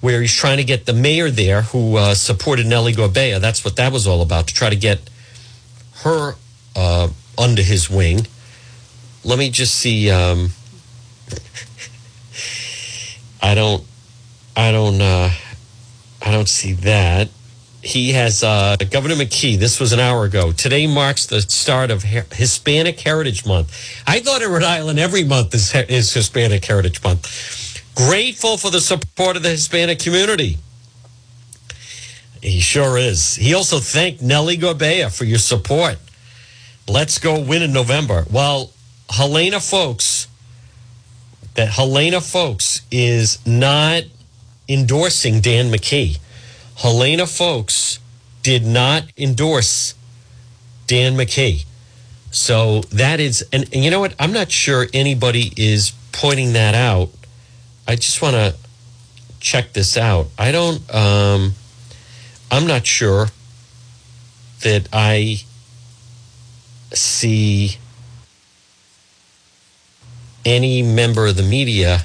where 0.00 0.20
he's 0.20 0.34
trying 0.34 0.58
to 0.58 0.64
get 0.64 0.86
the 0.86 0.92
mayor 0.92 1.30
there 1.30 1.62
who 1.62 1.96
uh, 1.96 2.14
supported 2.14 2.66
Nellie 2.66 2.92
Gorbea. 2.92 3.40
That's 3.40 3.64
what 3.64 3.76
that 3.76 3.92
was 3.92 4.06
all 4.06 4.22
about, 4.22 4.48
to 4.48 4.54
try 4.54 4.70
to 4.70 4.76
get 4.76 5.08
her 6.02 6.34
uh, 6.74 7.08
under 7.38 7.62
his 7.62 7.88
wing. 7.88 8.26
Let 9.24 9.38
me 9.38 9.50
just 9.50 9.74
see. 9.74 10.10
Um, 10.10 10.50
I 13.42 13.54
don't, 13.54 13.84
I 14.56 14.72
don't, 14.72 15.00
uh, 15.00 15.30
I 16.24 16.30
don't 16.30 16.48
see 16.48 16.72
that. 16.74 17.28
He 17.82 18.12
has 18.12 18.44
uh, 18.44 18.76
Governor 18.90 19.16
McKee. 19.16 19.58
This 19.58 19.80
was 19.80 19.92
an 19.92 19.98
hour 19.98 20.24
ago. 20.24 20.52
Today 20.52 20.86
marks 20.86 21.26
the 21.26 21.40
start 21.40 21.90
of 21.90 22.04
Hispanic 22.04 23.00
Heritage 23.00 23.44
Month. 23.44 23.76
I 24.06 24.20
thought 24.20 24.40
in 24.40 24.50
Rhode 24.50 24.62
Island 24.62 25.00
every 25.00 25.24
month 25.24 25.52
is, 25.52 25.74
is 25.74 26.14
Hispanic 26.14 26.64
Heritage 26.64 27.02
Month. 27.02 27.82
Grateful 27.96 28.56
for 28.56 28.70
the 28.70 28.80
support 28.80 29.36
of 29.36 29.42
the 29.42 29.50
Hispanic 29.50 29.98
community. 29.98 30.58
He 32.40 32.60
sure 32.60 32.96
is. 32.98 33.34
He 33.34 33.52
also 33.52 33.78
thanked 33.78 34.22
Nellie 34.22 34.56
Gorbea 34.56 35.16
for 35.16 35.24
your 35.24 35.38
support. 35.38 35.98
Let's 36.88 37.18
go 37.18 37.40
win 37.40 37.62
in 37.62 37.72
November. 37.72 38.24
Well, 38.30 38.70
Helena 39.10 39.58
Foulkes, 39.58 40.28
that 41.54 41.68
Helena 41.68 42.20
Foulkes 42.20 42.82
is 42.90 43.44
not 43.44 44.04
endorsing 44.68 45.40
Dan 45.40 45.70
McKee. 45.70 46.18
Helena 46.76 47.26
Foulkes 47.26 47.98
did 48.42 48.64
not 48.64 49.04
endorse 49.16 49.94
Dan 50.86 51.14
McKee. 51.14 51.64
So 52.30 52.80
that 52.90 53.20
is, 53.20 53.46
and, 53.52 53.64
and 53.74 53.84
you 53.84 53.90
know 53.90 54.00
what? 54.00 54.14
I'm 54.18 54.32
not 54.32 54.50
sure 54.50 54.86
anybody 54.94 55.52
is 55.56 55.92
pointing 56.12 56.54
that 56.54 56.74
out. 56.74 57.10
I 57.86 57.96
just 57.96 58.22
want 58.22 58.34
to 58.34 58.56
check 59.38 59.72
this 59.72 59.96
out. 59.96 60.28
I 60.38 60.52
don't, 60.52 60.94
um, 60.94 61.52
I'm 62.50 62.66
not 62.66 62.86
sure 62.86 63.28
that 64.62 64.88
I 64.92 65.42
see 66.94 67.76
any 70.44 70.82
member 70.82 71.26
of 71.26 71.36
the 71.36 71.42
media. 71.42 72.04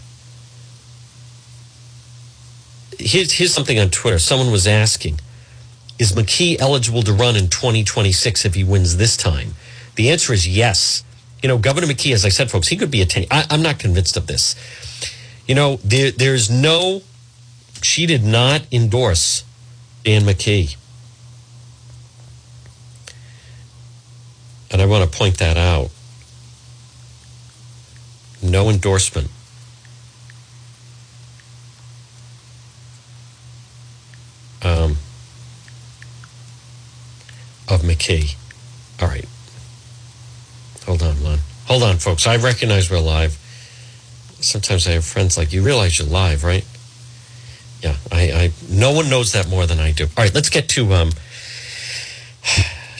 Here's, 2.98 3.34
here's 3.34 3.54
something 3.54 3.78
on 3.80 3.89
Twitter. 3.89 4.20
Someone 4.20 4.52
was 4.52 4.68
asking 4.68 5.20
Is 6.00 6.14
McKee 6.14 6.60
eligible 6.60 7.04
to 7.04 7.14
run 7.14 7.36
in 7.36 7.48
2026 7.48 8.45
if 8.45 8.56
he 8.56 8.64
wins 8.64 8.98
this 8.98 9.16
time? 9.18 9.54
The 9.95 10.10
answer 10.10 10.34
is 10.34 10.48
yes. 10.48 11.04
You 11.41 11.50
know, 11.50 11.58
Governor 11.58 11.88
McKee, 11.88 12.14
as 12.14 12.26
I 12.26 12.30
said, 12.30 12.50
folks, 12.50 12.68
he 12.68 12.78
could 12.78 12.91
be 12.91 13.02
a 13.02 13.06
10. 13.06 13.26
I, 13.30 13.45
I'm 13.50 13.62
not 13.62 13.80
convinced 13.80 14.18
of 14.18 14.28
this. 14.28 14.56
You 15.48 15.56
know, 15.56 15.78
there, 15.78 16.12
there's 16.12 16.50
no, 16.50 17.04
she 17.82 18.06
did 18.06 18.24
not 18.24 18.62
endorse 18.72 19.43
Dan 20.04 20.22
McKee. 20.22 20.78
And 24.72 24.82
I 24.82 24.86
want 24.86 25.10
to 25.10 25.18
point 25.18 25.38
that 25.39 25.58
out. 25.58 25.91
No 28.41 28.70
endorsement. 28.70 29.30
Um, 34.62 34.98
McKee. 37.98 38.36
All 39.02 39.08
right. 39.08 39.26
Hold 40.86 41.02
on, 41.04 41.24
Lon. 41.24 41.39
Hold 41.66 41.84
on, 41.84 41.98
folks. 41.98 42.28
I 42.28 42.38
recognize 42.38 42.89
we're 42.89 43.00
live. 43.00 43.34
Sometimes 44.39 44.88
I 44.88 44.91
have 44.91 45.06
friends 45.06 45.38
like 45.38 45.52
you 45.52 45.64
realize 45.64 46.00
you're 46.00 46.08
live, 46.08 46.43
right? 46.43 46.66
Yeah, 47.82 47.95
I, 48.12 48.32
I 48.32 48.52
no 48.70 48.91
one 48.91 49.10
knows 49.10 49.34
that 49.34 49.50
more 49.50 49.66
than 49.66 49.80
I 49.80 49.91
do. 49.91 50.06
All 50.06 50.24
right, 50.24 50.34
let's 50.34 50.50
get 50.50 50.70
to 50.70 50.93
um, 50.93 51.10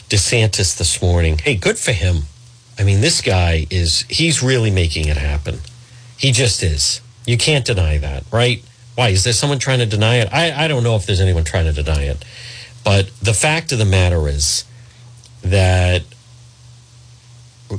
DeSantis 0.08 0.76
this 0.76 1.00
morning. 1.00 1.38
Hey, 1.38 1.54
good 1.54 1.78
for 1.78 1.92
him. 1.92 2.24
I 2.78 2.84
mean, 2.84 3.00
this 3.00 3.20
guy 3.20 3.66
is, 3.70 4.02
he's 4.08 4.42
really 4.42 4.70
making 4.70 5.08
it 5.08 5.16
happen. 5.16 5.60
He 6.16 6.32
just 6.32 6.62
is. 6.62 7.00
You 7.26 7.38
can't 7.38 7.64
deny 7.64 7.98
that, 7.98 8.24
right? 8.32 8.62
Why? 8.94 9.08
Is 9.08 9.24
there 9.24 9.32
someone 9.32 9.58
trying 9.58 9.78
to 9.80 9.86
deny 9.86 10.16
it? 10.16 10.28
I, 10.32 10.64
I 10.64 10.68
don't 10.68 10.84
know 10.84 10.96
if 10.96 11.06
there's 11.06 11.20
anyone 11.20 11.44
trying 11.44 11.64
to 11.64 11.72
deny 11.72 12.04
it. 12.04 12.24
But 12.84 13.10
the 13.20 13.34
fact 13.34 13.72
of 13.72 13.78
the 13.78 13.84
matter 13.84 14.28
is 14.28 14.64
that 15.42 16.02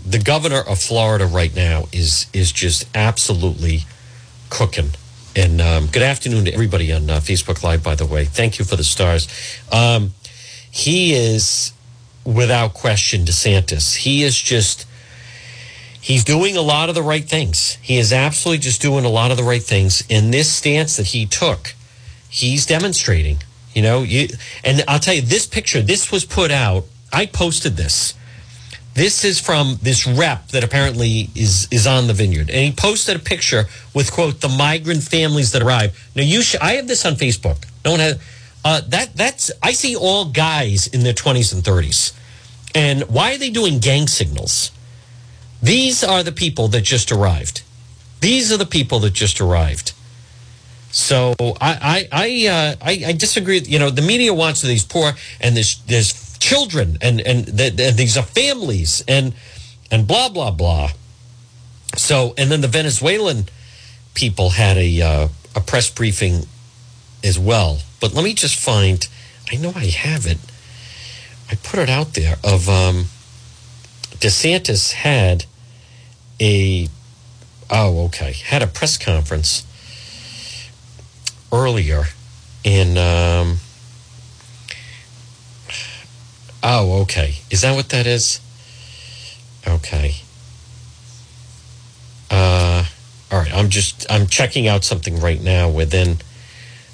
the 0.06 0.20
governor 0.20 0.62
of 0.62 0.80
Florida 0.80 1.26
right 1.26 1.56
now 1.56 1.86
is 1.92 2.28
is 2.34 2.52
just 2.52 2.86
absolutely 2.96 3.82
cooking. 4.50 4.92
And 5.36 5.62
um, 5.62 5.88
good 5.88 6.02
afternoon 6.02 6.46
to 6.46 6.54
everybody 6.54 6.92
on 6.92 7.10
uh, 7.10 7.20
Facebook 7.20 7.64
Live, 7.64 7.84
by 7.84 7.96
the 7.96 8.06
way. 8.06 8.26
Thank 8.26 8.60
you 8.60 8.66
for 8.66 8.76
the 8.76 8.84
stars. 8.84 9.28
Um, 9.72 10.14
he 10.72 11.14
is, 11.14 11.72
without 12.26 12.74
question, 12.74 13.26
DeSantis. 13.26 13.96
He 13.98 14.24
is 14.24 14.40
just, 14.40 14.86
he's 16.02 16.24
doing 16.24 16.58
a 16.58 16.62
lot 16.62 16.90
of 16.90 16.96
the 16.96 17.04
right 17.04 17.24
things. 17.24 17.78
He 17.82 17.98
is 17.98 18.12
absolutely 18.12 18.60
just 18.64 18.82
doing 18.82 19.06
a 19.06 19.10
lot 19.10 19.32
of 19.32 19.38
the 19.38 19.44
right 19.44 19.64
things. 19.64 20.04
In 20.10 20.32
this 20.32 20.52
stance 20.52 20.98
that 20.98 21.08
he 21.08 21.26
took, 21.26 21.74
he's 22.28 22.66
demonstrating. 22.66 23.38
You 23.74 23.84
know, 23.84 24.02
you, 24.02 24.30
and 24.64 24.84
I'll 24.88 25.00
tell 25.00 25.14
you, 25.14 25.22
this 25.22 25.46
picture, 25.46 25.82
this 25.82 26.12
was 26.12 26.26
put 26.26 26.52
out. 26.52 26.86
I 27.12 27.26
posted 27.26 27.76
this. 27.76 28.14
This 28.94 29.24
is 29.24 29.40
from 29.40 29.80
this 29.82 30.06
rep 30.06 30.50
that 30.50 30.64
apparently 30.64 31.30
is 31.36 31.68
is 31.72 31.88
on 31.88 32.08
the 32.08 32.14
vineyard, 32.14 32.50
and 32.50 32.66
he 32.66 32.72
posted 32.72 33.16
a 33.16 33.20
picture 33.20 33.66
with 33.94 34.12
quote 34.12 34.42
the 34.42 34.50
migrant 34.50 35.04
families 35.04 35.52
that 35.52 35.62
arrive. 35.62 36.12
Now 36.16 36.24
you, 36.24 36.42
sh- 36.42 36.56
I 36.62 36.74
have 36.74 36.88
this 36.88 37.06
on 37.06 37.14
Facebook. 37.14 37.66
No 37.86 37.92
one 37.92 38.00
has 38.00 38.20
uh, 38.66 38.82
that. 38.90 39.16
That's 39.16 39.52
I 39.64 39.72
see 39.72 39.96
all 39.96 40.26
guys 40.26 40.88
in 40.88 41.04
their 41.04 41.14
twenties 41.14 41.54
and 41.54 41.64
thirties, 41.64 42.14
and 42.76 43.04
why 43.04 43.36
are 43.36 43.38
they 43.38 43.52
doing 43.52 43.80
gang 43.80 44.08
signals? 44.08 44.72
These 45.62 46.04
are 46.04 46.24
the 46.24 46.32
people 46.32 46.68
that 46.70 46.82
just 46.82 47.12
arrived. 47.12 47.62
These 48.22 48.52
are 48.52 48.58
the 48.58 48.66
people 48.66 49.00
that 49.00 49.14
just 49.14 49.40
arrived. 49.40 49.94
So 50.92 51.36
I 51.40 51.78
I 51.82 52.08
I, 52.12 52.48
uh, 52.48 52.76
I, 52.82 53.10
I 53.10 53.14
disagree. 53.14 53.60
You 53.60 53.80
know, 53.80 53.90
the 53.90 54.02
media 54.02 54.34
wants 54.34 54.62
these 54.62 54.84
poor 54.84 55.14
and 55.40 55.56
there's 55.56 55.78
there's 55.84 56.38
children 56.40 56.98
and 57.02 57.22
and, 57.22 57.46
th- 57.58 57.76
th- 57.78 57.96
these 57.96 58.18
are 58.18 58.24
families 58.24 59.04
and 59.08 59.34
and 59.92 60.08
blah 60.08 60.30
blah 60.30 60.52
blah. 60.52 60.92
So 61.96 62.34
and 62.38 62.52
then 62.52 62.62
the 62.62 62.68
Venezuelan 62.68 63.46
people 64.14 64.52
had 64.52 64.78
a 64.78 65.02
uh, 65.02 65.28
a 65.56 65.62
press 65.62 65.90
briefing 65.90 66.48
as 67.24 67.38
well. 67.38 67.80
But 68.00 68.14
let 68.14 68.24
me 68.24 68.34
just 68.34 68.60
find. 68.60 69.08
I 69.52 69.56
know 69.56 69.74
I 69.76 69.86
have 69.86 70.26
it. 70.28 70.38
I 71.52 71.56
put 71.56 71.80
it 71.80 71.90
out 71.90 72.14
there 72.14 72.38
of 72.44 72.70
um, 72.70 73.06
DeSantis 74.20 74.94
had 74.94 75.46
a 76.40 76.88
oh 77.70 78.06
okay 78.06 78.34
had 78.34 78.62
a 78.62 78.68
press 78.68 78.98
conference 78.98 79.66
earlier 81.52 82.04
in. 82.64 82.98
Um, 82.98 83.58
oh, 86.64 87.02
okay. 87.02 87.36
Is 87.50 87.62
that 87.62 87.76
what 87.76 87.90
that 87.90 88.06
is? 88.06 88.40
Okay. 89.68 90.16
Uh, 92.32 92.86
all 93.32 93.40
right. 93.40 93.54
I'm 93.54 93.70
just 93.70 94.10
I'm 94.10 94.28
checking 94.28 94.68
out 94.68 94.84
something 94.84 95.20
right 95.20 95.42
now 95.42 95.70
within. 95.70 96.18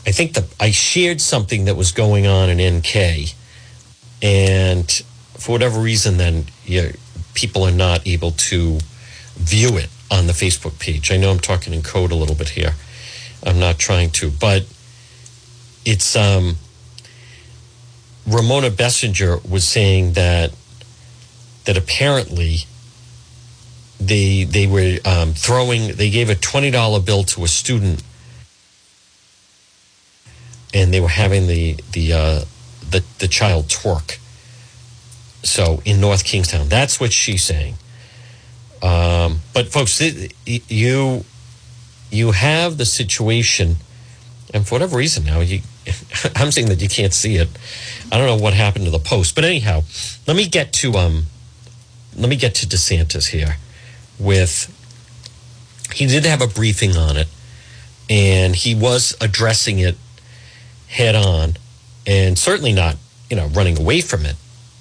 I 0.08 0.12
think 0.12 0.34
the 0.34 0.46
I 0.60 0.72
shared 0.72 1.20
something 1.22 1.66
that 1.66 1.76
was 1.76 1.92
going 1.92 2.28
on 2.28 2.50
in 2.50 2.78
NK, 2.78 3.34
and 4.22 4.90
for 5.34 5.52
whatever 5.52 5.80
reason, 5.80 6.18
then 6.18 6.46
you 6.66 6.94
people 7.34 7.64
are 7.64 7.72
not 7.72 8.06
able 8.08 8.32
to 8.32 8.80
view 9.36 9.78
it 9.78 9.90
on 10.10 10.28
the 10.28 10.34
Facebook 10.34 10.80
page. 10.80 11.12
I 11.12 11.18
know 11.18 11.32
I'm 11.32 11.40
talking 11.40 11.74
in 11.74 11.82
code 11.82 12.12
a 12.12 12.16
little 12.16 12.36
bit 12.36 12.50
here. 12.50 12.74
I'm 13.46 13.60
not 13.60 13.78
trying 13.78 14.10
to, 14.12 14.32
but 14.32 14.66
it's 15.86 16.16
um, 16.16 16.56
Ramona 18.28 18.72
Bessinger 18.72 19.48
was 19.48 19.68
saying 19.68 20.14
that 20.14 20.52
that 21.66 21.78
apparently 21.78 22.58
they 24.00 24.44
they 24.44 24.68
were 24.68 24.98
um, 25.06 25.34
throwing 25.34 25.96
they 25.96 26.10
gave 26.10 26.30
a 26.30 26.36
twenty 26.36 26.72
dollar 26.72 27.00
bill 27.00 27.24
to 27.24 27.44
a 27.44 27.48
student 27.48 28.04
and 30.74 30.94
they 30.94 31.00
were 31.00 31.08
having 31.08 31.48
the 31.48 31.78
the 31.94 32.14
uh, 32.14 32.42
the 32.90 33.04
the 33.20 33.28
child 33.28 33.68
twerk. 33.68 34.20
So 35.44 35.82
in 35.86 36.02
North 36.02 36.24
Kingstown, 36.26 36.68
that's 36.68 37.00
what 37.00 37.14
she's 37.14 37.44
saying. 37.44 37.76
Um, 38.82 39.40
but 39.54 39.68
folks, 39.68 40.02
you 40.46 41.24
you 42.16 42.32
have 42.32 42.78
the 42.78 42.86
situation, 42.86 43.76
and 44.54 44.68
for 44.68 44.76
whatever 44.76 44.98
reason 44.98 45.26
now 45.26 45.42
you, 45.42 45.62
I'm 46.36 46.52
saying 46.52 46.70
that 46.70 46.82
you 46.82 46.90
can't 46.90 47.14
see 47.14 47.36
it. 47.36 47.50
I 48.12 48.18
don't 48.18 48.28
know 48.28 48.44
what 48.44 48.54
happened 48.54 48.86
to 48.86 48.92
the 48.92 49.00
post, 49.00 49.36
but 49.36 49.44
anyhow, 49.44 49.84
let 50.28 50.36
me 50.38 50.48
get 50.48 50.74
to 50.74 50.94
um, 50.94 51.26
let 52.16 52.30
me 52.30 52.36
get 52.36 52.56
to 52.56 52.68
DeSantis 52.68 53.28
here. 53.28 53.58
With 54.18 54.72
he 55.94 56.08
did 56.08 56.26
have 56.26 56.42
a 56.42 56.48
briefing 56.48 56.96
on 56.96 57.18
it, 57.18 57.28
and 58.10 58.56
he 58.56 58.76
was 58.76 59.16
addressing 59.20 59.80
it 59.80 59.98
head 60.88 61.16
on, 61.16 61.58
and 62.08 62.38
certainly 62.38 62.72
not 62.72 62.96
you 63.30 63.36
know 63.36 63.48
running 63.48 63.80
away 63.80 64.02
from 64.02 64.26
it 64.26 64.36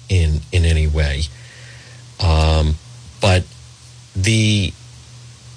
in 0.09 0.41
in 0.51 0.65
any 0.65 0.87
way. 0.87 1.23
Um, 2.19 2.75
but 3.21 3.43
the 4.15 4.73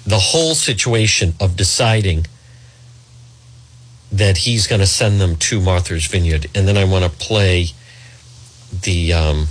the 0.09 0.19
whole 0.19 0.55
situation 0.55 1.35
of 1.39 1.55
deciding 1.55 2.25
that 4.11 4.37
he's 4.37 4.65
going 4.65 4.81
to 4.81 4.87
send 4.87 5.21
them 5.21 5.35
to 5.35 5.61
Martha's 5.61 6.07
Vineyard, 6.07 6.47
and 6.55 6.67
then 6.67 6.77
I 6.77 6.83
want 6.83 7.05
to 7.05 7.11
play 7.11 7.67
the 8.71 9.13
um, 9.13 9.47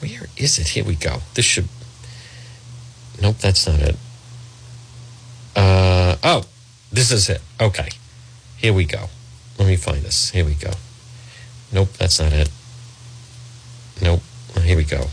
where 0.00 0.26
is 0.36 0.58
it? 0.58 0.68
Here 0.68 0.84
we 0.84 0.94
go. 0.94 1.18
This 1.34 1.46
should. 1.46 1.68
Nope, 3.22 3.38
that's 3.38 3.66
not 3.66 3.80
it. 3.80 3.96
Uh, 5.56 6.16
oh, 6.22 6.44
this 6.92 7.10
is 7.10 7.28
it. 7.30 7.40
Okay, 7.60 7.88
here 8.58 8.74
we 8.74 8.84
go. 8.84 9.06
Let 9.58 9.66
me 9.66 9.76
find 9.76 10.02
this. 10.02 10.30
Here 10.30 10.44
we 10.44 10.54
go. 10.54 10.72
Nope, 11.72 11.92
that's 11.94 12.20
not 12.20 12.32
it. 12.32 12.50
Nope. 14.02 14.20
Here 14.62 14.76
we 14.76 14.84
go. 14.84 15.06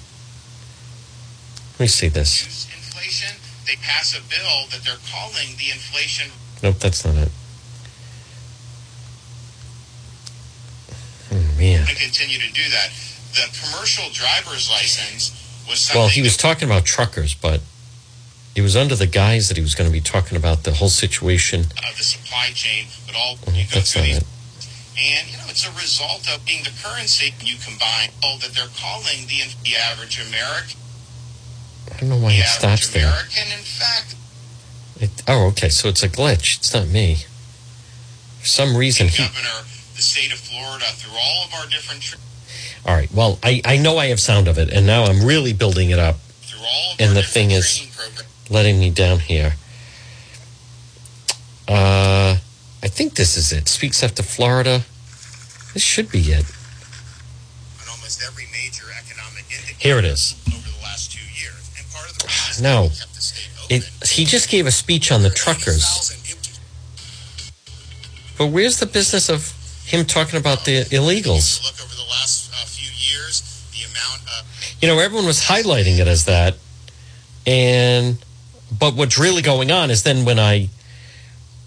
Let 1.74 1.80
me 1.80 1.88
see 1.88 2.08
this. 2.10 2.66
Inflation. 2.74 3.37
They 3.68 3.76
pass 3.84 4.18
a 4.18 4.22
bill 4.22 4.66
that 4.72 4.82
they're 4.86 5.02
calling 5.12 5.56
the 5.58 5.72
inflation. 5.72 6.32
Nope, 6.64 6.78
that's 6.80 7.04
not 7.06 7.16
it. 7.16 7.30
Oh, 11.32 11.36
man. 11.60 11.86
To 11.86 11.96
continue 11.96 12.40
to 12.40 12.52
do 12.54 12.64
that, 12.72 12.90
the 13.34 13.46
commercial 13.62 14.10
driver's 14.12 14.70
license 14.70 15.32
was. 15.68 15.92
Well, 15.94 16.08
he 16.08 16.22
was 16.22 16.38
talking 16.38 16.68
about 16.68 16.86
truckers, 16.86 17.34
but 17.34 17.62
it 18.56 18.62
was 18.62 18.76
under 18.76 18.96
the 18.96 19.06
guise 19.08 19.50
that 19.50 19.58
he 19.58 19.64
was 19.64 19.76
going 19.76 19.90
to 19.90 19.94
be 19.94 20.02
talking 20.02 20.38
about 20.38 20.64
the 20.64 20.72
whole 20.74 20.90
situation. 20.90 21.62
of 21.86 21.98
the 21.98 22.04
supply 22.04 22.52
chain, 22.54 22.86
but 23.06 23.16
all 23.16 23.38
Oh, 23.48 23.52
you 23.52 23.66
go 23.66 23.76
that's 23.76 23.92
through 23.94 24.02
not 24.04 24.08
these, 24.08 24.18
it. 24.18 24.26
and 24.98 25.28
you 25.32 25.38
know 25.38 25.44
it's 25.50 25.68
a 25.68 25.72
result 25.74 26.28
of 26.34 26.44
being 26.46 26.64
the 26.64 26.74
currency. 26.82 27.34
You 27.42 27.58
combine 27.58 28.10
all 28.24 28.38
that 28.40 28.52
they're 28.56 28.72
calling 28.80 29.28
the, 29.28 29.44
the 29.64 29.76
average 29.76 30.20
American. 30.26 30.80
I 31.94 32.00
don't 32.00 32.10
know 32.10 32.18
why 32.18 32.34
the 32.34 32.40
it 32.40 32.46
stops 32.48 32.90
there. 32.90 33.08
American, 33.08 33.48
in 33.52 33.64
fact, 33.64 34.16
It, 35.00 35.10
oh, 35.28 35.48
okay. 35.48 35.70
So 35.70 35.90
it's 35.90 36.04
a 36.04 36.10
glitch. 36.10 36.58
It's 36.60 36.74
not 36.74 36.88
me. 36.88 37.16
For 38.40 38.46
some 38.48 38.76
reason, 38.78 39.08
he. 39.08 39.24
governor, 39.24 39.66
the 39.96 40.02
state 40.02 40.32
of 40.32 40.40
Florida, 40.40 40.86
through 40.96 41.18
all 41.18 41.46
of 41.46 41.54
our 41.56 41.66
different 41.70 42.02
tr- 42.04 42.18
All 42.86 42.96
right. 42.96 43.12
Well, 43.14 43.40
I, 43.44 43.62
I 43.66 43.78
know 43.78 43.98
I 43.98 44.08
have 44.08 44.20
sound 44.20 44.48
of 44.48 44.58
it, 44.58 44.72
and 44.72 44.86
now 44.86 45.04
I'm 45.06 45.26
really 45.26 45.54
building 45.54 45.90
it 45.90 46.00
up. 46.00 46.18
through 46.42 46.60
all 46.60 46.94
of 46.94 47.02
And 47.02 47.16
the 47.18 47.24
thing 47.24 47.52
is, 47.52 47.88
programs. 47.96 48.50
letting 48.52 48.80
me 48.80 48.90
down 48.90 49.20
here. 49.20 49.56
Uh, 51.68 52.38
I 52.84 52.88
think 52.88 53.16
this 53.16 53.36
is 53.38 53.52
it. 53.52 53.68
Speaks 53.68 54.04
after 54.04 54.24
Florida. 54.24 54.84
This 55.74 55.84
should 55.84 56.10
be 56.12 56.20
it. 56.20 56.46
on 57.82 57.90
almost 57.92 58.24
every 58.26 58.46
major 58.54 58.86
economic 58.98 59.46
indicator 59.52 59.76
Here 59.80 59.98
it 60.00 60.06
is. 60.06 60.36
No. 62.62 62.84
we 62.84 62.88
kept 62.90 63.14
the 63.14 63.22
state 63.22 63.50
open 63.64 63.76
It, 63.78 64.10
he 64.10 64.26
just 64.26 64.50
gave 64.50 64.66
a 64.68 64.72
speech 64.72 65.12
on 65.12 65.24
the 65.24 65.30
truckers. 65.30 66.14
But 68.38 68.48
where's 68.48 68.80
the 68.80 68.86
business 68.86 69.30
of 69.30 69.52
him 69.86 70.06
talking 70.06 70.40
about 70.40 70.66
the 70.66 70.84
illegals? 70.86 71.64
Look 71.64 71.84
over 71.84 71.96
the 71.96 72.08
last 72.10 72.52
uh, 72.52 72.66
few 72.66 72.92
years, 72.92 73.42
the 73.72 73.84
amount 73.84 74.22
You 74.82 74.88
know, 74.88 75.00
everyone 75.00 75.26
was 75.26 75.42
highlighting 75.42 76.00
it 76.00 76.08
as 76.08 76.26
that. 76.26 76.56
And, 77.48 78.18
but 78.78 78.96
what's 78.96 79.18
really 79.18 79.42
going 79.42 79.72
on 79.72 79.90
is 79.90 80.04
then 80.04 80.26
when 80.26 80.38
I 80.38 80.70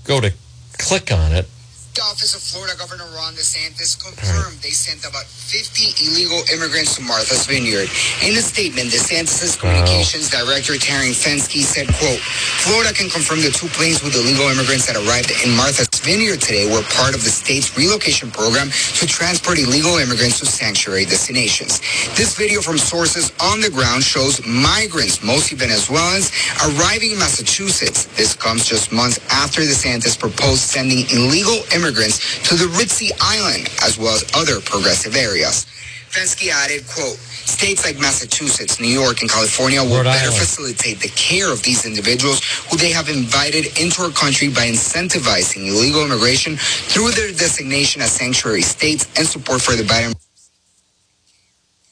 go 0.04 0.20
to 0.20 0.32
click 0.78 1.10
on 1.10 1.32
it, 1.32 1.48
The 1.90 2.02
office 2.06 2.38
of 2.38 2.40
Florida 2.40 2.78
Governor 2.78 3.10
Ron 3.18 3.34
DeSantis 3.34 3.98
confirmed 3.98 4.62
they 4.62 4.70
sent 4.70 5.02
about 5.02 5.26
50 5.26 6.06
illegal 6.06 6.38
immigrants 6.54 6.94
to 6.94 7.02
Martha's 7.02 7.50
Vineyard. 7.50 7.90
In 8.22 8.38
a 8.38 8.44
statement, 8.46 8.94
DeSantis' 8.94 9.58
communications 9.58 10.30
director 10.30 10.78
Taryn 10.78 11.10
Fenske 11.10 11.66
said, 11.66 11.90
quote, 11.98 12.22
Florida 12.62 12.94
can 12.94 13.10
confirm 13.10 13.42
the 13.42 13.50
two 13.50 13.66
planes 13.74 14.06
with 14.06 14.14
illegal 14.14 14.46
immigrants 14.46 14.86
that 14.86 14.94
arrived 15.02 15.34
in 15.42 15.50
Martha's 15.58 15.89
Vineyard 16.02 16.40
today 16.40 16.64
were 16.64 16.82
part 16.96 17.14
of 17.14 17.22
the 17.22 17.28
state's 17.28 17.76
relocation 17.76 18.30
program 18.30 18.70
to 18.70 19.06
transport 19.06 19.58
illegal 19.58 19.98
immigrants 19.98 20.40
to 20.40 20.46
sanctuary 20.46 21.04
destinations. 21.04 21.80
This 22.16 22.36
video 22.36 22.62
from 22.62 22.78
sources 22.78 23.32
on 23.40 23.60
the 23.60 23.68
ground 23.68 24.02
shows 24.02 24.40
migrants, 24.46 25.22
mostly 25.22 25.58
Venezuelans, 25.58 26.32
arriving 26.64 27.12
in 27.12 27.18
Massachusetts. 27.18 28.06
This 28.16 28.34
comes 28.34 28.64
just 28.66 28.92
months 28.92 29.20
after 29.30 29.60
DeSantis 29.60 30.18
proposed 30.18 30.60
sending 30.64 31.04
illegal 31.12 31.60
immigrants 31.74 32.18
to 32.48 32.54
the 32.56 32.66
Ritzy 32.80 33.12
Island, 33.20 33.68
as 33.84 33.98
well 33.98 34.14
as 34.14 34.24
other 34.34 34.60
progressive 34.60 35.14
areas. 35.16 35.66
Fenske 36.10 36.50
added, 36.50 36.86
quote, 36.88 37.20
states 37.50 37.84
like 37.84 37.98
Massachusetts, 37.98 38.80
New 38.80 38.88
York, 38.88 39.20
and 39.22 39.30
California 39.30 39.82
will 39.82 39.98
Rhode 39.98 40.04
better 40.04 40.30
Island. 40.30 40.38
facilitate 40.40 41.00
the 41.00 41.10
care 41.16 41.52
of 41.52 41.62
these 41.64 41.84
individuals 41.86 42.40
who 42.70 42.78
they 42.78 42.92
have 42.92 43.08
invited 43.10 43.66
into 43.80 44.02
our 44.02 44.10
country 44.12 44.48
by 44.48 44.66
incentivizing 44.68 45.66
illegal 45.68 46.04
immigration 46.06 46.56
through 46.58 47.12
their 47.12 47.32
designation 47.32 48.02
as 48.02 48.12
sanctuary 48.12 48.62
states 48.62 49.06
and 49.18 49.26
support 49.26 49.62
for 49.62 49.76
the 49.76 49.84
Biden 49.84 50.14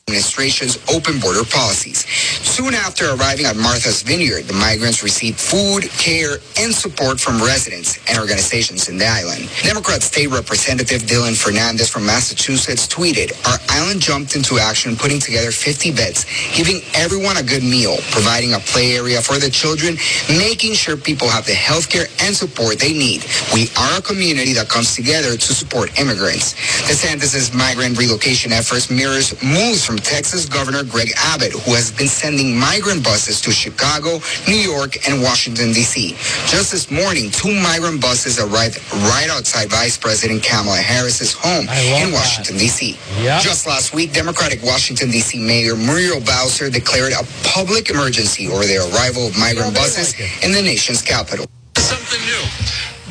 administration's 0.09 0.80
open 0.88 1.20
border 1.20 1.44
policies. 1.44 2.09
Soon 2.40 2.72
after 2.72 3.12
arriving 3.12 3.44
at 3.44 3.56
Martha's 3.56 4.00
Vineyard, 4.02 4.44
the 4.48 4.54
migrants 4.56 5.02
received 5.02 5.38
food, 5.38 5.84
care, 6.00 6.40
and 6.59 6.72
support 6.72 7.20
from 7.20 7.36
residents 7.42 8.00
and 8.09 8.18
organizations 8.18 8.88
in 8.88 8.96
the 8.96 9.06
island. 9.06 9.50
Democrat 9.62 10.02
State 10.02 10.30
Representative 10.32 11.02
Dylan 11.02 11.36
Fernandes 11.36 11.90
from 11.90 12.06
Massachusetts 12.06 12.88
tweeted, 12.88 13.36
Our 13.44 13.59
island 13.68 14.00
jumped 14.00 14.34
into 14.34 14.59
action 14.59 14.96
putting 14.96 15.20
together 15.20 15.50
50 15.52 15.92
beds, 15.92 16.24
giving 16.56 16.80
everyone 16.94 17.36
a 17.36 17.42
good 17.42 17.62
meal, 17.62 17.96
providing 18.11 18.54
a 18.54 18.61
play 18.61 18.96
area 18.96 19.20
for 19.20 19.36
the 19.38 19.50
children, 19.50 19.96
making 20.40 20.72
sure 20.72 20.96
people 20.96 21.28
have 21.28 21.44
the 21.44 21.54
health 21.54 21.88
care 21.90 22.06
and 22.24 22.34
support 22.34 22.78
they 22.80 22.92
need. 22.94 23.24
We 23.52 23.68
are 23.76 23.98
a 23.98 24.02
community 24.02 24.54
that 24.54 24.68
comes 24.70 24.96
together 24.96 25.36
to 25.36 25.50
support 25.52 25.92
immigrants. 26.00 26.54
DeSantis' 26.88 27.52
migrant 27.52 27.98
relocation 27.98 28.52
efforts 28.52 28.88
mirrors 28.90 29.36
moves 29.42 29.84
from 29.84 29.97
Texas 30.01 30.46
Governor 30.46 30.84
Greg 30.84 31.11
Abbott, 31.16 31.53
who 31.53 31.72
has 31.74 31.90
been 31.90 32.09
sending 32.09 32.59
migrant 32.59 33.03
buses 33.05 33.40
to 33.42 33.51
Chicago, 33.51 34.20
New 34.46 34.57
York, 34.57 34.96
and 35.09 35.22
Washington, 35.22 35.72
D.C. 35.72 36.11
Just 36.46 36.72
this 36.72 36.90
morning, 36.90 37.30
two 37.30 37.53
migrant 37.55 38.01
buses 38.01 38.38
arrived 38.38 38.78
right 39.11 39.28
outside 39.30 39.68
Vice 39.70 39.96
President 39.99 40.42
Kamala 40.42 40.76
Harris's 40.78 41.32
home 41.32 41.66
I 41.68 41.90
love 41.92 42.03
in 42.03 42.11
that. 42.11 42.18
Washington, 42.18 42.57
D.C. 42.59 42.96
Yep. 43.22 43.42
Just 43.42 43.66
last 43.66 43.94
week, 43.94 44.12
Democratic 44.12 44.62
Washington, 44.62 45.11
D.C. 45.11 45.38
Mayor 45.44 45.76
Muriel 45.76 46.20
Bowser 46.20 46.70
declared 46.70 47.12
a 47.12 47.24
public 47.44 47.90
emergency 47.90 48.49
over 48.49 48.64
the 48.64 48.78
arrival 48.78 49.26
of 49.28 49.38
migrant 49.38 49.72
Yeah, 49.74 49.80
buses 49.82 50.18
like 50.18 50.44
in 50.44 50.53
the 50.53 50.62
nation's 50.62 51.03
capital. 51.03 51.46
something 51.76 52.20
new. 52.26 52.42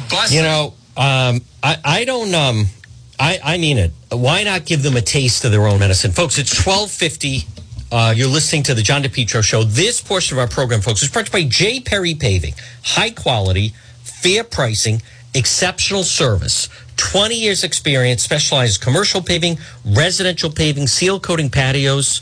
Bus 0.10 0.32
you 0.32 0.42
know, 0.42 0.74
Um, 0.96 1.42
I, 1.62 1.78
I 1.84 2.06
don't. 2.06 2.34
Um, 2.34 2.66
I, 3.20 3.40
I 3.44 3.58
mean 3.58 3.78
it. 3.78 3.92
Why 4.12 4.44
not 4.44 4.66
give 4.66 4.84
them 4.84 4.96
a 4.96 5.02
taste 5.02 5.44
of 5.46 5.52
their 5.52 5.68
own 5.68 5.80
medicine, 5.80 6.12
folks? 6.12 6.38
It's 6.38 6.64
twelve 6.64 6.92
fifty. 6.92 7.42
Uh, 7.92 8.14
you're 8.16 8.28
listening 8.28 8.64
to 8.64 8.74
the 8.74 8.82
John 8.82 9.02
DePetro 9.02 9.42
Show. 9.44 9.64
This 9.64 10.02
portion 10.02 10.38
of 10.38 10.42
our 10.42 10.48
program, 10.48 10.82
folks, 10.82 11.02
is 11.04 11.10
brought 11.10 11.28
to 11.28 11.40
you 11.40 11.46
by 11.46 11.50
J. 11.50 11.80
Perry 11.80 12.14
Paving. 12.16 12.54
High 12.84 13.12
quality, 13.12 13.74
fair 14.04 14.44
pricing, 14.44 15.02
exceptional 15.34 16.04
service. 16.04 16.68
20 16.98 17.36
years 17.36 17.64
experience, 17.64 18.24
specialized 18.24 18.82
commercial 18.82 19.22
paving, 19.22 19.58
residential 19.86 20.52
paving, 20.52 20.88
seal 20.88 21.20
coating 21.20 21.50
patios. 21.50 22.22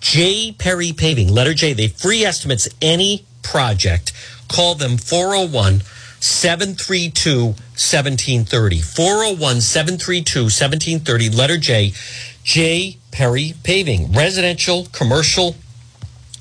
J. 0.00 0.52
Perry 0.52 0.92
Paving, 0.92 1.28
letter 1.28 1.52
J. 1.52 1.72
They 1.72 1.88
free 1.88 2.24
estimates 2.24 2.68
any 2.80 3.24
project. 3.42 4.12
Call 4.48 4.76
them 4.76 4.96
401 4.96 5.82
732 6.26 7.46
1730. 7.46 8.80
401 8.80 9.60
732 9.60 10.42
1730, 10.42 11.30
letter 11.30 11.56
J. 11.56 11.92
J. 12.42 12.98
Perry 13.12 13.54
Paving, 13.62 14.12
residential, 14.12 14.86
commercial, 14.92 15.56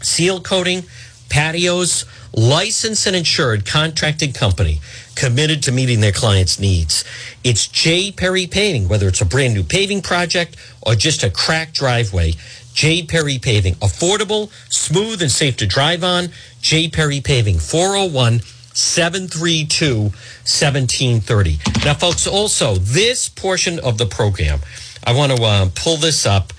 seal 0.01 0.41
coating, 0.41 0.83
patios, 1.29 2.05
licensed 2.33 3.07
and 3.07 3.15
insured 3.15 3.65
contracted 3.65 4.35
company 4.35 4.81
committed 5.15 5.63
to 5.63 5.71
meeting 5.71 6.01
their 6.01 6.11
clients' 6.11 6.59
needs. 6.59 7.05
It's 7.43 7.67
J. 7.67 8.11
Perry 8.11 8.47
Paving, 8.47 8.89
whether 8.89 9.07
it's 9.07 9.21
a 9.21 9.25
brand 9.25 9.53
new 9.53 9.63
paving 9.63 10.01
project 10.01 10.57
or 10.81 10.95
just 10.95 11.23
a 11.23 11.29
cracked 11.29 11.75
driveway. 11.75 12.33
J. 12.73 13.03
Perry 13.03 13.37
Paving, 13.37 13.75
affordable, 13.75 14.49
smooth, 14.69 15.21
and 15.21 15.31
safe 15.31 15.55
to 15.57 15.67
drive 15.67 16.03
on. 16.03 16.29
J. 16.59 16.89
Perry 16.89 17.21
Paving, 17.21 17.59
401 17.59 18.41
732 18.75 20.01
1730. 20.01 21.59
Now, 21.85 21.93
folks, 21.93 22.27
also, 22.27 22.75
this 22.75 23.29
portion 23.29 23.79
of 23.79 23.97
the 23.97 24.05
program, 24.05 24.59
I 25.03 25.13
want 25.13 25.35
to 25.35 25.41
uh, 25.41 25.69
pull 25.73 25.97
this 25.97 26.25
up. 26.25 26.51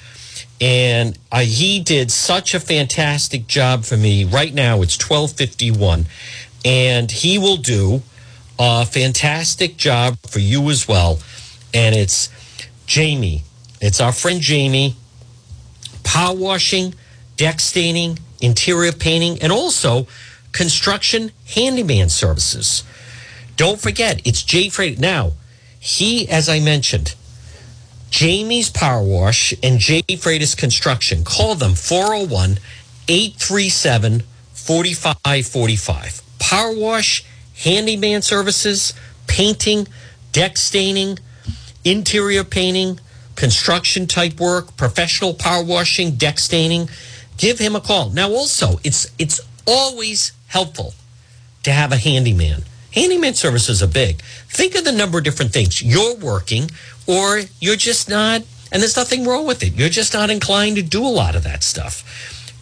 And 0.59 1.19
uh, 1.31 1.41
he 1.41 1.81
did 1.81 2.11
such 2.11 2.55
a 2.55 2.61
fantastic 2.61 3.47
job 3.47 3.85
for 3.85 3.99
me. 3.99 4.25
Right 4.25 4.55
now, 4.55 4.81
it's 4.81 4.97
1251. 4.99 6.07
And 6.65 7.11
he 7.11 7.37
will 7.37 7.59
do 7.59 8.03
a 8.59 8.87
fantastic 8.87 9.77
job 9.77 10.17
for 10.27 10.39
you 10.39 10.71
as 10.71 10.89
well. 10.89 11.19
And 11.75 11.95
it's 11.95 12.31
Jamie. 12.87 13.43
It's 13.83 14.01
our 14.01 14.13
friend 14.13 14.41
Jamie. 14.41 14.97
Power 16.03 16.35
washing, 16.35 16.95
deck 17.37 17.61
staining, 17.61 18.19
interior 18.41 18.93
painting, 18.93 19.43
and 19.43 19.53
also 19.53 20.07
construction 20.57 21.33
handyman 21.55 22.09
services. 22.09 22.83
Don't 23.57 23.79
forget, 23.79 24.27
it's 24.27 24.43
Jay 24.43 24.71
Freight. 24.71 24.99
Now, 24.99 25.33
he, 25.79 26.27
as 26.31 26.49
I 26.49 26.61
mentioned, 26.61 27.15
Jamie's 28.11 28.71
Power 28.71 29.03
Wash 29.03 29.53
and 29.63 29.79
Jay 29.79 30.01
Freitas 30.01 30.57
Construction. 30.57 31.25
Call 31.25 31.57
them 31.57 31.75
401 31.75 32.59
837 33.07 34.23
4545. 34.55 36.23
Power 36.39 36.75
Wash, 36.75 37.23
handyman 37.63 38.23
services, 38.23 38.95
painting, 39.27 39.87
deck 40.33 40.57
staining, 40.57 41.19
interior 41.85 42.45
painting, 42.45 42.99
construction 43.35 44.07
type 44.07 44.41
work, 44.41 44.75
professional 44.79 45.35
power 45.35 45.63
washing, 45.63 46.13
deck 46.13 46.39
staining. 46.39 46.89
Give 47.37 47.59
him 47.59 47.77
a 47.77 47.81
call. 47.81 48.09
Now, 48.09 48.31
also, 48.31 48.81
it's 48.83 49.13
it's 49.19 49.39
always 49.67 50.33
helpful 50.49 50.95
to 51.63 51.73
have 51.73 51.93
a 51.93 51.97
handyman. 51.97 52.63
Handyman 52.95 53.35
services 53.35 53.83
are 53.83 53.89
big. 53.89 54.23
Think 54.49 54.75
of 54.75 54.85
the 54.85 54.93
number 54.93 55.19
of 55.19 55.25
different 55.25 55.53
things 55.53 55.83
you're 55.83 56.17
working, 56.17 56.71
or 57.07 57.43
you're 57.61 57.77
just 57.77 58.09
not, 58.09 58.43
and 58.73 58.81
there's 58.81 58.97
nothing 58.97 59.27
wrong 59.27 59.47
with 59.47 59.63
it. 59.63 59.75
You're 59.75 59.89
just 59.89 60.15
not 60.15 60.31
inclined 60.31 60.77
to 60.77 60.83
do 60.83 61.05
a 61.05 61.09
lot 61.09 61.37
of 61.37 61.45
that 61.45 61.63
stuff. 61.63 62.03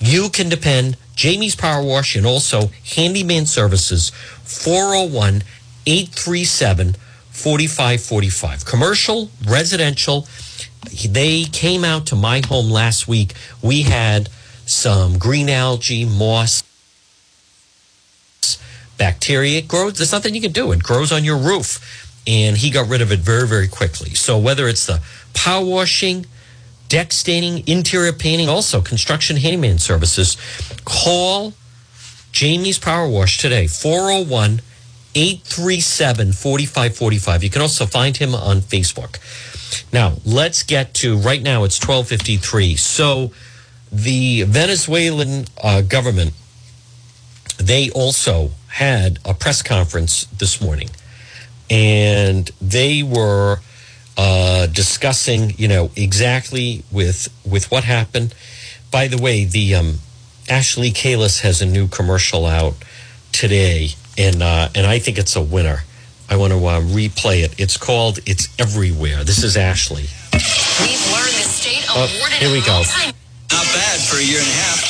You 0.00 0.28
can 0.28 0.48
depend 0.48 0.96
Jamie's 1.14 1.54
Power 1.54 1.82
Wash 1.82 2.16
and 2.16 2.26
also 2.26 2.70
Handyman 2.96 3.46
Services 3.46 4.10
401 4.42 5.42
837 5.86 6.96
4545. 7.30 8.64
Commercial, 8.64 9.30
residential. 9.46 10.26
They 11.08 11.44
came 11.44 11.84
out 11.84 12.06
to 12.06 12.16
my 12.16 12.42
home 12.46 12.70
last 12.70 13.08
week. 13.08 13.34
We 13.62 13.82
had 13.82 14.28
some 14.66 15.18
green 15.18 15.48
algae, 15.48 16.04
moss, 16.04 16.62
bacteria. 18.98 19.58
It 19.58 19.68
grows. 19.68 19.94
There's 19.94 20.12
nothing 20.12 20.34
you 20.34 20.40
can 20.40 20.52
do. 20.52 20.72
It 20.72 20.82
grows 20.82 21.12
on 21.12 21.24
your 21.24 21.38
roof. 21.38 21.80
And 22.26 22.56
he 22.56 22.70
got 22.70 22.88
rid 22.88 23.02
of 23.02 23.12
it 23.12 23.20
very, 23.20 23.46
very 23.46 23.68
quickly. 23.68 24.10
So 24.10 24.38
whether 24.38 24.66
it's 24.66 24.86
the 24.86 25.02
power 25.34 25.64
washing, 25.64 26.26
deck 26.88 27.12
staining, 27.12 27.66
interior 27.66 28.12
painting, 28.12 28.48
also 28.48 28.80
construction 28.80 29.36
handyman 29.36 29.78
services, 29.78 30.36
call 30.84 31.52
Jamie's 32.32 32.78
Power 32.78 33.08
Wash 33.08 33.38
today, 33.38 33.66
401 33.66 34.60
837 35.14 36.32
4545. 36.32 37.44
You 37.44 37.50
can 37.50 37.62
also 37.62 37.86
find 37.86 38.16
him 38.16 38.34
on 38.34 38.60
Facebook. 38.60 39.18
Now, 39.92 40.14
let's 40.24 40.62
get 40.62 40.94
to 40.94 41.16
right 41.16 41.42
now, 41.42 41.64
it's 41.64 41.78
1253. 41.80 42.76
So, 42.76 43.32
the 43.92 44.42
Venezuelan 44.42 45.44
uh, 45.62 45.82
government, 45.82 46.32
they 47.58 47.90
also 47.90 48.50
had 48.68 49.18
a 49.24 49.34
press 49.34 49.62
conference 49.62 50.24
this 50.26 50.60
morning 50.60 50.90
and 51.70 52.50
they 52.60 53.02
were 53.02 53.58
uh, 54.16 54.66
discussing, 54.66 55.52
you 55.56 55.66
know, 55.68 55.90
exactly 55.96 56.84
with 56.92 57.28
with 57.50 57.70
what 57.70 57.84
happened. 57.84 58.34
By 58.92 59.08
the 59.08 59.18
way, 59.18 59.44
the 59.44 59.74
um, 59.74 59.94
Ashley 60.48 60.90
Kalus 60.92 61.40
has 61.40 61.60
a 61.62 61.66
new 61.66 61.88
commercial 61.88 62.46
out 62.46 62.74
today, 63.32 63.88
and 64.16 64.40
uh, 64.42 64.68
and 64.74 64.86
I 64.86 64.98
think 65.00 65.18
it's 65.18 65.34
a 65.34 65.42
winner. 65.42 65.78
I 66.30 66.36
want 66.36 66.52
to 66.52 66.58
uh, 66.64 66.80
replay 66.80 67.42
it. 67.44 67.58
It's 67.58 67.76
called 67.76 68.18
"It's 68.26 68.48
Everywhere." 68.60 69.24
This 69.24 69.42
is 69.42 69.56
Ashley. 69.56 70.04
We've 70.32 71.12
learned 71.12 71.34
the 71.34 71.48
state 71.48 71.84
Oh, 71.90 72.06
here 72.38 72.52
we 72.52 72.60
go. 72.60 72.72
multi- 72.84 73.16
Not 73.50 73.66
bad 73.74 73.98
for 74.00 74.16
a 74.18 74.22
year 74.22 74.38
and 74.38 74.46
a 74.48 74.52
half. 74.52 74.83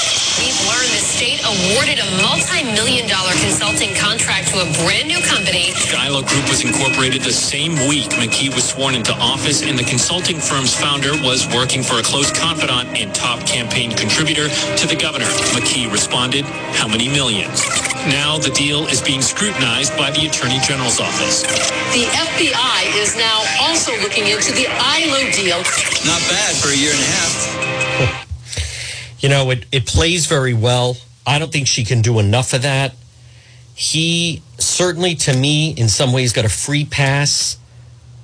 We've 1.24 1.40
learned 1.40 1.40
the 1.40 1.54
state 1.54 1.72
awarded 1.72 1.98
a 2.00 2.08
multi-million 2.20 3.08
dollar 3.08 3.32
consulting 3.40 3.94
contract 3.96 4.48
to 4.48 4.60
a 4.60 4.68
brand 4.84 5.08
new 5.08 5.20
company. 5.24 5.72
Skylo 5.72 6.26
Group 6.26 6.48
was 6.48 6.64
incorporated 6.64 7.22
the 7.22 7.32
same 7.32 7.72
week 7.88 8.10
McKee 8.20 8.54
was 8.54 8.64
sworn 8.64 8.94
into 8.94 9.12
office, 9.14 9.62
and 9.62 9.78
the 9.78 9.84
consulting 9.84 10.38
firm's 10.38 10.74
founder 10.74 11.12
was 11.24 11.46
working 11.54 11.82
for 11.82 11.98
a 11.98 12.02
close 12.02 12.30
confidant 12.30 12.88
and 12.98 13.14
top 13.14 13.40
campaign 13.46 13.92
contributor 13.92 14.48
to 14.76 14.86
the 14.86 14.96
governor. 14.96 15.26
McKee 15.56 15.90
responded, 15.90 16.44
How 16.76 16.88
many 16.88 17.08
millions? 17.08 17.64
Now 18.04 18.36
the 18.36 18.50
deal 18.50 18.86
is 18.86 19.00
being 19.00 19.22
scrutinized 19.22 19.96
by 19.96 20.10
the 20.10 20.26
Attorney 20.26 20.60
General's 20.60 21.00
office. 21.00 21.42
The 21.96 22.04
FBI 22.04 23.00
is 23.00 23.16
now 23.16 23.44
also 23.60 23.92
looking 24.02 24.28
into 24.28 24.52
the 24.52 24.68
ILO 24.68 25.24
deal. 25.32 25.58
Not 26.04 26.20
bad 26.28 26.52
for 26.56 26.68
a 26.68 26.76
year 26.76 26.92
and 26.92 27.00
a 27.00 27.10
half. 27.16 28.24
You 29.20 29.30
know, 29.30 29.48
it, 29.48 29.64
it 29.72 29.86
plays 29.86 30.26
very 30.26 30.52
well. 30.52 30.98
I 31.26 31.38
don't 31.38 31.52
think 31.52 31.66
she 31.66 31.84
can 31.84 32.02
do 32.02 32.18
enough 32.18 32.52
of 32.52 32.62
that. 32.62 32.94
He 33.74 34.42
certainly, 34.58 35.14
to 35.16 35.36
me, 35.36 35.70
in 35.70 35.88
some 35.88 36.12
ways, 36.12 36.32
got 36.32 36.44
a 36.44 36.48
free 36.48 36.84
pass 36.84 37.58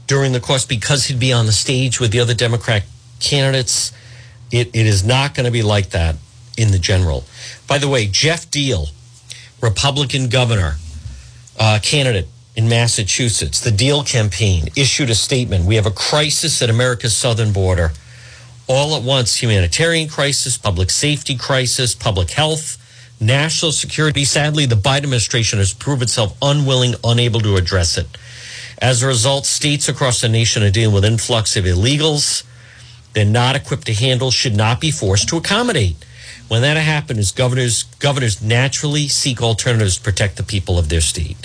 during 0.06 0.32
the 0.32 0.40
course 0.40 0.66
because 0.66 1.06
he'd 1.06 1.20
be 1.20 1.32
on 1.32 1.46
the 1.46 1.52
stage 1.52 2.00
with 2.00 2.12
the 2.12 2.20
other 2.20 2.34
Democrat 2.34 2.84
candidates. 3.20 3.92
It, 4.50 4.68
it 4.68 4.86
is 4.86 5.04
not 5.04 5.34
going 5.34 5.46
to 5.46 5.52
be 5.52 5.62
like 5.62 5.90
that 5.90 6.16
in 6.56 6.72
the 6.72 6.78
general. 6.78 7.24
By 7.66 7.78
the 7.78 7.88
way, 7.88 8.06
Geoff 8.06 8.50
Diehl, 8.50 8.90
Republican 9.62 10.28
governor, 10.28 10.76
uh, 11.58 11.78
candidate 11.82 12.28
in 12.56 12.68
Massachusetts, 12.68 13.60
the 13.60 13.70
Diehl 13.70 14.06
campaign 14.06 14.68
issued 14.76 15.10
a 15.10 15.14
statement. 15.14 15.64
We 15.64 15.76
have 15.76 15.86
a 15.86 15.90
crisis 15.90 16.60
at 16.62 16.70
America's 16.70 17.16
southern 17.16 17.52
border 17.52 17.92
all 18.66 18.94
at 18.94 19.02
once 19.02 19.42
humanitarian 19.42 20.08
crisis, 20.08 20.56
public 20.56 20.90
safety 20.90 21.36
crisis, 21.36 21.92
public 21.92 22.30
health, 22.30 22.79
national 23.20 23.72
security. 23.72 24.24
Sadly, 24.24 24.66
the 24.66 24.74
Biden 24.74 25.04
administration 25.04 25.58
has 25.58 25.74
proved 25.74 26.02
itself 26.02 26.36
unwilling, 26.40 26.94
unable 27.04 27.40
to 27.40 27.56
address 27.56 27.98
it. 27.98 28.06
As 28.78 29.02
a 29.02 29.06
result, 29.06 29.44
states 29.44 29.88
across 29.88 30.20
the 30.20 30.28
nation 30.28 30.62
are 30.62 30.70
dealing 30.70 30.94
with 30.94 31.04
influx 31.04 31.56
of 31.56 31.64
illegals 31.64 32.44
they're 33.12 33.24
not 33.24 33.56
equipped 33.56 33.86
to 33.86 33.94
handle, 33.94 34.30
should 34.30 34.56
not 34.56 34.80
be 34.80 34.90
forced 34.90 35.28
to 35.30 35.36
accommodate. 35.36 35.96
When 36.48 36.62
that 36.62 36.76
happens, 36.76 37.32
governors 37.32 37.84
governors 37.98 38.42
naturally 38.42 39.08
seek 39.08 39.42
alternatives 39.42 39.96
to 39.96 40.02
protect 40.02 40.36
the 40.36 40.42
people 40.42 40.78
of 40.78 40.88
their 40.88 41.00
state. 41.00 41.36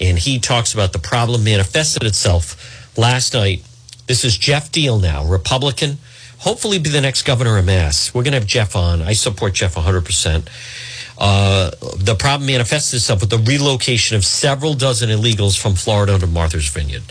And 0.00 0.18
he 0.18 0.38
talks 0.38 0.72
about 0.72 0.92
the 0.92 0.98
problem 0.98 1.44
manifested 1.44 2.04
itself 2.04 2.96
last 2.96 3.34
night. 3.34 3.62
This 4.06 4.24
is 4.24 4.38
Geoff 4.38 4.70
Diehl 4.70 5.00
now, 5.00 5.24
Republican 5.24 5.98
hopefully 6.38 6.78
be 6.78 6.90
the 6.90 7.00
next 7.00 7.22
governor 7.22 7.58
of 7.58 7.64
Mass. 7.64 8.14
We're 8.14 8.22
going 8.22 8.32
to 8.32 8.38
have 8.38 8.46
Jeff 8.46 8.76
on. 8.76 9.02
I 9.02 9.14
support 9.14 9.54
Jeff 9.54 9.74
100%. 9.74 10.48
Uh, 11.18 11.70
the 11.96 12.14
problem 12.14 12.46
manifests 12.46 12.92
itself 12.92 13.20
with 13.20 13.30
the 13.30 13.38
relocation 13.38 14.16
of 14.16 14.24
several 14.24 14.74
dozen 14.74 15.08
illegals 15.08 15.58
from 15.58 15.74
Florida 15.74 16.18
to 16.18 16.26
Martha's 16.26 16.68
Vineyard. 16.68 17.02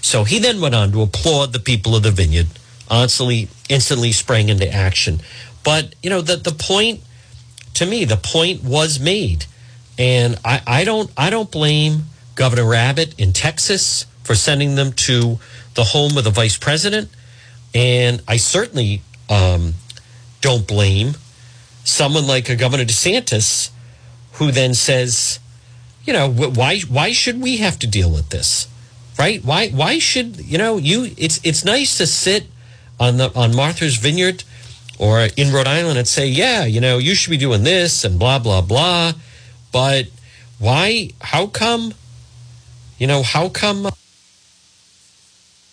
So 0.00 0.24
he 0.24 0.38
then 0.38 0.60
went 0.60 0.74
on 0.74 0.92
to 0.92 1.02
applaud 1.02 1.52
the 1.52 1.58
people 1.58 1.96
of 1.96 2.02
the 2.04 2.12
vineyard, 2.12 2.46
instantly, 2.90 3.48
instantly 3.68 4.12
sprang 4.12 4.48
into 4.48 4.72
action. 4.72 5.20
But, 5.64 5.94
you 6.02 6.10
know, 6.10 6.20
the, 6.20 6.36
the 6.36 6.52
point, 6.52 7.00
to 7.74 7.84
me, 7.84 8.04
the 8.04 8.16
point 8.16 8.62
was 8.62 9.00
made. 9.00 9.46
And 9.98 10.38
I, 10.44 10.62
I 10.66 10.84
don't 10.84 11.10
I 11.16 11.28
don't 11.28 11.50
blame 11.50 12.04
Governor 12.36 12.72
Abbott 12.72 13.18
in 13.18 13.32
Texas 13.32 14.06
for 14.22 14.36
sending 14.36 14.76
them 14.76 14.92
to 14.92 15.40
the 15.74 15.84
home 15.84 16.16
of 16.16 16.24
the 16.24 16.30
vice 16.30 16.56
president. 16.56 17.10
And 17.74 18.22
I 18.28 18.36
certainly 18.36 19.02
um, 19.28 19.74
don't 20.40 20.66
blame 20.66 21.14
someone 21.88 22.26
like 22.26 22.48
a 22.48 22.56
Governor 22.56 22.84
DeSantis 22.84 23.70
who 24.32 24.52
then 24.52 24.74
says, 24.74 25.40
you 26.04 26.12
know, 26.12 26.30
why 26.30 26.80
why 26.80 27.12
should 27.12 27.40
we 27.40 27.58
have 27.58 27.78
to 27.80 27.86
deal 27.86 28.10
with 28.10 28.28
this? 28.30 28.68
Right? 29.18 29.44
Why 29.44 29.68
why 29.68 29.98
should 29.98 30.40
you 30.44 30.58
know 30.58 30.76
you 30.76 31.12
it's 31.16 31.40
it's 31.42 31.64
nice 31.64 31.98
to 31.98 32.06
sit 32.06 32.46
on 33.00 33.16
the 33.16 33.34
on 33.34 33.54
Martha's 33.54 33.96
Vineyard 33.96 34.44
or 34.98 35.28
in 35.36 35.52
Rhode 35.52 35.66
Island 35.66 35.98
and 35.98 36.08
say, 36.08 36.26
yeah, 36.26 36.64
you 36.64 36.80
know, 36.80 36.98
you 36.98 37.14
should 37.14 37.30
be 37.30 37.36
doing 37.36 37.64
this 37.64 38.04
and 38.04 38.18
blah 38.18 38.38
blah 38.38 38.62
blah. 38.62 39.12
But 39.72 40.06
why 40.58 41.10
how 41.20 41.46
come 41.46 41.94
you 42.98 43.06
know, 43.06 43.22
how 43.22 43.48
come 43.48 43.88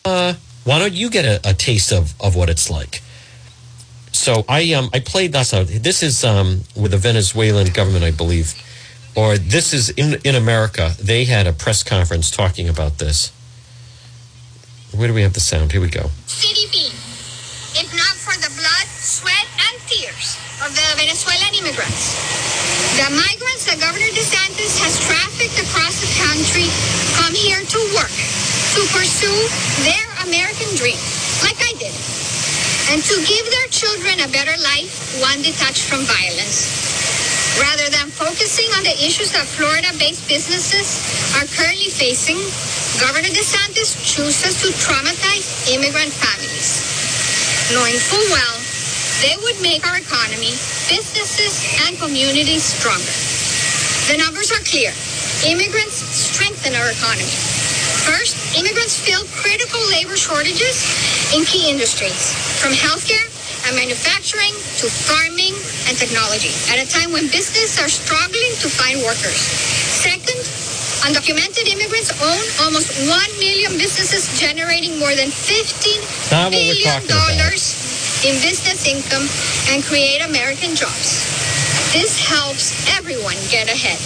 uh 0.06 0.34
why 0.64 0.80
don't 0.80 0.94
you 0.94 1.10
get 1.10 1.26
a, 1.26 1.50
a 1.50 1.54
taste 1.54 1.92
of, 1.92 2.20
of 2.20 2.36
what 2.36 2.50
it's 2.50 2.70
like? 2.70 3.02
So 4.26 4.42
I 4.50 4.74
um 4.74 4.90
I 4.90 5.06
played 5.06 5.34
that 5.38 5.54
out. 5.54 5.68
This 5.70 6.02
is 6.02 6.26
um 6.26 6.66
with 6.74 6.98
the 6.98 6.98
Venezuelan 6.98 7.70
government, 7.70 8.04
I 8.04 8.10
believe, 8.10 8.58
or 9.14 9.38
this 9.38 9.70
is 9.70 9.94
in 10.02 10.18
in 10.26 10.34
America. 10.34 10.98
They 10.98 11.30
had 11.30 11.46
a 11.46 11.54
press 11.54 11.86
conference 11.86 12.34
talking 12.34 12.66
about 12.68 12.98
this. 12.98 13.30
Where 14.98 15.08
do 15.08 15.14
we 15.14 15.22
have 15.22 15.38
the 15.38 15.46
sound? 15.46 15.74
Here 15.74 15.82
we 15.88 15.94
go. 15.94 16.10
City 16.26 16.66
CDP, 16.66 16.90
if 17.78 17.88
not 17.94 18.18
for 18.18 18.34
the 18.42 18.50
blood, 18.58 18.88
sweat, 18.98 19.46
and 19.70 19.76
tears 19.86 20.42
of 20.66 20.74
the 20.74 20.88
Venezuelan 20.98 21.54
immigrants. 21.62 22.18
The 22.98 23.14
migrants 23.14 23.70
that 23.70 23.78
Governor 23.78 24.10
DeSantis 24.10 24.74
has 24.82 25.06
trafficked 25.06 25.62
across 25.62 26.02
the 26.02 26.10
country 26.26 26.66
come 27.22 27.38
here 27.38 27.62
to 27.62 27.80
work, 27.94 28.16
to 28.74 28.82
pursue 28.90 29.38
their 29.86 30.08
American 30.26 30.74
dream, 30.82 30.98
like 31.46 31.62
I 31.62 31.78
did, 31.78 31.94
and 32.92 33.02
to 33.02 33.16
give 33.26 33.46
their 33.50 33.70
children 33.74 34.22
a 34.22 34.30
better 34.30 34.54
life, 34.62 35.18
one 35.22 35.42
detached 35.42 35.90
from 35.90 36.06
violence. 36.06 36.70
Rather 37.58 37.88
than 37.90 38.12
focusing 38.12 38.68
on 38.78 38.84
the 38.84 38.94
issues 39.00 39.32
that 39.32 39.48
Florida-based 39.48 40.28
businesses 40.28 41.00
are 41.40 41.48
currently 41.56 41.90
facing, 41.90 42.38
Governor 43.02 43.32
DeSantis 43.32 43.96
chooses 44.04 44.60
to 44.62 44.70
traumatize 44.76 45.72
immigrant 45.72 46.12
families, 46.12 46.84
knowing 47.74 47.96
full 47.96 48.28
well 48.30 48.58
they 49.24 49.36
would 49.48 49.58
make 49.64 49.88
our 49.88 49.98
economy, 49.98 50.54
businesses, 50.92 51.64
and 51.88 51.98
communities 51.98 52.64
stronger. 52.64 53.16
The 54.12 54.20
numbers 54.20 54.52
are 54.52 54.62
clear. 54.68 54.92
Immigrants 55.48 55.96
strengthen 56.14 56.76
our 56.76 56.92
economy. 56.92 57.55
First, 58.06 58.38
immigrants 58.54 59.02
fill 59.02 59.26
critical 59.34 59.82
labor 59.90 60.16
shortages 60.16 60.86
in 61.34 61.42
key 61.46 61.70
industries, 61.74 62.38
from 62.62 62.72
healthcare 62.72 63.26
and 63.66 63.74
manufacturing 63.74 64.54
to 64.78 64.86
farming 64.86 65.58
and 65.90 65.98
technology, 65.98 66.54
at 66.70 66.78
a 66.78 66.86
time 66.86 67.10
when 67.10 67.26
businesses 67.34 67.82
are 67.82 67.90
struggling 67.90 68.54
to 68.62 68.70
find 68.70 69.02
workers. 69.02 69.42
Second, 70.06 70.38
undocumented 71.10 71.66
immigrants 71.66 72.14
own 72.22 72.46
almost 72.62 72.94
1 73.10 73.10
million 73.42 73.74
businesses 73.82 74.30
generating 74.38 75.02
more 75.02 75.14
than 75.18 75.34
15 75.34 75.98
Not 76.30 76.54
what 76.54 76.62
we're 76.62 76.78
billion 76.78 77.10
dollars 77.10 77.74
in 78.22 78.38
business 78.46 78.86
income 78.86 79.26
and 79.74 79.82
create 79.82 80.22
American 80.22 80.78
jobs. 80.78 81.26
This 81.90 82.22
helps 82.22 82.74
everyone 82.98 83.38
get 83.50 83.66
ahead. 83.66 83.98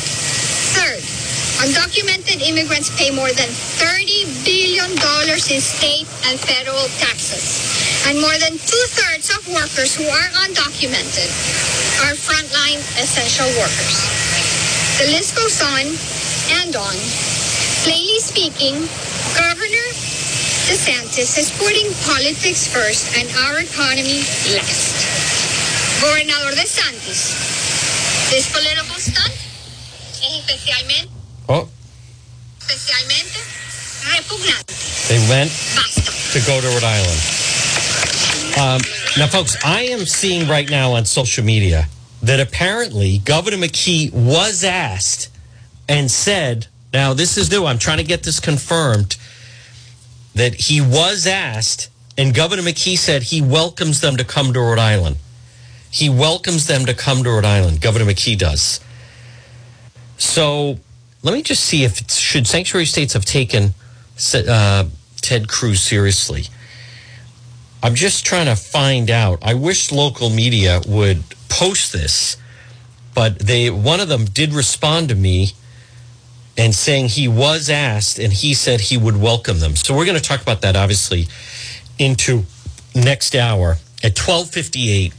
Third, 0.76 1.04
undocumented 1.60 2.40
immigrants 2.40 2.88
pay 2.96 3.12
more 3.12 3.32
than 3.36 3.52
$30 3.52 4.48
billion 4.48 4.92
in 4.96 5.60
state 5.60 6.08
and 6.32 6.40
federal 6.40 6.88
taxes. 7.04 7.60
And 8.08 8.16
more 8.24 8.36
than 8.40 8.56
two-thirds 8.56 9.28
of 9.28 9.44
workers 9.52 9.92
who 9.96 10.08
are 10.08 10.30
undocumented 10.48 11.28
are 12.08 12.16
frontline 12.16 12.80
essential 12.96 13.48
workers. 13.60 13.98
The 15.04 15.12
list 15.12 15.36
goes 15.36 15.60
on 15.60 15.86
and 16.64 16.72
on. 16.76 16.96
Plainly 17.84 18.20
speaking, 18.24 18.76
Governor 19.36 19.88
DeSantis 20.72 21.36
is 21.36 21.52
putting 21.60 21.92
politics 22.08 22.72
first 22.72 23.18
and 23.20 23.28
our 23.48 23.60
economy 23.60 24.24
last. 24.56 24.96
Gobernador 26.00 26.56
DeSantis, 26.56 27.36
this 28.32 28.48
political 28.48 28.96
stunt 28.96 29.34
es 30.22 30.40
especialmente, 30.40 31.19
Oh, 31.52 31.68
especialmente 32.60 33.40
repugnante. 34.16 34.74
they 35.08 35.18
went 35.28 35.52
to 36.32 36.40
go 36.46 36.62
to 36.62 36.68
Rhode 36.68 36.84
Island. 36.84 37.20
Um, 38.60 38.82
now, 39.18 39.26
folks, 39.26 39.58
I 39.66 39.82
am 39.86 40.06
seeing 40.06 40.48
right 40.48 40.70
now 40.70 40.92
on 40.94 41.06
social 41.06 41.44
media 41.44 41.88
that 42.22 42.40
apparently 42.40 43.18
Governor 43.18 43.58
McKee 43.58 44.14
was 44.14 44.64
asked 44.64 45.30
and 45.88 46.12
said, 46.12 46.68
now 46.94 47.16
this 47.16 47.36
is 47.36 47.50
new, 47.50 47.66
I'm 47.66 47.80
trying 47.80 47.98
to 47.98 48.04
get 48.04 48.22
this 48.22 48.40
confirmed, 48.40 49.18
that 50.36 50.54
he 50.54 50.82
was 50.82 51.26
asked, 51.26 51.90
and 52.16 52.36
Governor 52.36 52.62
McKee 52.62 52.98
said 52.98 53.24
he 53.24 53.42
welcomes 53.42 54.02
them 54.02 54.18
to 54.18 54.24
come 54.24 54.54
to 54.54 54.60
Rhode 54.60 54.78
Island. 54.78 55.18
He 55.90 56.10
welcomes 56.10 56.68
them 56.68 56.86
to 56.86 56.94
come 56.94 57.24
to 57.24 57.32
Rhode 57.32 57.46
Island. 57.46 57.82
Governor 57.82 58.06
McKee 58.06 58.38
does. 58.38 58.80
So 60.18 60.78
let 61.22 61.34
me 61.34 61.42
just 61.42 61.64
see 61.64 61.84
if 61.84 62.10
should 62.10 62.48
sanctuary 62.48 62.86
states 62.86 63.14
have 63.14 63.26
taken 63.26 63.74
uh, 64.34 64.86
Ted 65.18 65.48
Cruz 65.48 65.82
seriously. 65.82 66.46
I'm 67.82 67.96
just 67.96 68.26
trying 68.26 68.48
to 68.48 68.56
find 68.56 69.10
out. 69.10 69.40
I 69.42 69.54
wish 69.54 69.92
local 69.92 70.30
media 70.30 70.82
would 70.88 71.24
post 71.48 71.94
this, 71.94 72.38
but 73.14 73.40
they 73.40 73.70
one 73.70 74.00
of 74.00 74.10
them 74.10 74.26
did 74.26 74.54
respond 74.54 75.10
to 75.10 75.16
me 75.16 75.52
and 76.58 76.76
saying 76.76 77.08
he 77.08 77.28
was 77.28 77.70
asked 77.70 78.20
and 78.20 78.34
he 78.34 78.54
said 78.54 78.82
he 78.82 78.98
would 78.98 79.16
welcome 79.16 79.60
them. 79.60 79.76
So 79.76 79.96
we're 79.96 80.06
going 80.06 80.18
to 80.18 80.24
talk 80.24 80.42
about 80.42 80.62
that 80.62 80.76
obviously 80.76 81.28
into 81.98 82.44
next 82.96 83.36
hour 83.36 83.78
at 84.04 84.16
12:58. 84.16 85.14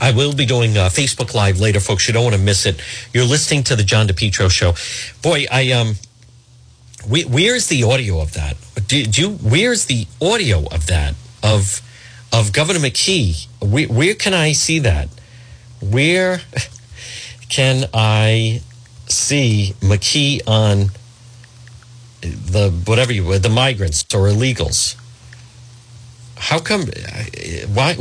I 0.00 0.12
will 0.12 0.32
be 0.32 0.46
doing 0.46 0.76
uh, 0.76 0.88
Facebook 0.88 1.34
Live 1.34 1.60
later, 1.60 1.78
folks. 1.78 2.08
You 2.08 2.14
don't 2.14 2.24
want 2.24 2.36
to 2.36 2.40
miss 2.40 2.64
it. 2.64 2.80
You're 3.12 3.26
listening 3.26 3.62
to 3.64 3.76
the 3.76 3.82
John 3.82 4.08
DePetro 4.08 4.50
show. 4.50 4.74
Boy, 5.22 5.46
I 5.50 5.72
um, 5.72 5.94
we, 7.08 7.24
where's 7.24 7.68
the 7.68 7.82
audio 7.84 8.20
of 8.20 8.32
that? 8.32 8.56
Do, 8.86 9.04
do 9.04 9.20
you, 9.20 9.30
where's 9.36 9.86
the 9.86 10.06
audio 10.20 10.64
of 10.66 10.86
that 10.86 11.14
of 11.42 11.82
of 12.32 12.52
Governor 12.52 12.80
McKee? 12.80 13.46
Where, 13.60 13.88
where 13.88 14.14
can 14.14 14.34
I 14.34 14.52
see 14.52 14.78
that? 14.80 15.08
Where 15.82 16.40
can 17.48 17.84
I 17.92 18.62
see 19.06 19.74
McKee 19.80 20.40
on 20.46 20.90
the 22.22 22.70
whatever 22.86 23.12
you 23.12 23.38
the 23.38 23.48
migrants 23.50 24.02
or 24.14 24.28
illegals? 24.28 24.96
How 26.36 26.58
come? 26.58 26.86
Why? 27.74 27.96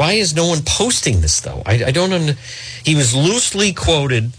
Why 0.00 0.12
is 0.12 0.34
no 0.34 0.46
one 0.46 0.60
posting 0.64 1.20
this 1.20 1.40
though? 1.40 1.62
I, 1.66 1.84
I 1.84 1.90
don't. 1.90 2.10
Under, 2.10 2.32
he 2.82 2.94
was 2.94 3.14
loosely 3.14 3.74
quoted 3.74 4.32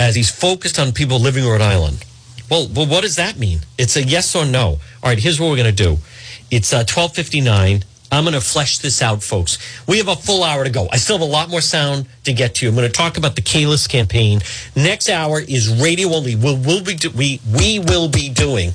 as 0.00 0.16
he's 0.16 0.30
focused 0.30 0.80
on 0.80 0.90
people 0.90 1.20
living 1.20 1.44
Rhode 1.44 1.60
Island. 1.60 2.04
Well, 2.50 2.66
well, 2.74 2.86
what 2.86 3.02
does 3.02 3.14
that 3.14 3.38
mean? 3.38 3.60
It's 3.78 3.94
a 3.94 4.02
yes 4.02 4.34
or 4.34 4.44
no. 4.44 4.66
All 4.66 4.80
right, 5.04 5.18
here's 5.18 5.38
what 5.38 5.50
we're 5.50 5.58
going 5.58 5.74
to 5.76 5.84
do. 5.84 5.98
It's 6.50 6.72
uh, 6.72 6.82
twelve 6.82 7.14
fifty 7.14 7.40
nine. 7.40 7.84
I'm 8.10 8.24
going 8.24 8.34
to 8.34 8.40
flesh 8.40 8.78
this 8.78 9.00
out, 9.00 9.22
folks. 9.22 9.58
We 9.86 9.98
have 9.98 10.08
a 10.08 10.16
full 10.16 10.42
hour 10.42 10.64
to 10.64 10.70
go. 10.70 10.88
I 10.90 10.96
still 10.96 11.18
have 11.18 11.26
a 11.26 11.30
lot 11.30 11.50
more 11.50 11.60
sound 11.60 12.06
to 12.24 12.32
get 12.32 12.56
to. 12.56 12.68
I'm 12.68 12.74
going 12.74 12.86
to 12.86 12.92
talk 12.92 13.16
about 13.16 13.36
the 13.36 13.42
Kalus 13.42 13.88
campaign. 13.88 14.40
Next 14.74 15.08
hour 15.08 15.40
is 15.40 15.80
radio 15.80 16.08
only. 16.08 16.34
We'll, 16.34 16.56
we'll 16.56 16.82
be 16.82 16.96
do, 16.96 17.10
we 17.10 17.40
we 17.52 17.78
will 17.78 18.08
be 18.08 18.28
doing 18.28 18.70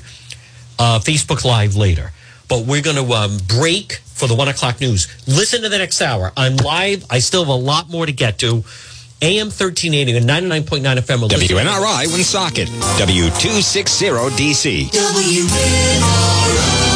uh, 0.78 0.98
Facebook 0.98 1.44
Live 1.44 1.76
later, 1.76 2.12
but 2.50 2.66
we're 2.66 2.82
going 2.82 2.96
to 2.96 3.10
um, 3.14 3.38
break 3.46 3.94
for 4.04 4.28
the 4.28 4.34
one 4.34 4.48
o'clock 4.48 4.82
news. 4.82 5.08
Listen 5.26 5.62
to 5.62 5.70
the 5.70 5.78
next 5.78 6.02
hour. 6.02 6.30
I'm 6.36 6.56
live. 6.56 7.06
I 7.08 7.20
still 7.20 7.44
have 7.44 7.48
a 7.48 7.54
lot 7.54 7.88
more 7.88 8.04
to 8.04 8.12
get 8.12 8.36
to. 8.40 8.64
AM 9.22 9.46
1380 9.46 10.16
and 10.16 10.28
99.9 10.28 10.96
FM. 10.96 11.28
WNRI 11.28 12.12
Woonsocket, 12.12 12.68
W260DC. 12.68 14.90
WNRI. 14.90 16.89